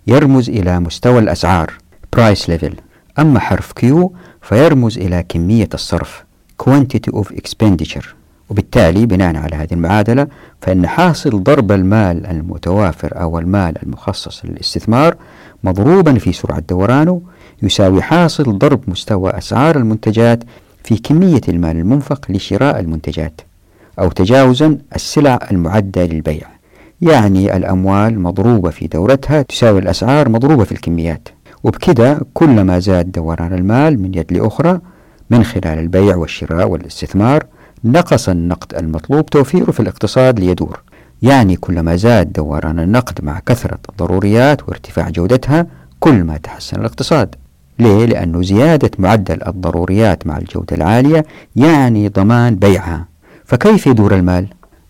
يرمز 0.07 0.51
إلى 0.51 0.81
مستوى 0.81 1.19
الأسعار 1.19 1.73
price 2.17 2.45
level. 2.49 2.73
أما 3.19 3.41
حرف 3.41 3.73
Q 3.85 4.09
فيرمز 4.43 4.99
إلى 4.99 5.25
كمية 5.29 5.69
الصرف 5.75 6.25
quantity 6.63 7.13
of 7.13 7.27
expenditure. 7.27 8.07
وبالتالي 8.51 9.07
بناء 9.07 9.37
على 9.37 9.57
هذه 9.57 9.73
المعادلة 9.75 10.27
فإن 10.61 10.87
حاصل 10.87 11.43
ضرب 11.43 11.73
المال 11.73 12.27
المتوافر 12.27 13.21
أو 13.21 13.39
المال 13.39 13.83
المخصص 13.83 14.45
للاستثمار 14.45 15.17
مضروبا 15.65 16.15
في 16.19 16.33
سرعة 16.33 16.63
دورانه 16.69 17.21
يساوي 17.63 18.03
حاصل 18.03 18.59
ضرب 18.59 18.81
مستوى 18.89 19.31
أسعار 19.31 19.77
المنتجات 19.77 20.45
في 20.85 20.97
كمية 20.97 21.41
المال 21.49 21.77
المنفق 21.77 22.31
لشراء 22.31 22.81
المنتجات 22.81 23.41
أو 23.99 24.09
تجاوزا 24.11 24.79
السلع 24.95 25.39
المعدة 25.51 26.07
للبيع. 26.07 26.49
يعني 27.01 27.57
الأموال 27.57 28.21
مضروبة 28.21 28.71
في 28.71 28.87
دورتها 28.87 29.43
تساوي 29.43 29.79
الأسعار 29.79 30.29
مضروبة 30.29 30.65
في 30.65 30.73
الكميات. 30.73 31.29
وبكذا 31.65 32.21
كلما 32.35 32.79
زاد 32.79 33.13
دوران 33.13 33.53
المال 33.53 34.03
من 34.03 34.15
يد 34.15 34.33
لأخرى 34.33 34.81
من 35.31 35.45
خلال 35.45 35.79
البيع 35.79 36.17
والشراء 36.17 36.69
والاستثمار 36.69 37.47
نقص 37.85 38.29
النقد 38.29 38.75
المطلوب 38.75 39.27
توفيره 39.27 39.71
في 39.71 39.81
الاقتصاد 39.81 40.41
ليدور. 40.41 40.81
يعني 41.23 41.57
كلما 41.57 41.97
زاد 41.97 42.33
دوران 42.33 42.79
النقد 42.79 43.25
مع 43.25 43.41
كثرة 43.47 43.79
الضروريات 43.89 44.69
وارتفاع 44.69 45.11
جودتها 45.11 45.67
كل 46.01 46.25
ما 46.25 46.37
تحسن 46.37 46.81
الاقتصاد 46.81 47.35
ليه؟ 47.79 48.07
لأنه 48.07 48.43
زيادة 48.43 48.91
معدل 48.99 49.39
الضروريات 49.47 50.27
مع 50.27 50.39
الجودة 50.39 50.77
العالية 50.77 51.25
يعني 51.57 52.09
ضمان 52.09 52.57
بيعها 52.57 53.05
فكيف 53.45 53.87
يدور 53.87 54.15
المال؟ 54.15 54.47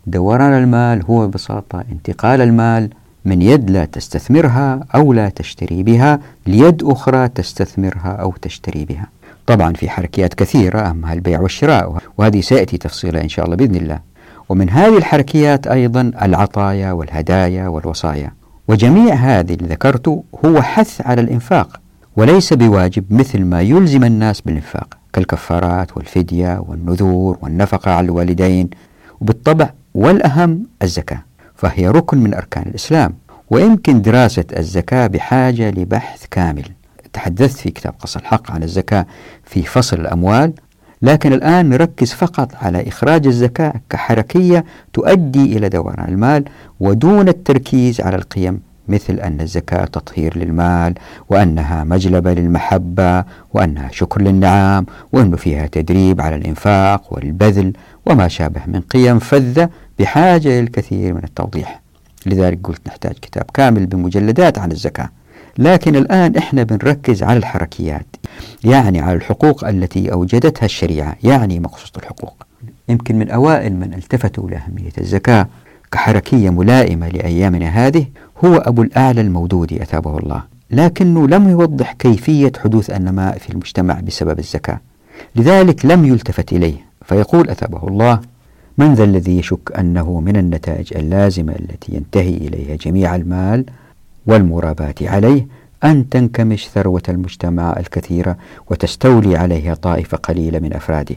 دوران 0.06 0.52
المال 0.52 1.04
هو 1.04 1.26
ببساطة 1.26 1.84
انتقال 1.92 2.40
المال 2.40 2.90
من 3.24 3.42
يد 3.42 3.70
لا 3.70 3.84
تستثمرها 3.84 4.80
أو 4.94 5.12
لا 5.12 5.28
تشتري 5.28 5.82
بها 5.82 6.20
ليد 6.46 6.82
أخرى 6.84 7.28
تستثمرها 7.28 8.12
أو 8.12 8.34
تشتري 8.42 8.84
بها 8.84 9.06
طبعا 9.46 9.72
في 9.72 9.90
حركيات 9.90 10.34
كثيرة 10.34 10.80
أهمها 10.80 11.12
البيع 11.12 11.40
والشراء 11.40 11.98
وهذه 12.18 12.40
سيأتي 12.40 12.78
تفصيلها 12.78 13.22
إن 13.22 13.28
شاء 13.28 13.44
الله 13.44 13.56
بإذن 13.56 13.76
الله 13.76 13.98
ومن 14.50 14.70
هذه 14.70 14.96
الحركيات 14.98 15.66
أيضا 15.66 16.12
العطايا 16.22 16.92
والهدايا 16.92 17.68
والوصايا. 17.68 18.32
وجميع 18.68 19.14
هذه 19.14 19.54
اللي 19.54 19.68
ذكرته 19.68 20.24
هو 20.44 20.62
حث 20.62 21.00
على 21.06 21.20
الإنفاق 21.20 21.80
وليس 22.16 22.52
بواجب 22.52 23.04
مثل 23.10 23.44
ما 23.44 23.60
يلزم 23.60 24.04
الناس 24.04 24.40
بالإنفاق 24.40 24.98
كالكفارات 25.12 25.96
والفدية 25.96 26.64
والنذور 26.68 27.38
والنفقة 27.42 27.90
على 27.90 28.04
الوالدين 28.04 28.70
وبالطبع 29.20 29.70
والأهم 29.94 30.66
الزكاة 30.82 31.22
فهي 31.54 31.88
ركن 31.88 32.18
من 32.18 32.34
أركان 32.34 32.64
الإسلام. 32.66 33.14
ويمكن 33.50 34.02
دراسة 34.02 34.44
الزكاة 34.56 35.06
بحاجة 35.06 35.70
لبحث 35.70 36.24
كامل. 36.30 36.64
تحدثت 37.12 37.58
في 37.58 37.70
كتاب 37.70 37.94
قص 38.00 38.16
الحق 38.16 38.50
عن 38.50 38.62
الزكاة 38.62 39.06
في 39.44 39.62
فصل 39.62 40.00
الأموال 40.00 40.52
لكن 41.02 41.32
الآن 41.32 41.68
نركز 41.68 42.12
فقط 42.12 42.54
على 42.62 42.88
إخراج 42.88 43.26
الزكاة 43.26 43.72
كحركية 43.90 44.64
تؤدي 44.92 45.56
إلى 45.56 45.68
دوران 45.68 46.08
المال 46.08 46.44
ودون 46.80 47.28
التركيز 47.28 48.00
على 48.00 48.16
القيم 48.16 48.60
مثل 48.88 49.14
أن 49.14 49.40
الزكاة 49.40 49.84
تطهير 49.84 50.38
للمال 50.38 50.94
وأنها 51.28 51.84
مجلبة 51.84 52.32
للمحبة 52.34 53.24
وأنها 53.54 53.88
شكر 53.92 54.22
للنعام 54.22 54.86
وأنه 55.12 55.36
فيها 55.36 55.66
تدريب 55.66 56.20
على 56.20 56.36
الإنفاق 56.36 57.12
والبذل 57.12 57.72
وما 58.06 58.28
شابه 58.28 58.60
من 58.66 58.80
قيم 58.80 59.18
فذة 59.18 59.70
بحاجة 59.98 60.60
للكثير 60.60 61.14
من 61.14 61.24
التوضيح. 61.24 61.80
لذلك 62.26 62.58
قلت 62.64 62.80
نحتاج 62.86 63.12
كتاب 63.12 63.44
كامل 63.54 63.86
بمجلدات 63.86 64.58
عن 64.58 64.72
الزكاة. 64.72 65.08
لكن 65.58 65.96
الآن 65.96 66.36
إحنا 66.36 66.62
بنركز 66.62 67.22
على 67.22 67.38
الحركيات 67.38 68.06
يعني 68.64 69.00
على 69.00 69.16
الحقوق 69.16 69.64
التي 69.68 70.12
أوجدتها 70.12 70.64
الشريعة 70.64 71.16
يعني 71.24 71.60
مقصود 71.60 71.90
الحقوق. 71.96 72.42
يمكن 72.88 73.18
من 73.18 73.30
أوائل 73.30 73.76
من 73.76 73.94
التفتوا 73.94 74.50
لأهمية 74.50 74.92
الزكاة 74.98 75.46
كحركية 75.92 76.50
ملائمة 76.50 77.08
لأيامنا 77.08 77.68
هذه 77.68 78.06
هو 78.44 78.56
أبو 78.56 78.82
الأعلى 78.82 79.20
المودودي 79.20 79.82
أثابه 79.82 80.18
الله. 80.18 80.42
لكنه 80.70 81.28
لم 81.28 81.48
يوضح 81.48 81.92
كيفية 81.92 82.52
حدوث 82.64 82.90
النماء 82.90 83.38
في 83.38 83.50
المجتمع 83.50 84.00
بسبب 84.00 84.38
الزكاة. 84.38 84.80
لذلك 85.36 85.86
لم 85.86 86.04
يلتفت 86.04 86.52
إليه 86.52 86.76
فيقول 87.04 87.50
أثابه 87.50 87.88
الله 87.88 88.20
من 88.78 88.94
ذا 88.94 89.04
الذي 89.04 89.38
يشك 89.38 89.78
أنه 89.78 90.20
من 90.20 90.36
النتائج 90.36 90.96
اللازمة 90.96 91.52
التي 91.52 91.94
ينتهي 91.94 92.36
إليها 92.36 92.76
جميع 92.76 93.16
المال 93.16 93.64
والمرابات 94.26 95.02
عليه 95.02 95.46
أن 95.84 96.08
تنكمش 96.08 96.68
ثروة 96.68 97.02
المجتمع 97.08 97.74
الكثيرة 97.78 98.36
وتستولي 98.70 99.36
عليها 99.36 99.74
طائفة 99.74 100.16
قليلة 100.16 100.58
من 100.58 100.72
أفراده 100.72 101.16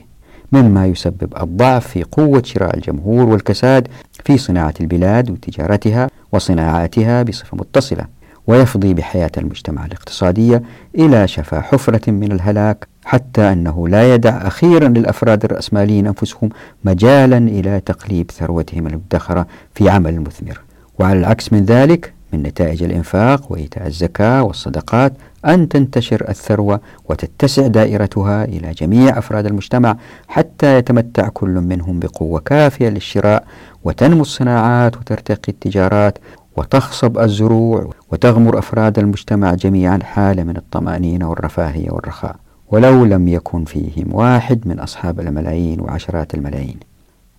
مما 0.52 0.86
يسبب 0.86 1.34
الضعف 1.42 1.88
في 1.88 2.04
قوة 2.04 2.42
شراء 2.46 2.76
الجمهور 2.78 3.26
والكساد 3.30 3.88
في 4.26 4.38
صناعة 4.38 4.74
البلاد 4.82 5.32
وتجارتها 5.32 6.08
وصناعاتها 6.32 7.24
بصفة 7.24 7.58
متصلة 7.58 8.08
ويفضي 8.48 8.94
بحياة 8.94 9.32
المجتمع 9.38 9.86
الاقتصادية 9.86 10.64
إلى 10.96 11.28
شفا 11.28 11.62
حفرة 11.62 12.12
من 12.12 12.32
الهلاك 12.32 12.88
حتى 13.06 13.42
أنه 13.42 13.88
لا 13.88 14.14
يدع 14.14 14.48
أخيرا 14.48 14.88
للأفراد 14.88 15.44
الرأسماليين 15.44 16.08
أنفسهم 16.08 16.50
مجالا 16.84 17.38
إلى 17.38 17.80
تقليب 17.80 18.32
ثروتهم 18.32 18.88
المدخرة 18.88 19.48
في 19.76 19.90
عمل 19.90 20.20
مثمر 20.22 20.62
وعلى 21.00 21.20
العكس 21.20 21.54
من 21.54 21.66
ذلك 21.66 22.14
من 22.34 22.44
نتائج 22.44 22.84
الإنفاق 22.84 23.52
وإيتاء 23.52 23.88
الزكاة 23.88 24.44
والصدقات 24.44 25.14
أن 25.46 25.70
تنتشر 25.70 26.30
الثروة 26.30 26.80
وتتسع 27.10 27.68
دائرتها 27.68 28.44
إلى 28.46 28.72
جميع 28.72 29.18
أفراد 29.18 29.46
المجتمع 29.46 29.98
حتى 30.28 30.78
يتمتع 30.78 31.30
كل 31.30 31.50
منهم 31.50 32.00
بقوة 32.00 32.40
كافية 32.40 32.90
للشراء 32.90 33.44
وتنمو 33.84 34.22
الصناعات 34.22 34.98
وترتقي 34.98 35.52
التجارات 35.52 36.18
وتخصب 36.58 37.20
الزروع 37.20 37.90
وتغمر 38.12 38.60
أفراد 38.60 39.00
المجتمع 39.00 39.54
جميعا 39.54 40.00
حالة 40.04 40.44
من 40.44 40.58
الطمأنينة 40.58 41.30
والرفاهية 41.30 41.92
والرخاء. 41.92 42.36
ولو 42.72 43.06
لم 43.06 43.28
يكن 43.28 43.66
فيهم 43.66 44.14
واحد 44.14 44.68
من 44.68 44.80
أصحاب 44.80 45.20
الملايين 45.20 45.82
وعشرات 45.82 46.34
الملايين. 46.34 46.78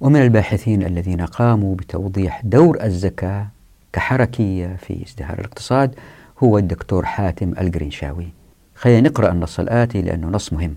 ومن 0.01 0.23
الباحثين 0.23 0.83
الذين 0.83 1.21
قاموا 1.21 1.75
بتوضيح 1.75 2.41
دور 2.45 2.79
الزكاة 2.85 3.47
كحركية 4.05 4.77
في 4.87 5.05
ازدهار 5.07 5.39
الاقتصاد 5.39 5.95
هو 6.43 6.59
الدكتور 6.59 7.05
حاتم 7.05 7.53
القرنشاوي. 7.61 8.29
خلينا 8.75 9.09
نقرأ 9.09 9.33
النص 9.33 9.61
الآتي 9.61 10.03
لأنه 10.03 10.27
نص 10.27 10.53
مهم. 10.53 10.75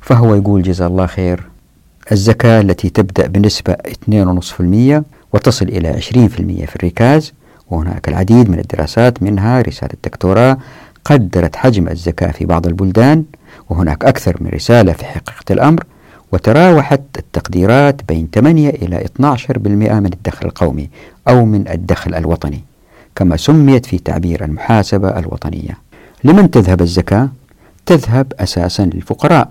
فهو 0.00 0.34
يقول 0.34 0.62
جزا 0.62 0.86
الله 0.86 1.06
خير 1.06 1.42
الزكاة 2.12 2.60
التي 2.60 2.90
تبدأ 2.90 3.26
بنسبة 3.26 3.72
2.5% 3.74 5.02
وتصل 5.32 5.64
إلى 5.68 6.00
20% 6.00 6.06
في 6.66 6.76
الركاز 6.76 7.32
وهناك 7.70 8.08
العديد 8.08 8.50
من 8.50 8.58
الدراسات 8.58 9.22
منها 9.22 9.62
رسالة 9.62 9.94
دكتوراه 10.04 10.58
قدرت 11.04 11.56
حجم 11.56 11.88
الزكاة 11.88 12.30
في 12.30 12.44
بعض 12.44 12.66
البلدان 12.66 13.24
وهناك 13.70 14.04
أكثر 14.04 14.36
من 14.40 14.50
رسالة 14.50 14.92
في 14.92 15.04
حقيقة 15.04 15.44
الأمر 15.50 15.84
وتراوحت 16.32 17.00
التقديرات 17.18 18.00
بين 18.08 18.28
8 18.34 18.70
إلى 18.70 19.04
12% 19.20 19.58
من 19.58 20.10
الدخل 20.12 20.46
القومي 20.46 20.90
أو 21.28 21.44
من 21.44 21.68
الدخل 21.68 22.14
الوطني 22.14 22.64
كما 23.16 23.36
سميت 23.36 23.86
في 23.86 23.98
تعبير 23.98 24.44
المحاسبة 24.44 25.18
الوطنية. 25.18 25.78
لمن 26.24 26.50
تذهب 26.50 26.80
الزكاة؟ 26.80 27.28
تذهب 27.86 28.32
أساسا 28.40 28.82
للفقراء. 28.82 29.48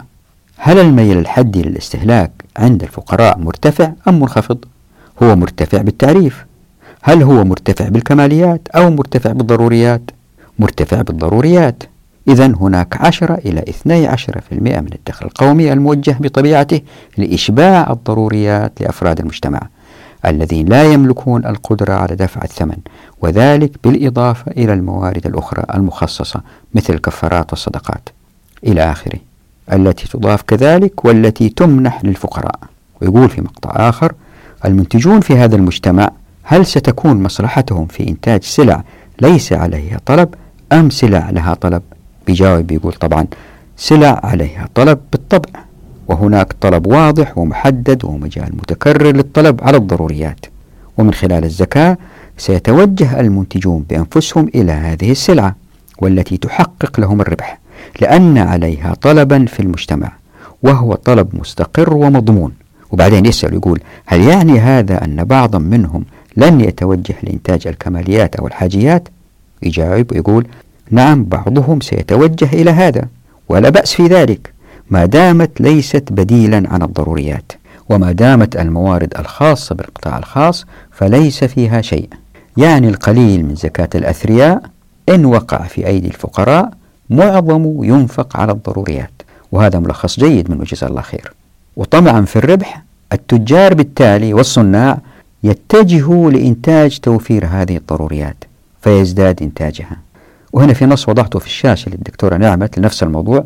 هل 0.58 0.80
الميل 0.80 1.18
الحدي 1.18 1.62
للاستهلاك 1.62 2.32
عند 2.58 2.84
الفقراء 2.84 3.38
مرتفع 3.38 3.92
أم 4.08 4.20
منخفض؟ 4.20 4.58
هو 5.24 5.36
مرتفع 5.36 5.82
بالتعريف. 5.82 6.46
هل 7.02 7.24
هو 7.24 7.44
مرتفع 7.44 7.90
بالكماليات 7.90 8.68
أو 8.76 8.90
مرتفع 8.90 9.32
بالضروريات؟ 9.32 10.02
مرتفع 10.60 11.02
بالضروريات. 11.02 11.84
إذا 12.30 12.46
هناك 12.46 13.02
10 13.02 13.34
إلى 13.34 13.64
12% 13.84 14.36
من 14.52 14.90
الدخل 14.96 15.26
القومي 15.26 15.74
الموجه 15.74 16.18
بطبيعته 16.20 16.82
لإشباع 17.18 17.92
الضروريات 17.92 18.82
لأفراد 18.82 19.20
المجتمع 19.20 19.60
الذين 20.26 20.68
لا 20.68 20.84
يملكون 20.84 21.46
القدرة 21.46 21.94
على 21.94 22.16
دفع 22.16 22.42
الثمن 22.44 22.78
وذلك 23.22 23.72
بالإضافة 23.84 24.52
إلى 24.52 24.74
الموارد 24.74 25.28
الأخرى 25.28 25.64
المخصصة 25.76 26.42
مثل 26.76 26.94
الكفارات 26.94 27.52
والصدقات. 27.52 28.10
إلى 28.68 28.92
آخره 28.92 29.20
التي 29.74 30.08
تضاف 30.08 30.42
كذلك 30.42 31.06
والتي 31.06 31.50
تمنح 31.50 32.06
للفقراء. 32.06 32.60
ويقول 33.02 33.30
في 33.30 33.42
مقطع 33.42 33.90
آخر 33.90 34.14
المنتجون 34.66 35.20
في 35.20 35.38
هذا 35.38 35.56
المجتمع 35.56 36.10
هل 36.44 36.66
ستكون 36.66 37.24
مصلحتهم 37.24 37.86
في 37.86 38.10
إنتاج 38.10 38.44
سلع 38.44 38.84
ليس 39.22 39.54
عليها 39.54 40.00
طلب 40.06 40.34
أم 40.72 40.90
سلع 40.90 41.30
لها 41.30 41.54
طلب؟ 41.54 41.82
بيجاوب 42.28 42.68
بيقول 42.68 42.94
طبعا 42.94 43.28
سلع 43.78 44.20
عليها 44.24 44.70
طلب 44.76 45.00
بالطبع 45.12 45.50
وهناك 46.08 46.54
طلب 46.62 46.88
واضح 46.88 47.38
ومحدد 47.38 48.06
ومجال 48.06 48.56
متكرر 48.56 49.12
للطلب 49.16 49.64
على 49.64 49.78
الضروريات. 49.78 50.46
ومن 50.98 51.14
خلال 51.14 51.44
الزكاة 51.44 51.98
سيتوجه 52.38 53.20
المنتجون 53.20 53.86
بأنفسهم 53.90 54.50
إلى 54.56 54.72
هذه 54.72 55.12
السلعة 55.12 55.56
والتي 56.02 56.38
تحقق 56.38 57.00
لهم 57.00 57.22
الربح 57.22 57.60
لأن 58.02 58.38
عليها 58.38 58.94
طلبا 59.02 59.46
في 59.46 59.60
المجتمع 59.60 60.12
وهو 60.64 60.96
طلب 60.96 61.28
مستقر 61.34 61.94
ومضمون. 61.94 62.54
وبعدين 62.92 63.26
يسأل 63.26 63.54
يقول 63.54 63.80
هل 64.06 64.22
يعني 64.22 64.60
هذا 64.60 65.04
أن 65.04 65.24
بعضا 65.24 65.60
منهم 65.60 66.06
لن 66.38 66.62
يتوجه 66.62 67.16
لإنتاج 67.24 67.68
الكماليات 67.68 68.36
أو 68.36 68.48
الحاجيات؟ 68.48 69.08
يجاوب 69.64 70.12
ويقول 70.12 70.48
نعم 70.92 71.24
بعضهم 71.24 71.82
سيتوجه 71.82 72.54
إلى 72.54 72.72
هذا 72.72 73.06
ولا 73.50 73.70
بأس 73.70 73.94
في 73.94 74.08
ذلك. 74.08 74.54
ما 74.90 75.06
دامت 75.06 75.62
ليست 75.62 76.12
بديلا 76.12 76.64
عن 76.74 76.82
الضروريات 76.82 77.52
وما 77.90 78.12
دامت 78.12 78.56
الموارد 78.56 79.14
الخاصة 79.20 79.76
بالقطاع 79.76 80.18
الخاص 80.18 80.66
فليس 80.92 81.44
فيها 81.44 81.82
شيء. 81.82 82.10
يعني 82.58 82.90
القليل 82.90 83.46
من 83.46 83.56
زكاة 83.56 83.90
الأثرياء 83.96 84.62
إن 85.10 85.26
وقع 85.26 85.58
في 85.58 85.88
أيدي 85.88 86.08
الفقراء 86.08 86.72
معظم 87.10 87.84
ينفق 87.84 88.38
على 88.38 88.52
الضروريات. 88.52 89.12
وهذا 89.52 89.80
ملخص 89.80 90.20
جيد 90.20 90.52
من 90.52 90.60
وجزاه 90.62 90.88
الله 90.88 91.02
خير. 91.02 91.34
وطمعا 91.76 92.22
في 92.22 92.36
الربح 92.36 92.84
التجار 93.14 93.74
بالتالي 93.74 94.34
والصناع 94.34 94.98
يتجهوا 95.44 96.32
لإنتاج 96.32 97.00
توفير 97.00 97.46
هذه 97.46 97.78
الضروريات 97.78 98.44
فيزداد 98.82 99.42
إنتاجها. 99.42 99.98
وهنا 100.54 100.74
في 100.74 100.86
نص 100.86 101.10
وضعته 101.10 101.40
في 101.40 101.46
الشاشة 101.46 101.90
للدكتورة 101.90 102.38
نعمة 102.38 102.70
لنفس 102.78 103.04
الموضوع. 103.04 103.44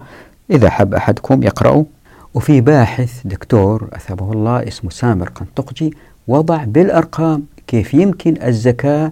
إذا 0.52 0.70
حب 0.70 0.94
أحدكم 0.94 1.44
يقرأه. 1.44 1.86
وفي 2.34 2.62
باحث 2.62 3.22
دكتور 3.26 3.88
أثابه 3.94 4.32
الله 4.32 4.68
اسمه 4.68 4.90
سامر 4.90 5.30
قنطقجي 5.30 5.94
وضع 6.28 6.64
بالأرقام 6.64 7.44
كيف 7.68 7.94
يمكن 7.94 8.36
الزكاة 8.44 9.12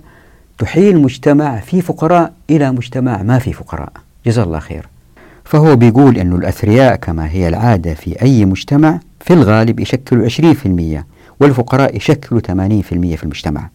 تحيل 0.58 1.02
مجتمع 1.02 1.60
في 1.60 1.82
فقراء 1.82 2.34
إلى 2.50 2.72
مجتمع 2.72 3.24
ما 3.24 3.40
في 3.40 3.54
فقراء. 3.54 3.92
جزا 4.26 4.44
الله 4.44 4.60
خير. 4.60 4.88
فهو 5.44 5.76
بيقول 5.76 6.18
أن 6.18 6.36
الأثرياء 6.36 6.96
كما 6.96 7.30
هي 7.30 7.48
العادة 7.48 7.94
في 7.94 8.22
أي 8.22 8.46
مجتمع 8.46 9.00
في 9.20 9.34
الغالب 9.34 9.80
يشكلوا 9.80 10.26
20% 10.26 11.06
والفقراء 11.40 11.98
يشكلوا 11.98 12.42
80% 12.42 13.16
في 13.16 13.24
المجتمع. 13.24 13.70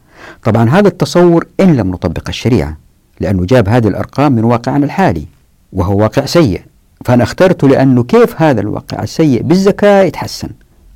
طبعا 0.44 0.70
هذا 0.70 0.88
التصور 0.88 1.46
إن 1.60 1.76
لم 1.76 1.90
نطبق 1.90 2.28
الشريعة. 2.28 2.85
لأنه 3.20 3.44
جاب 3.44 3.68
هذه 3.68 3.88
الأرقام 3.88 4.32
من 4.32 4.44
واقعنا 4.44 4.84
الحالي 4.84 5.26
وهو 5.72 5.98
واقع 5.98 6.24
سيء. 6.24 6.60
فأنا 7.04 7.22
اخترته 7.22 7.68
لأنه 7.68 8.02
كيف 8.02 8.42
هذا 8.42 8.60
الواقع 8.60 9.02
السيء 9.02 9.42
بالزكاة 9.42 10.02
يتحسن. 10.02 10.48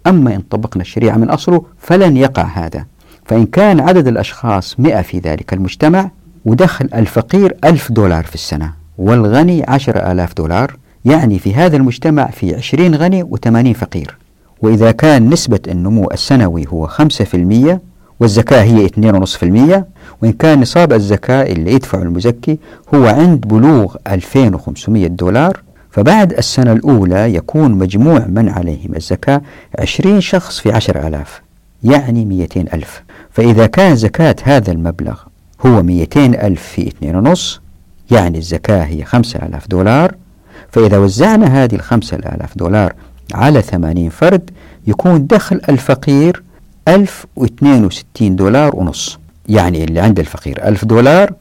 أما 0.07 0.35
إن 0.35 0.41
طبقنا 0.51 0.83
الشريعة 0.83 1.17
من 1.17 1.31
أصله 1.31 1.63
فلن 1.79 2.17
يقع 2.17 2.43
هذا. 2.43 2.85
فإن 3.25 3.47
كان 3.47 3.81
عدد 3.81 4.09
الأشخاص 4.09 4.81
مئة 4.81 5.03
في 5.03 5.19
ذلك 5.19 5.53
المجتمع 5.53 6.11
ودخل 6.45 6.89
الفقير 6.95 7.57
ألف 7.65 7.93
دولار 7.93 8.25
في 8.25 8.35
السنة 8.35 8.73
والغني 8.99 9.65
عشر 9.69 10.13
آلاف 10.13 10.35
دولار 10.35 10.77
يعني 11.05 11.39
في 11.39 11.55
هذا 11.55 11.77
المجتمع 11.77 12.27
في 12.27 12.57
عشرين 12.57 12.95
غني 12.95 13.23
وثمانين 13.23 13.75
فقير. 13.75 14.17
وإذا 14.63 14.93
كان 14.93 15.31
نسبة 15.31 15.61
النمو 15.69 16.11
السنوي 16.13 16.67
هو 16.69 16.87
خمسة 16.87 17.25
في 17.25 17.37
المية 17.37 17.81
والزكاة 18.21 18.63
هي 18.63 18.89
2.5% 18.89 19.83
وإن 20.23 20.33
كان 20.33 20.61
نصاب 20.61 20.93
الزكاة 20.93 21.43
اللي 21.43 21.73
يدفع 21.73 22.03
المزكي 22.03 22.59
هو 22.95 23.07
عند 23.07 23.41
بلوغ 23.41 23.97
2500 24.07 25.07
دولار. 25.07 25.61
فبعد 25.91 26.33
السنة 26.33 26.73
الأولى 26.73 27.35
يكون 27.35 27.71
مجموع 27.73 28.27
من 28.27 28.49
عليهم 28.49 28.97
الزكاة 28.97 29.43
20 29.79 30.21
شخص 30.21 30.61
في 30.61 30.73
10000 30.73 31.43
يعني 31.85 32.25
200 32.25 32.61
ألف. 32.61 33.03
فإذا 33.31 33.67
كان 33.67 33.97
زكاة 33.97 34.37
هذا 34.43 34.73
المبلغ 34.73 35.21
هو 35.67 35.83
200 35.83 36.25
ألف 36.25 36.63
في 36.63 36.91
2.5 37.35 37.61
يعني 38.11 38.39
الزكاة 38.39 38.85
هي 38.85 39.05
5000 39.05 39.69
دولار. 39.69 40.15
فإذا 40.71 40.99
وزعنا 40.99 41.65
هذه 41.65 41.75
ال 41.75 41.81
5000 41.81 42.59
دولار 42.59 42.95
على 43.35 43.63
80 43.63 44.09
فرد 44.09 44.51
يكون 44.87 45.27
دخل 45.27 45.61
الفقير 45.69 46.43
1062 46.89 48.37
دولار 48.37 48.77
ونص. 48.77 49.19
يعني 49.49 49.85
اللي 49.85 50.01
عند 50.01 50.19
الفقير. 50.19 50.69
1000 50.69 50.85
دولار 50.85 51.33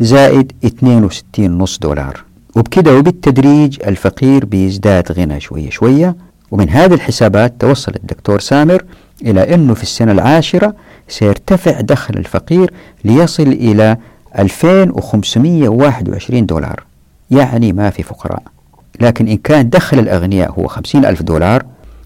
زائد 0.00 0.52
62 0.64 1.58
نص 1.58 1.78
دولار. 1.78 2.24
وبكده 2.56 2.96
وبالتدريج 2.96 3.78
الفقير 3.86 4.44
بيزداد 4.44 5.12
غنى 5.12 5.40
شوية 5.40 5.70
شوية. 5.70 6.16
ومن 6.50 6.70
هذه 6.70 6.94
الحسابات 6.94 7.54
توصل 7.60 7.92
الدكتور 7.96 8.40
سامر 8.40 8.84
إلى 9.22 9.54
أنه 9.54 9.74
في 9.74 9.82
السنة 9.82 10.12
العاشرة 10.12 10.74
سيرتفع 11.08 11.80
دخل 11.80 12.14
الفقير 12.14 12.72
ليصل 13.04 13.42
إلى 13.42 13.96
2521 14.38 16.46
دولار. 16.46 16.84
يعني 17.30 17.72
ما 17.72 17.90
في 17.90 18.02
فقراء. 18.02 18.42
لكن 19.00 19.28
إن 19.28 19.36
كان 19.36 19.68
دخل 19.70 19.98
الأغنياء 19.98 20.50
هو 20.52 20.66
50 20.66 21.04
ألف 21.04 21.22
دولار 21.22 21.64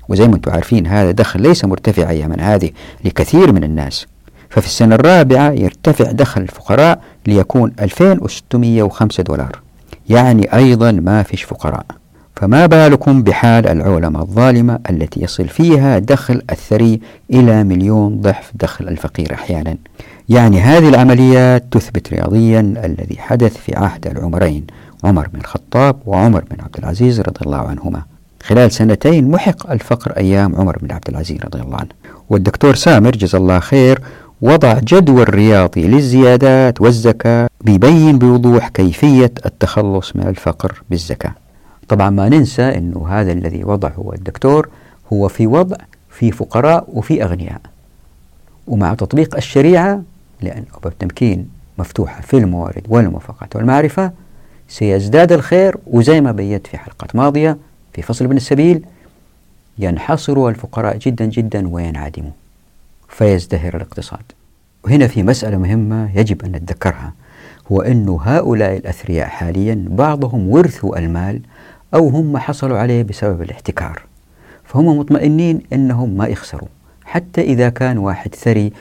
وزي 0.09 0.29
ما 0.29 0.37
أنتم 0.37 0.51
عارفين 0.51 0.87
هذا 0.87 1.11
دخل 1.11 1.43
ليس 1.43 1.65
مرتفع 1.65 2.11
أيام 2.11 2.41
هذه 2.41 2.71
لكثير 3.05 3.53
من 3.53 3.65
الناس. 3.65 4.07
ففي 4.51 4.67
السنة 4.67 4.95
الرابعة 4.95 5.51
يرتفع 5.51 6.13
دخل 6.13 6.41
الفقراء 6.43 7.01
ليكون 7.27 7.73
2605 7.81 9.23
دولار. 9.23 9.61
يعني 10.09 10.55
أيضا 10.55 10.93
ما 10.93 11.23
فيش 11.23 11.43
فقراء. 11.43 11.87
فما 12.37 12.67
بالكم 12.67 13.23
بحال 13.23 13.67
العولمة 13.67 14.23
الظالمة 14.23 14.79
التي 14.91 15.23
يصل 15.23 15.49
فيها 15.49 15.99
دخل 15.99 16.43
الثري 16.51 17.01
إلى 17.31 17.65
مليون 17.65 18.21
ضعف 18.21 18.53
دخل 18.55 18.89
الفقير 18.89 19.35
أحيانا. 19.35 19.77
يعني 20.29 20.61
هذه 20.61 20.89
العمليات 20.89 21.65
تثبت 21.71 22.13
رياضيا 22.13 22.61
الذي 22.61 23.17
حدث 23.19 23.57
في 23.57 23.77
عهد 23.77 24.07
العمرين 24.07 24.67
عمر 25.05 25.29
بن 25.29 25.41
الخطاب 25.41 25.97
وعمر 26.07 26.45
بن 26.51 26.61
عبد 26.61 26.77
العزيز 26.79 27.21
رضي 27.21 27.41
الله 27.47 27.59
عنهما. 27.59 28.03
خلال 28.43 28.73
سنتين 28.73 29.31
محق 29.31 29.71
الفقر 29.71 30.17
أيام 30.17 30.57
عمر 30.57 30.79
بن 30.83 30.93
عبد 30.93 31.09
العزيز 31.09 31.41
رضي 31.45 31.61
الله 31.61 31.77
عنه. 31.77 31.89
والدكتور 32.31 32.75
سامر 32.75 33.11
جزا 33.11 33.39
الله 33.39 33.59
خير 33.59 34.01
وضع 34.41 34.79
جدول 34.79 35.35
رياضي 35.35 35.87
للزيادات 35.87 36.81
والزكاة 36.81 37.49
بيبين 37.61 38.19
بوضوح 38.19 38.69
كيفية 38.69 39.33
التخلص 39.47 40.17
من 40.17 40.27
الفقر 40.27 40.83
بالزكاة. 40.91 41.35
طبعا 41.89 42.11
ما 42.11 42.29
ننسى 42.29 42.63
أنه 42.63 43.09
هذا 43.09 43.33
الذي 43.33 43.65
وضعه 43.65 44.11
الدكتور 44.15 44.69
هو 45.13 45.29
في 45.29 45.47
وضع 45.47 45.77
في 46.11 46.33
فقراء 46.33 46.89
وفي 46.93 47.25
أغنياء. 47.25 47.61
ومع 48.67 48.95
تطبيق 48.95 49.37
الشريعة 49.37 50.03
لأن 50.41 50.65
التمكين 50.87 51.49
مفتوحة 51.79 52.21
في 52.21 52.37
الموارد 52.37 52.83
والموافقات 52.89 53.57
والمعرفة 53.57 54.11
سيزداد 54.69 55.33
الخير. 55.33 55.77
وزي 55.87 56.21
ما 56.21 56.33
بيت 56.33 56.67
في 56.67 56.79
حلقات 56.79 57.17
ماضية 57.17 57.59
في 57.93 58.03
فصل 58.03 58.25
ابن 58.25 58.37
السبيل 58.37 58.85
ينحصر 59.79 60.49
الفقراء 60.49 60.97
جدا 60.97 61.25
جدا 61.25 61.69
وينعدموا 61.69 62.31
فيزدهر 63.09 63.77
الاقتصاد. 63.77 64.23
وهنا 64.85 65.07
في 65.07 65.23
مسألة 65.23 65.59
مهمة 65.59 66.19
يجب 66.19 66.45
أن 66.45 66.53
نتذكرها 66.53 67.13
هو 67.73 67.81
أن 67.81 68.09
هؤلاء 68.09 68.77
الأثرياء 68.77 69.29
حاليا 69.29 69.85
بعضهم 69.89 70.49
ورثوا 70.49 70.99
المال 70.99 71.41
أو 71.95 72.09
هم 72.09 72.37
حصلوا 72.37 72.79
عليه 72.79 73.03
بسبب 73.03 73.43
الاحتكار 73.43 74.03
فهم 74.65 74.99
مطمئنين 74.99 75.61
أنهم 75.73 76.17
ما 76.17 76.27
يخسروا. 76.27 76.69
حتى 77.05 77.41
إذا 77.41 77.69
كان 77.69 77.99
واحد 77.99 78.35
ثري 78.35 78.73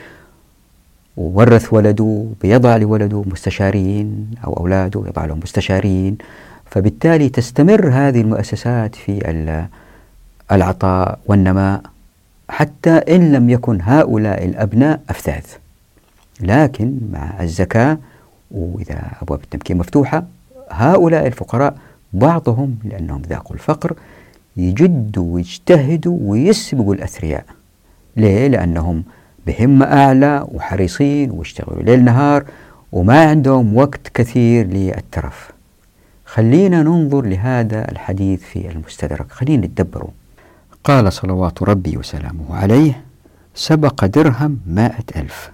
وورث 1.16 1.72
ولده 1.72 2.26
بيضع 2.42 2.76
لولده 2.76 3.22
مستشارين 3.26 4.30
أو 4.44 4.52
أولاده 4.52 5.04
يضع 5.06 5.24
لهم 5.24 5.40
مستشارين 5.42 6.18
فبالتالي 6.72 7.28
تستمر 7.28 7.88
هذه 7.92 8.20
المؤسسات 8.20 8.94
في 8.94 9.12
العطاء 10.52 11.18
والنماء 11.26 11.80
حتى 12.48 12.90
إن 12.90 13.32
لم 13.32 13.50
يكن 13.50 13.78
هؤلاء 13.82 14.44
الأبناء 14.44 15.00
أفذاذ. 15.10 15.44
لكن 16.40 16.98
مع 17.12 17.42
الزكاة 17.42 17.98
وإذا 18.50 19.10
أبواب 19.22 19.40
التمكين 19.40 19.76
مفتوحة 19.76 20.24
هؤلاء 20.70 21.26
الفقراء 21.26 21.74
بعضهم 22.12 22.78
لأنهم 22.84 23.22
ذاقوا 23.22 23.54
الفقر 23.56 23.94
يجدوا 24.56 25.34
ويجتهدوا 25.34 26.18
ويسبقوا 26.22 26.94
الأثرياء. 26.94 27.44
ليه؟ 28.16 28.48
لأنهم 28.48 29.04
بهمة 29.46 29.86
أعلى 29.86 30.46
وحريصين 30.52 31.30
ويشتغلوا 31.30 31.82
ليل 31.82 32.04
نهار 32.04 32.44
وما 32.92 33.28
عندهم 33.28 33.76
وقت 33.76 34.08
كثير 34.14 34.66
للترف. 34.66 35.51
خلينا 36.34 36.82
ننظر 36.82 37.22
لهذا 37.22 37.90
الحديث 37.90 38.42
في 38.42 38.70
المستدرك. 38.70 39.32
خلينا 39.32 39.66
نتدبره 39.66 40.08
قال 40.84 41.12
صلوات 41.12 41.62
ربي 41.62 41.96
وسلامه 41.96 42.56
عليه 42.56 43.04
سبق 43.54 44.04
درهم 44.04 44.58
مائة 44.66 45.04
ألف. 45.16 45.50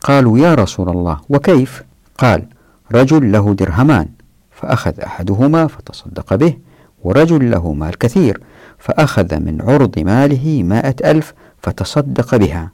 قالوا 0.00 0.38
يا 0.38 0.54
رسول 0.54 0.88
الله 0.88 1.20
وكيف؟ 1.28 1.82
قال 2.18 2.46
رجل 2.92 3.32
له 3.32 3.54
درهمان 3.54 4.08
فأخذ 4.50 5.00
أحدهما 5.00 5.66
فتصدق 5.66 6.34
به 6.34 6.56
ورجل 7.04 7.50
له 7.50 7.72
مال 7.72 7.98
كثير 7.98 8.40
فأخذ 8.78 9.38
من 9.38 9.62
عرض 9.62 9.98
ماله 9.98 10.62
مائة 10.62 10.96
ألف 11.04 11.34
فتصدق 11.62 12.36
بها. 12.36 12.70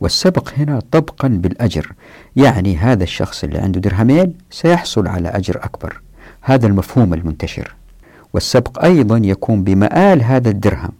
والسبق 0.00 0.52
هنا 0.56 0.80
طبقا 0.90 1.28
بالأجر. 1.28 1.92
يعني 2.36 2.76
هذا 2.76 3.02
الشخص 3.02 3.44
اللي 3.44 3.58
عنده 3.58 3.80
درهمين 3.80 4.34
سيحصل 4.50 5.06
على 5.06 5.28
أجر 5.28 5.56
أكبر. 5.64 6.00
هذا 6.46 6.66
المفهوم 6.66 7.14
المنتشر. 7.14 7.74
والسبق 8.34 8.84
أيضا 8.84 9.18
يكون 9.24 9.64
بمآل 9.64 10.22
هذا 10.22 10.50
الدرهم 10.50 10.90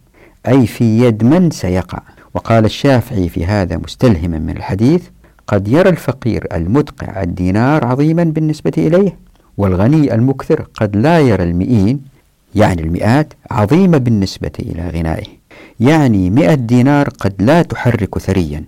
أي 0.47 0.67
في 0.67 0.99
يد 0.99 1.23
من 1.23 1.51
سيقع. 1.51 1.99
وقال 2.33 2.65
الشافعي 2.65 3.29
في 3.29 3.45
هذا 3.45 3.77
مستلهما 3.77 4.39
من 4.39 4.49
الحديث 4.57 5.03
قد 5.47 5.67
يرى 5.67 5.89
الفقير 5.89 6.47
المدقع 6.53 7.21
الدينار 7.23 7.85
عظيما 7.85 8.23
بالنسبة 8.23 8.71
إليه 8.77 9.17
والغني 9.57 10.15
المكثر 10.15 10.67
قد 10.73 10.95
لا 10.95 11.19
يرى 11.19 11.43
المئين 11.43 12.01
يعني 12.55 12.81
المئات 12.81 13.33
عظيمة 13.51 13.97
بالنسبة 13.97 14.51
إلى 14.59 14.89
غنائه. 14.89 15.27
يعني 15.79 16.29
مئة 16.29 16.53
دينار 16.53 17.09
قد 17.09 17.33
لا 17.39 17.61
تحرك 17.61 18.19
ثريا. 18.19 18.63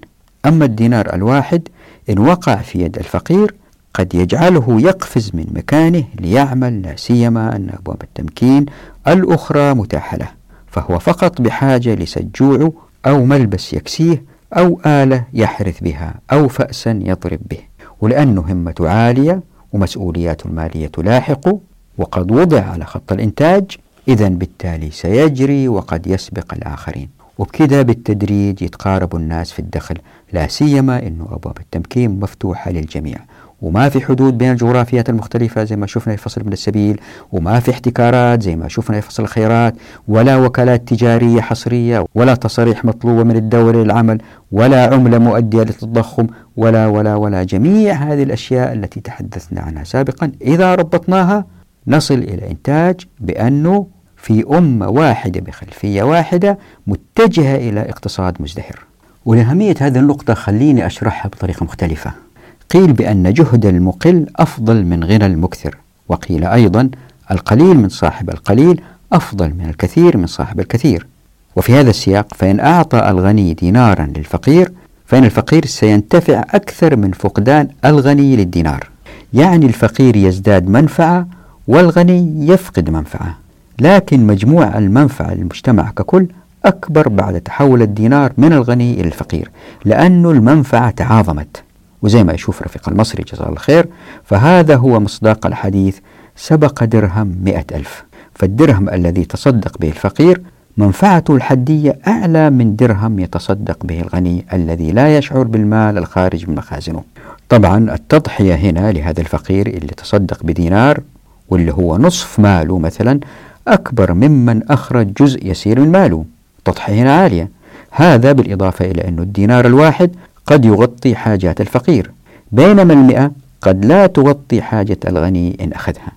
أما 0.45 0.65
الدينار 0.65 1.13
الواحد 1.13 1.67
إن 2.09 2.19
وقع 2.19 2.55
في 2.55 2.82
يد 2.82 2.97
الفقير 2.97 3.55
قد 3.97 4.15
يجعله 4.15 4.81
يقفز 4.81 5.31
من 5.33 5.45
مكانه 5.55 6.03
ليعمل 6.19 6.81
لا 6.81 6.95
سيما 6.95 7.55
أن 7.55 7.69
أبواب 7.79 8.03
التمكين 8.03 8.65
الأخرى 9.07 9.73
متاحة 9.73 10.17
له 10.17 10.29
فهو 10.67 10.99
فقط 10.99 11.41
بحاجة 11.41 11.95
لسجوع 11.95 12.71
أو 13.05 13.25
ملبس 13.25 13.73
يكسيه 13.73 14.23
أو 14.53 14.81
آلة 14.85 15.23
يحرث 15.33 15.83
بها 15.83 16.15
أو 16.31 16.47
فأسا 16.47 16.99
يضرب 17.03 17.39
به. 17.49 17.59
ولأنه 18.01 18.41
همة 18.49 18.75
عالية 18.79 19.41
ومسؤوليات 19.73 20.45
المالية 20.45 20.91
لاحق 20.97 21.49
وقد 21.97 22.31
وضع 22.31 22.61
على 22.61 22.85
خط 22.85 23.11
الإنتاج 23.11 23.77
إذا 24.07 24.27
بالتالي 24.27 24.91
سيجري 24.91 25.67
وقد 25.67 26.07
يسبق 26.07 26.53
الآخرين. 26.53 27.09
وبكذا 27.37 27.81
بالتدريج 27.81 28.61
يتقارب 28.61 29.15
الناس 29.15 29.51
في 29.51 29.59
الدخل 29.59 29.95
لا 30.33 30.47
سيما 30.47 31.07
أنه 31.07 31.27
أبواب 31.31 31.57
التمكين 31.57 32.19
مفتوحة 32.19 32.71
للجميع. 32.71 33.17
وما 33.62 33.89
في 33.89 34.05
حدود 34.05 34.38
بين 34.38 34.51
الجغرافيات 34.51 35.10
المختلفة 35.10 35.64
زي 35.64 35.76
ما 35.76 35.88
شفنا 35.88 36.16
في 36.16 36.22
فصل 36.22 36.41
من 36.45 36.53
السبيل 36.53 37.01
وما 37.32 37.60
في 37.60 37.72
احتكارات 37.72 38.41
زي 38.43 38.55
ما 38.55 38.68
شفنا 38.68 39.01
في 39.01 39.08
فصل 39.08 39.24
الخيرات 39.24 39.76
ولا 40.08 40.38
وكالات 40.38 40.88
تجارية 40.88 41.41
حصرية 41.41 42.05
ولا 42.16 42.36
تصاريح 42.36 42.86
مطلوبة 42.86 43.24
من 43.24 43.36
الدولة 43.36 43.84
للعمل 43.84 44.22
ولا 44.51 44.93
عملة 44.93 45.18
مؤدية 45.18 45.64
للتضخم 45.64 46.28
ولا 46.58 46.88
ولا 46.88 47.16
ولا. 47.16 47.43
جميع 47.43 47.93
هذه 47.93 48.24
الأشياء 48.24 48.74
التي 48.74 48.99
تحدثنا 48.99 49.62
عنها 49.62 49.84
سابقا 49.84 50.32
إذا 50.41 50.76
ربطناها 50.76 51.45
نصل 51.88 52.14
إلى 52.14 52.51
إنتاج 52.51 52.95
بأنه 53.20 53.88
في 54.18 54.45
أمة 54.58 54.89
واحدة 54.89 55.41
بخلفية 55.41 56.03
واحدة 56.03 56.58
متجهة 56.88 57.55
إلى 57.55 57.89
اقتصاد 57.89 58.41
مزدهر. 58.41 58.80
ولأهمية 59.26 59.76
هذه 59.80 59.99
النقطة 59.99 60.34
خليني 60.34 60.86
أشرحها 60.86 61.30
بطريقة 61.30 61.64
مختلفة. 61.64 62.26
قيل 62.70 62.93
بأن 62.93 63.34
جهد 63.34 63.65
المقل 63.65 64.26
أفضل 64.36 64.86
من 64.86 65.03
غنى 65.03 65.26
المكثر 65.26 65.78
وقيل 66.09 66.43
أيضا 66.43 66.89
القليل 67.32 67.78
من 67.78 67.89
صاحب 67.89 68.30
القليل 68.30 68.82
أفضل 69.13 69.49
من 69.49 69.65
الكثير 69.70 70.18
من 70.18 70.28
صاحب 70.28 70.59
الكثير. 70.59 71.07
وفي 71.55 71.74
هذا 71.74 71.89
السياق 71.89 72.34
فإن 72.34 72.59
أعطى 72.59 73.09
الغني 73.09 73.53
دينارا 73.53 74.05
للفقير 74.18 74.72
فإن 75.05 75.24
الفقير 75.24 75.65
سينتفع 75.65 76.43
أكثر 76.49 76.95
من 76.95 77.11
فقدان 77.11 77.68
الغني 77.86 78.36
للدينار. 78.36 78.89
يعني 79.34 79.65
الفقير 79.65 80.15
يزداد 80.15 80.70
منفعة 80.70 81.28
والغني 81.68 82.47
يفقد 82.47 82.89
منفعة. 82.89 83.38
لكن 83.80 84.28
مجموع 84.28 84.78
المنفعة 84.78 85.34
للمجتمع 85.34 85.91
ككل 85.91 86.28
أكبر 86.65 87.09
بعد 87.09 87.41
تحول 87.41 87.82
الدينار 87.82 88.34
من 88.38 88.53
الغني 88.53 88.93
إلى 88.93 89.07
الفقير 89.07 89.51
لأن 89.86 90.26
المنفعة 90.26 90.89
تعاظمت. 90.89 91.63
وزي 92.01 92.23
ما 92.23 92.33
يشوف 92.33 92.61
رفيق 92.61 92.89
المصري 92.89 93.23
جزاه 93.23 93.47
الله 93.47 93.59
خير. 93.59 93.87
فهذا 94.23 94.75
هو 94.75 94.99
مصداق 94.99 95.45
الحديث 95.45 95.97
سبق 96.35 96.83
درهم 96.83 97.35
مئة 97.43 97.65
ألف. 97.71 98.03
فالدرهم 98.35 98.89
الذي 98.89 99.25
تصدق 99.25 99.77
به 99.77 99.87
الفقير 99.87 100.41
منفعته 100.77 101.35
الحدية 101.35 101.99
أعلى 102.07 102.49
من 102.49 102.75
درهم 102.75 103.19
يتصدق 103.19 103.85
به 103.85 104.01
الغني 104.01 104.45
الذي 104.53 104.91
لا 104.91 105.17
يشعر 105.17 105.43
بالمال 105.43 105.97
الخارج 105.97 106.49
من 106.49 106.55
مخازنه. 106.55 107.03
طبعا 107.49 107.93
التضحية 107.93 108.55
هنا 108.55 108.91
لهذا 108.91 109.21
الفقير 109.21 109.67
اللي 109.67 109.93
تصدق 109.97 110.43
بدينار 110.43 111.01
واللي 111.49 111.73
هو 111.73 111.97
نصف 111.97 112.39
ماله 112.39 112.79
مثلا 112.79 113.19
أكبر 113.67 114.13
ممن 114.13 114.71
أخرج 114.71 115.13
جزء 115.13 115.45
يسير 115.45 115.79
من 115.79 115.91
ماله. 115.91 116.25
تضحية 116.65 117.01
هنا 117.01 117.15
عالية. 117.15 117.49
هذا 117.91 118.31
بالإضافة 118.31 118.85
إلى 118.85 119.07
أن 119.07 119.19
الدينار 119.19 119.65
الواحد 119.65 120.15
قد 120.47 120.65
يغطي 120.65 121.15
حاجات 121.15 121.61
الفقير. 121.61 122.11
بينما 122.51 122.93
المئة 122.93 123.31
قد 123.61 123.85
لا 123.85 124.07
تغطي 124.07 124.61
حاجة 124.61 124.97
الغني 125.07 125.57
إن 125.61 125.73
أخذها. 125.73 126.11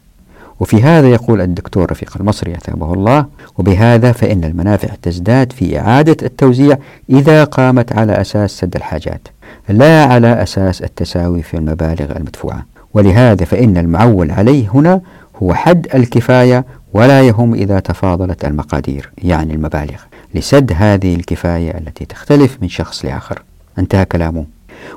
وفي 0.60 0.82
هذا 0.82 1.08
يقول 1.08 1.40
الدكتور 1.40 1.90
رفيق 1.90 2.16
المصري 2.20 2.54
أثابه 2.54 2.94
الله 2.94 3.26
وبهذا 3.58 4.12
فإن 4.12 4.44
المنافع 4.44 4.88
تزداد 5.02 5.52
في 5.52 5.78
إعادة 5.78 6.16
التوزيع 6.22 6.78
إذا 7.10 7.44
قامت 7.44 7.92
على 7.92 8.20
أساس 8.20 8.50
سد 8.50 8.76
الحاجات 8.76 9.28
لا 9.68 10.04
على 10.04 10.42
أساس 10.42 10.82
التساوي 10.82 11.42
في 11.42 11.56
المبالغ 11.56 12.16
المدفوعة. 12.16 12.66
ولهذا 12.94 13.44
فإن 13.44 13.76
المعول 13.76 14.30
عليه 14.30 14.68
هنا 14.74 15.00
هو 15.42 15.54
حد 15.54 15.86
الكفاية 15.94 16.64
ولا 16.94 17.22
يهم 17.22 17.54
إذا 17.54 17.80
تفاضلت 17.80 18.44
المقادير 18.44 19.10
يعني 19.18 19.54
المبالغ 19.54 20.00
لسد 20.34 20.72
هذه 20.76 21.14
الكفاية 21.14 21.78
التي 21.78 22.04
تختلف 22.04 22.58
من 22.62 22.68
شخص 22.68 23.04
لآخر. 23.04 23.42
انتهى 23.78 24.04
كلامه. 24.04 24.44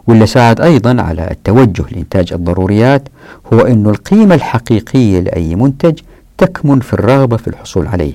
واللي 0.08 0.26
ساعد 0.26 0.62
أيضا 0.62 1.02
على 1.02 1.32
التوجه 1.32 1.86
لإنتاج 1.92 2.34
الضروريات 2.34 3.10
هو 3.54 3.60
أن 3.60 3.88
القيمة 3.88 4.36
الحقيقية 4.36 5.20
لأي 5.20 5.56
منتج 5.56 6.00
تكمن 6.38 6.80
في 6.80 6.94
الرغبة 6.94 7.38
في 7.38 7.48
الحصول 7.48 7.88
عليه 7.88 8.14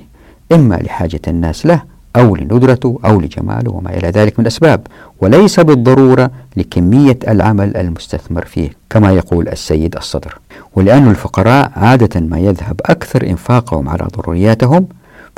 إما 0.52 0.74
لحاجة 0.74 1.20
الناس 1.28 1.66
له 1.66 1.82
أو 2.16 2.36
لندرته 2.36 2.98
أو 3.04 3.20
لجماله 3.20 3.70
وما 3.72 3.96
إلى 3.96 4.08
ذلك 4.08 4.40
من 4.40 4.46
أسباب 4.46 4.86
وليس 5.20 5.60
بالضرورة 5.60 6.30
لكمية 6.56 7.18
العمل 7.28 7.76
المستثمر 7.76 8.44
فيه 8.44 8.70
كما 8.90 9.12
يقول 9.12 9.48
السيد 9.48 9.96
الصدر. 9.96 10.38
ولأن 10.76 11.08
الفقراء 11.08 11.72
عادة 11.76 12.20
ما 12.20 12.38
يذهب 12.38 12.80
أكثر 12.86 13.26
إنفاقهم 13.26 13.88
على 13.88 14.06
ضرورياتهم 14.16 14.86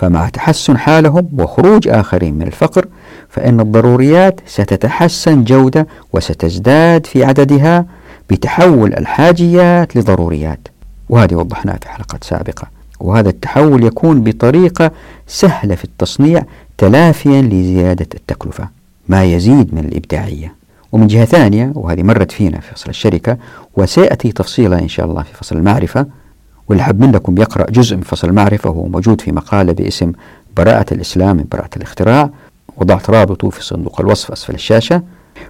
فمع 0.01 0.29
تحسن 0.29 0.79
حالهم 0.79 1.29
وخروج 1.39 1.89
آخرين 1.89 2.35
من 2.35 2.47
الفقر 2.47 2.87
فإن 3.29 3.61
الضروريات 3.61 4.41
ستتحسن 4.47 5.45
جودة 5.45 5.87
وستزداد 6.13 7.07
في 7.07 7.25
عددها 7.25 7.87
بتحول 8.31 8.95
الحاجيات 8.95 9.97
لضروريات. 9.97 10.69
وهذه 11.09 11.35
وضحناها 11.35 11.79
في 11.83 11.89
حلقات 11.89 12.25
سابقة. 12.25 12.69
وهذا 13.01 13.29
التحول 13.29 13.85
يكون 13.85 14.25
بطريقة 14.25 14.91
سهلة 15.27 15.75
في 15.75 15.85
التصنيع 15.85 16.43
تلافيا 16.79 17.43
لزيادة 17.43 18.07
التكلفة 18.15 18.69
ما 19.09 19.25
يزيد 19.25 19.75
من 19.75 19.85
الإبداعية. 19.85 20.55
ومن 20.93 21.07
جهة 21.07 21.25
ثانية 21.25 21.73
وهذه 21.75 22.03
مرت 22.03 22.33
فينا 22.33 22.61
في 22.61 22.75
فصل 22.75 22.91
الشركة 22.91 23.37
وسيأتي 23.77 24.33
تفصيلها 24.33 24.79
إن 24.79 24.89
شاء 24.89 25.07
الله 25.07 25.23
في 25.23 25.35
فصل 25.35 25.57
المعرفة 25.57 26.07
واللي 26.71 26.93
منكم 26.99 27.39
يقرأ 27.39 27.71
جزء 27.71 27.97
من 27.97 28.03
فصل 28.03 28.29
المعرفة 28.29 28.71
وهو 28.71 28.87
موجود 28.87 29.21
في 29.21 29.33
مقالة 29.33 29.73
باسم 29.73 30.13
براءة 30.57 30.95
الإسلام 30.95 31.37
من 31.37 31.45
براءة 31.53 31.71
الاختراع 31.77 32.31
وضعت 32.77 33.11
رابطه 33.11 33.51
في 33.51 33.65
صندوق 33.65 34.01
الوصف 34.01 34.33
أسفل 34.33 34.55
الشاشة. 34.55 35.03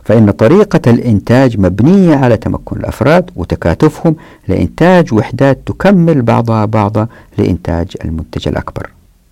فإن 0.05 0.31
طريقة 0.31 0.91
الإنتاج 0.91 1.61
مبنية 1.61 2.17
على 2.17 2.37
تمكن 2.37 2.77
الأفراد 2.77 3.31
وتكاتفهم 3.37 4.17
لإنتاج 4.49 5.15
وحدات 5.15 5.59
تكمل 5.67 6.23
بعضها 6.23 6.65
بعضا 6.65 7.07
لإنتاج 7.39 7.97
المنتج 8.05 8.49
الأكبر. 8.49 8.91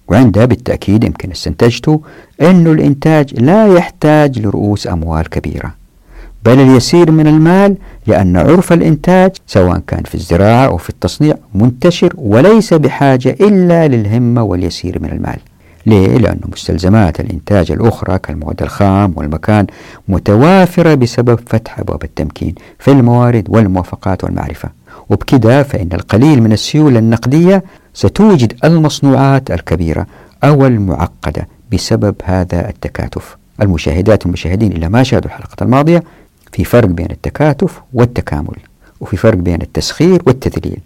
وعندها 0.08 0.44
بالتأكيد 0.44 1.04
يمكن 1.04 1.30
استنتجت 1.30 2.00
أن 2.42 2.66
الإنتاج 2.66 3.40
لا 3.40 3.74
يحتاج 3.74 4.38
لرؤوس 4.38 4.86
أموال 4.86 5.28
كبيرة 5.28 5.74
بل 6.44 6.60
اليسير 6.60 7.10
من 7.10 7.26
المال 7.26 7.76
لأن 8.08 8.36
عرف 8.36 8.72
الإنتاج 8.72 9.30
سواء 9.46 9.78
كان 9.86 10.02
في 10.02 10.14
الزراعة 10.14 10.66
أو 10.66 10.76
في 10.76 10.90
التصنيع 10.90 11.34
منتشر 11.54 12.12
وليس 12.16 12.74
بحاجة 12.74 13.36
إلا 13.40 13.88
للهمة 13.88 14.42
واليسير 14.42 15.02
من 15.02 15.10
المال. 15.12 15.38
ليه؟ 15.86 16.18
لأن 16.18 16.40
مستلزمات 16.52 17.20
الإنتاج 17.20 17.72
الأخرى 17.72 18.18
كالمواد 18.18 18.62
الخام 18.62 19.12
والمكان 19.16 19.66
متوافرة 20.08 20.94
بسبب 20.94 21.40
فتح 21.46 21.78
أبواب 21.78 22.04
التمكين 22.04 22.54
في 22.78 22.90
الموارد 22.90 23.44
والموافقات 23.48 24.24
والمعرفة. 24.24 24.68
وبكده 25.10 25.62
فإن 25.62 25.88
القليل 25.92 26.42
من 26.42 26.52
السيولة 26.52 26.98
النقدية 26.98 27.64
ستوجد 27.94 28.52
المصنوعات 28.64 29.50
الكبيرة 29.50 30.06
أو 30.44 30.66
المعقدة 30.66 31.48
بسبب 31.72 32.14
هذا 32.24 32.68
التكاتف. 32.68 33.36
المشاهدات 33.62 34.24
والمشاهدين 34.26 34.72
إلى 34.72 34.88
ما 34.88 35.02
شاهدوا 35.02 35.30
الحلقة 35.30 35.64
الماضية 35.64 36.02
في 36.52 36.64
فرق 36.64 36.88
بين 36.88 37.10
التكاتف 37.10 37.82
والتكامل 37.92 38.56
وفي 39.00 39.16
فرق 39.16 39.38
بين 39.38 39.62
التسخير 39.62 40.22
والتذليل. 40.26 40.80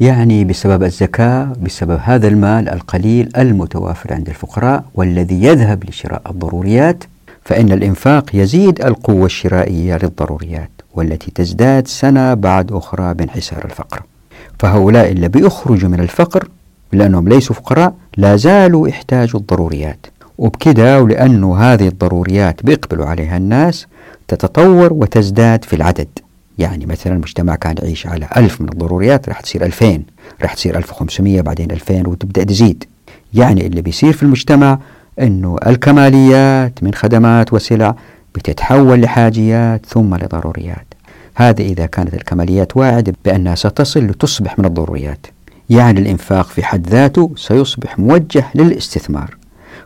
يعني 0.00 0.44
بسبب 0.44 0.82
الزكاة 0.82 1.52
بسبب 1.62 1.98
هذا 2.02 2.28
المال 2.28 2.68
القليل 2.68 3.28
المتوافر 3.36 4.14
عند 4.14 4.28
الفقراء 4.28 4.84
والذي 4.94 5.42
يذهب 5.44 5.84
لشراء 5.84 6.22
الضروريات 6.30 7.04
فإن 7.44 7.72
الإنفاق 7.72 8.24
يزيد 8.34 8.84
القوة 8.84 9.26
الشرائية 9.26 9.96
للضروريات 10.02 10.70
والتي 10.94 11.30
تزداد 11.34 11.88
سنة 11.88 12.34
بعد 12.34 12.72
أخرى 12.72 13.14
بانحسار 13.14 13.64
الفقر. 13.64 14.02
فهؤلاء 14.58 15.12
اللي 15.12 15.28
بيخرجوا 15.28 15.88
من 15.88 16.00
الفقر 16.00 16.48
لأنهم 16.92 17.28
ليسوا 17.28 17.56
فقراء 17.56 17.94
لا 18.16 18.36
زالوا 18.36 18.88
يحتاجوا 18.88 19.40
الضروريات. 19.40 20.06
وبكده 20.38 21.02
ولأنه 21.02 21.56
هذه 21.58 21.88
الضروريات 21.88 22.62
بيقبلوا 22.66 23.06
عليها 23.06 23.36
الناس 23.36 23.86
تتطور 24.36 24.92
وتزداد 24.92 25.64
في 25.64 25.76
العدد. 25.76 26.08
يعني 26.58 26.86
مثلا 26.86 27.12
المجتمع 27.12 27.54
كان 27.54 27.74
يعيش 27.82 28.06
على 28.06 28.28
ألف 28.36 28.60
من 28.60 28.68
الضروريات 28.68 29.28
راح 29.28 29.40
تصير 29.40 29.64
ألفين 29.64 30.04
راح 30.42 30.54
تصير 30.54 30.78
ألف 30.78 30.90
وخمسمية 30.90 31.40
بعدين 31.40 31.70
ألفين 31.70 32.06
وتبدأ 32.06 32.44
تزيد. 32.44 32.84
يعني 33.34 33.66
اللي 33.66 33.82
بيصير 33.82 34.12
في 34.12 34.22
المجتمع 34.22 34.78
أنه 35.20 35.56
الكماليات 35.66 36.82
من 36.82 36.94
خدمات 36.94 37.52
وسلع 37.52 37.94
بتتحول 38.34 39.00
لحاجيات 39.00 39.86
ثم 39.86 40.14
لضروريات. 40.14 40.86
هذا 41.34 41.62
إذا 41.62 41.86
كانت 41.86 42.14
الكماليات 42.14 42.76
واعدة 42.76 43.14
بأنها 43.24 43.54
ستصل 43.54 44.00
لتصبح 44.00 44.58
من 44.58 44.64
الضروريات. 44.64 45.26
يعني 45.70 46.00
الإنفاق 46.00 46.46
في 46.46 46.62
حد 46.62 46.86
ذاته 46.86 47.32
سيصبح 47.36 47.98
موجه 47.98 48.44
للاستثمار. 48.54 49.36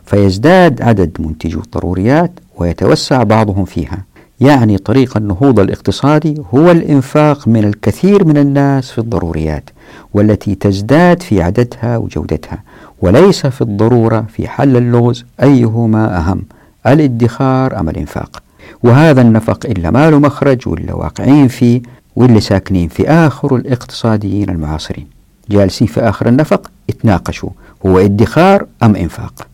فيزداد 0.05 0.81
عدد 0.81 1.17
منتجو 1.19 1.59
الضروريات 1.59 2.31
ويتوسع 2.55 3.23
بعضهم 3.23 3.65
فيها. 3.65 4.03
يعني 4.41 4.77
طريق 4.77 5.17
النهوض 5.17 5.59
الاقتصادي 5.59 6.41
هو 6.53 6.71
الإنفاق 6.71 7.47
من 7.47 7.63
الكثير 7.63 8.25
من 8.25 8.37
الناس 8.37 8.91
في 8.91 8.97
الضروريات 8.97 9.69
والتي 10.13 10.55
تزداد 10.55 11.21
في 11.21 11.41
عددها 11.41 11.97
وجودتها 11.97 12.63
وليس 13.01 13.47
في 13.47 13.61
الضرورة 13.61 14.25
في 14.29 14.47
حل 14.47 14.77
اللغز 14.77 15.25
أيهما 15.43 16.17
أهم 16.17 16.41
الادخار 16.87 17.79
أم 17.79 17.89
الإنفاق. 17.89 18.43
وهذا 18.83 19.21
النفق 19.21 19.65
إلا 19.65 19.91
ما 19.91 20.09
له 20.09 20.19
مخرج 20.19 20.67
ولا 20.67 20.93
واقعين 20.93 21.47
فيه 21.47 21.81
واللي 22.15 22.39
ساكنين 22.39 22.87
في 22.87 23.09
آخر 23.09 23.55
الاقتصاديين 23.55 24.49
المعاصرين. 24.49 25.07
جالسين 25.49 25.87
في 25.87 26.01
آخر 26.01 26.27
النفق 26.27 26.71
يتناقشوا 26.89 27.49
هو 27.85 27.99
ادخار 27.99 28.65
أم 28.83 28.95
إنفاق؟ 28.95 29.47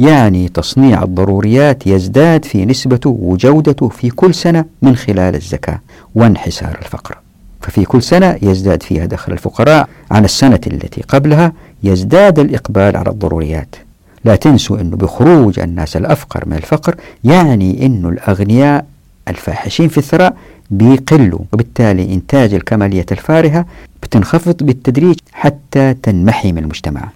يعني 0.00 0.48
تصنيع 0.48 1.02
الضروريات 1.02 1.86
يزداد 1.86 2.44
في 2.44 2.64
نسبته 2.66 3.10
وجودته 3.10 3.88
في 3.88 4.10
كل 4.10 4.34
سنة 4.34 4.64
من 4.82 4.96
خلال 4.96 5.34
الزكاة 5.34 5.80
وانحسار 6.14 6.78
الفقر. 6.82 7.18
ففي 7.60 7.84
كل 7.84 8.02
سنة 8.02 8.38
يزداد 8.42 8.82
فيها 8.82 9.06
دخل 9.06 9.32
الفقراء 9.32 9.88
عن 10.10 10.24
السنة 10.24 10.60
التي 10.66 11.02
قبلها 11.02 11.52
يزداد 11.82 12.38
الإقبال 12.38 12.96
على 12.96 13.10
الضروريات. 13.10 13.76
لا 14.24 14.36
تنسوا 14.36 14.80
أنه 14.80 14.96
بخروج 14.96 15.60
الناس 15.60 15.96
الأفقر 15.96 16.44
من 16.46 16.56
الفقر 16.56 16.94
يعني 17.24 17.86
أنه 17.86 18.08
الأغنياء 18.08 18.86
الفاحشين 19.28 19.88
في 19.88 19.98
الثراء 19.98 20.36
بيقلوا 20.70 21.40
وبالتالي 21.52 22.14
إنتاج 22.14 22.54
الكماليات 22.54 23.12
الفارهة 23.12 23.66
بتنخفض 24.02 24.56
بالتدريج 24.62 25.16
حتى 25.32 25.94
تنمحي 25.94 26.52
من 26.52 26.58
المجتمع. 26.58 27.08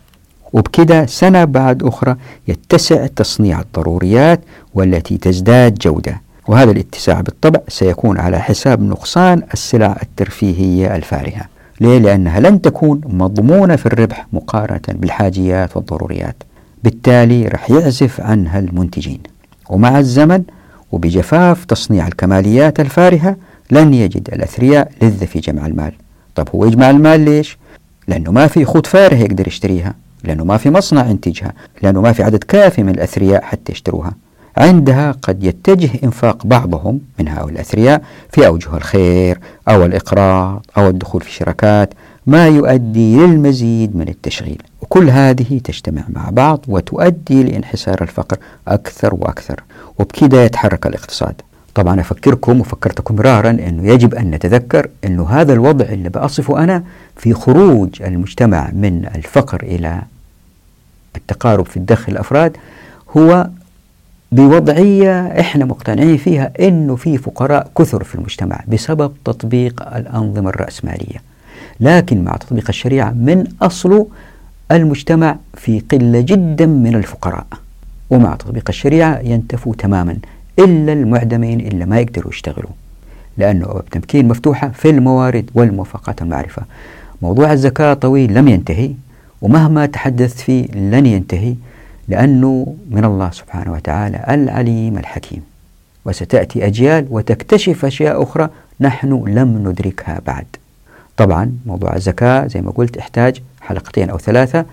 وبكده 0.55 1.07
سنة 1.07 1.45
بعد 1.45 1.83
أخرى 1.83 2.17
يتسع 2.49 3.07
تصنيع 3.07 3.61
الضروريات 3.61 4.41
والتي 4.75 5.19
تزداد 5.19 5.75
جودة. 5.75 6.21
وهذا 6.49 6.71
الاتساع 6.71 7.21
بالطبع 7.21 7.61
سيكون 7.69 8.19
على 8.19 8.41
حساب 8.41 8.83
نقصان 8.83 9.43
السلع 9.55 9.97
الترفيهية 10.03 10.97
الفارهة. 10.97 11.45
ليه؟ 11.81 11.99
لأنها 11.99 12.41
لن 12.41 12.63
تكون 12.63 13.01
مضمونة 13.07 13.77
في 13.77 13.87
الربح 13.87 14.27
مقارنة 14.33 14.81
بالحاجيات 14.89 15.77
والضروريات. 15.77 16.37
بالتالي 16.85 17.49
رح 17.49 17.71
يعزف 17.71 18.21
عنها 18.21 18.59
المنتجين. 18.59 19.21
ومع 19.71 19.99
الزمن 19.99 20.43
وبجفاف 20.93 21.65
تصنيع 21.65 22.07
الكماليات 22.07 22.81
الفارهة 22.81 23.37
لن 23.71 23.95
يجد 23.95 24.29
الأثرياء 24.33 24.91
لذة 25.03 25.25
في 25.25 25.41
جمع 25.41 25.67
المال. 25.67 25.93
طب 26.35 26.49
هو 26.55 26.65
يجمع 26.65 26.91
المال 26.91 27.21
ليش؟ 27.21 27.59
لأنه 28.09 28.33
ما 28.33 28.47
في 28.47 28.65
خود 28.65 28.87
فارهة 28.87 29.19
يقدر 29.19 29.49
يشتريها. 29.49 29.95
لأنه 30.25 30.45
ما 30.45 30.57
في 30.57 30.71
مصنع 30.71 31.07
ينتجها 31.07 31.53
لأنه 31.83 32.01
ما 32.01 32.13
في 32.13 32.23
عدد 32.23 32.45
كافي 32.45 32.83
من 32.83 32.95
الأثرياء 32.95 33.43
حتى 33.43 33.73
يشتروها. 33.73 34.13
عندها 34.57 35.13
قد 35.23 35.45
يتجه 35.45 35.91
إنفاق 36.05 36.47
بعضهم 36.47 37.01
من 37.19 37.29
هؤلاء 37.29 37.49
الأثرياء 37.49 38.03
في 38.33 38.47
أوجه 38.47 38.77
الخير 38.77 39.39
أو 39.69 39.85
الإقراض 39.85 40.67
أو 40.77 40.89
الدخول 40.89 41.21
في 41.21 41.33
شركات 41.33 41.95
ما 42.27 42.49
يؤدي 42.49 43.17
للمزيد 43.17 43.97
من 43.97 44.09
التشغيل. 44.09 44.63
وكل 44.83 45.11
هذه 45.11 45.61
تجتمع 45.65 46.03
مع 46.09 46.31
بعض 46.31 46.65
وتؤدي 46.69 47.43
لانحسار 47.43 48.03
الفقر 48.03 48.37
أكثر 48.69 49.15
وأكثر 49.15 49.61
وبكذا 49.99 50.45
يتحرك 50.45 50.87
الاقتصاد. 50.87 51.35
طبعا 51.75 52.01
أفكركم 52.01 52.61
وفكرتكم 52.61 53.17
مرارا 53.17 53.51
أنه 53.51 53.89
يجب 53.89 54.15
أن 54.15 54.31
نتذكر 54.31 54.89
أنه 55.05 55.29
هذا 55.29 55.53
الوضع 55.53 55.85
اللي 55.85 56.09
بأصفه 56.09 56.65
أنا 56.65 56.85
في 57.17 57.35
خروج 57.35 58.03
المجتمع 58.03 58.71
من 58.73 59.07
الفقر 59.15 59.63
إلى 59.63 60.03
التقارب 61.17 61.67
في 61.67 61.77
الدخل 61.77 62.13
الأفراد 62.13 62.57
هو 63.17 63.49
بوضعية 64.33 65.41
إحنا 65.41 65.65
مقتنعين 65.65 66.17
فيها 66.17 66.53
إنه 66.61 66.97
في 66.97 67.19
فقراء 67.19 67.71
كثر 67.79 68.05
في 68.05 68.15
المجتمع 68.15 68.61
بسبب 68.69 69.13
تطبيق 69.25 69.95
الأنظمة 69.97 70.51
الرأسمالية. 70.51 71.23
لكن 71.81 72.25
مع 72.25 72.37
تطبيق 72.37 72.65
الشريعة 72.69 73.11
من 73.11 73.45
أصله 73.63 74.07
المجتمع 74.73 75.37
في 75.55 75.83
قلة 75.93 76.21
جدا 76.21 76.67
من 76.67 76.95
الفقراء. 76.95 77.47
ومع 78.11 78.35
تطبيق 78.35 78.65
الشريعة 78.69 79.19
ينتفوا 79.19 79.75
تماما 79.75 80.17
إلا 80.59 80.93
المعدمين 80.93 81.61
إلا 81.61 81.85
ما 81.85 82.01
يقدروا 82.01 82.33
يشتغلوا. 82.33 82.71
لأنه 83.39 83.65
أبواب 83.65 83.85
تمكين 83.91 84.29
مفتوحة 84.29 84.69
في 84.69 84.91
الموارد 84.91 85.51
والموافقات 85.55 86.23
المعرفة. 86.23 86.63
موضوع 87.23 87.53
الزكاة 87.53 87.95
طويل 87.95 88.35
لم 88.35 88.49
ينتهي. 88.49 88.91
ومهما 89.45 89.87
تحدثت 89.87 90.41
فيه 90.41 90.67
لن 90.67 91.07
ينتهي 91.07 91.55
لأنه 92.09 92.77
من 92.91 93.05
الله 93.05 93.31
سبحانه 93.31 93.73
وتعالى 93.73 94.25
العليم 94.29 94.99
الحكيم. 94.99 95.43
وستأتي 96.05 96.67
أجيال 96.67 97.07
وتكتشف 97.11 97.85
أشياء 97.85 98.23
أخرى 98.23 98.49
نحن 98.81 99.25
لم 99.29 99.69
ندركها 99.69 100.21
بعد. 100.27 100.47
طبعا 101.17 101.53
موضوع 101.67 101.97
الزكاة 101.97 102.47
زي 102.47 102.61
ما 102.61 102.71
قلت 102.71 102.97
احتاج 102.97 103.43
حلقتين 103.61 104.11
أو 104.11 104.19
ثلاثة. 104.19 104.65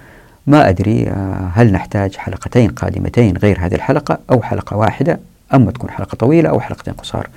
ما 0.48 0.70
أدري 0.70 1.10
آه، 1.10 1.52
هل 1.54 1.72
نحتاج 1.72 2.16
حلقتين 2.16 2.70
قادمتين 2.70 3.38
غير 3.38 3.58
هذه 3.60 3.76
الحلقة 3.76 4.20
أو 4.32 4.42
حلقة 4.42 4.78
واحدة؟ 4.78 5.20
أما 5.54 5.72
تكون 5.72 5.90
حلقة 5.90 6.16
طويلة 6.16 6.50
أو 6.50 6.60
حلقتين 6.60 6.94
قصار. 6.94 7.30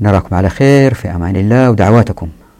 نراكم 0.00 0.36
على 0.36 0.48
خير 0.48 0.94
في 0.94 1.08
أمان 1.08 1.36
الله 1.36 1.70
ودعواتكم. 1.70 2.28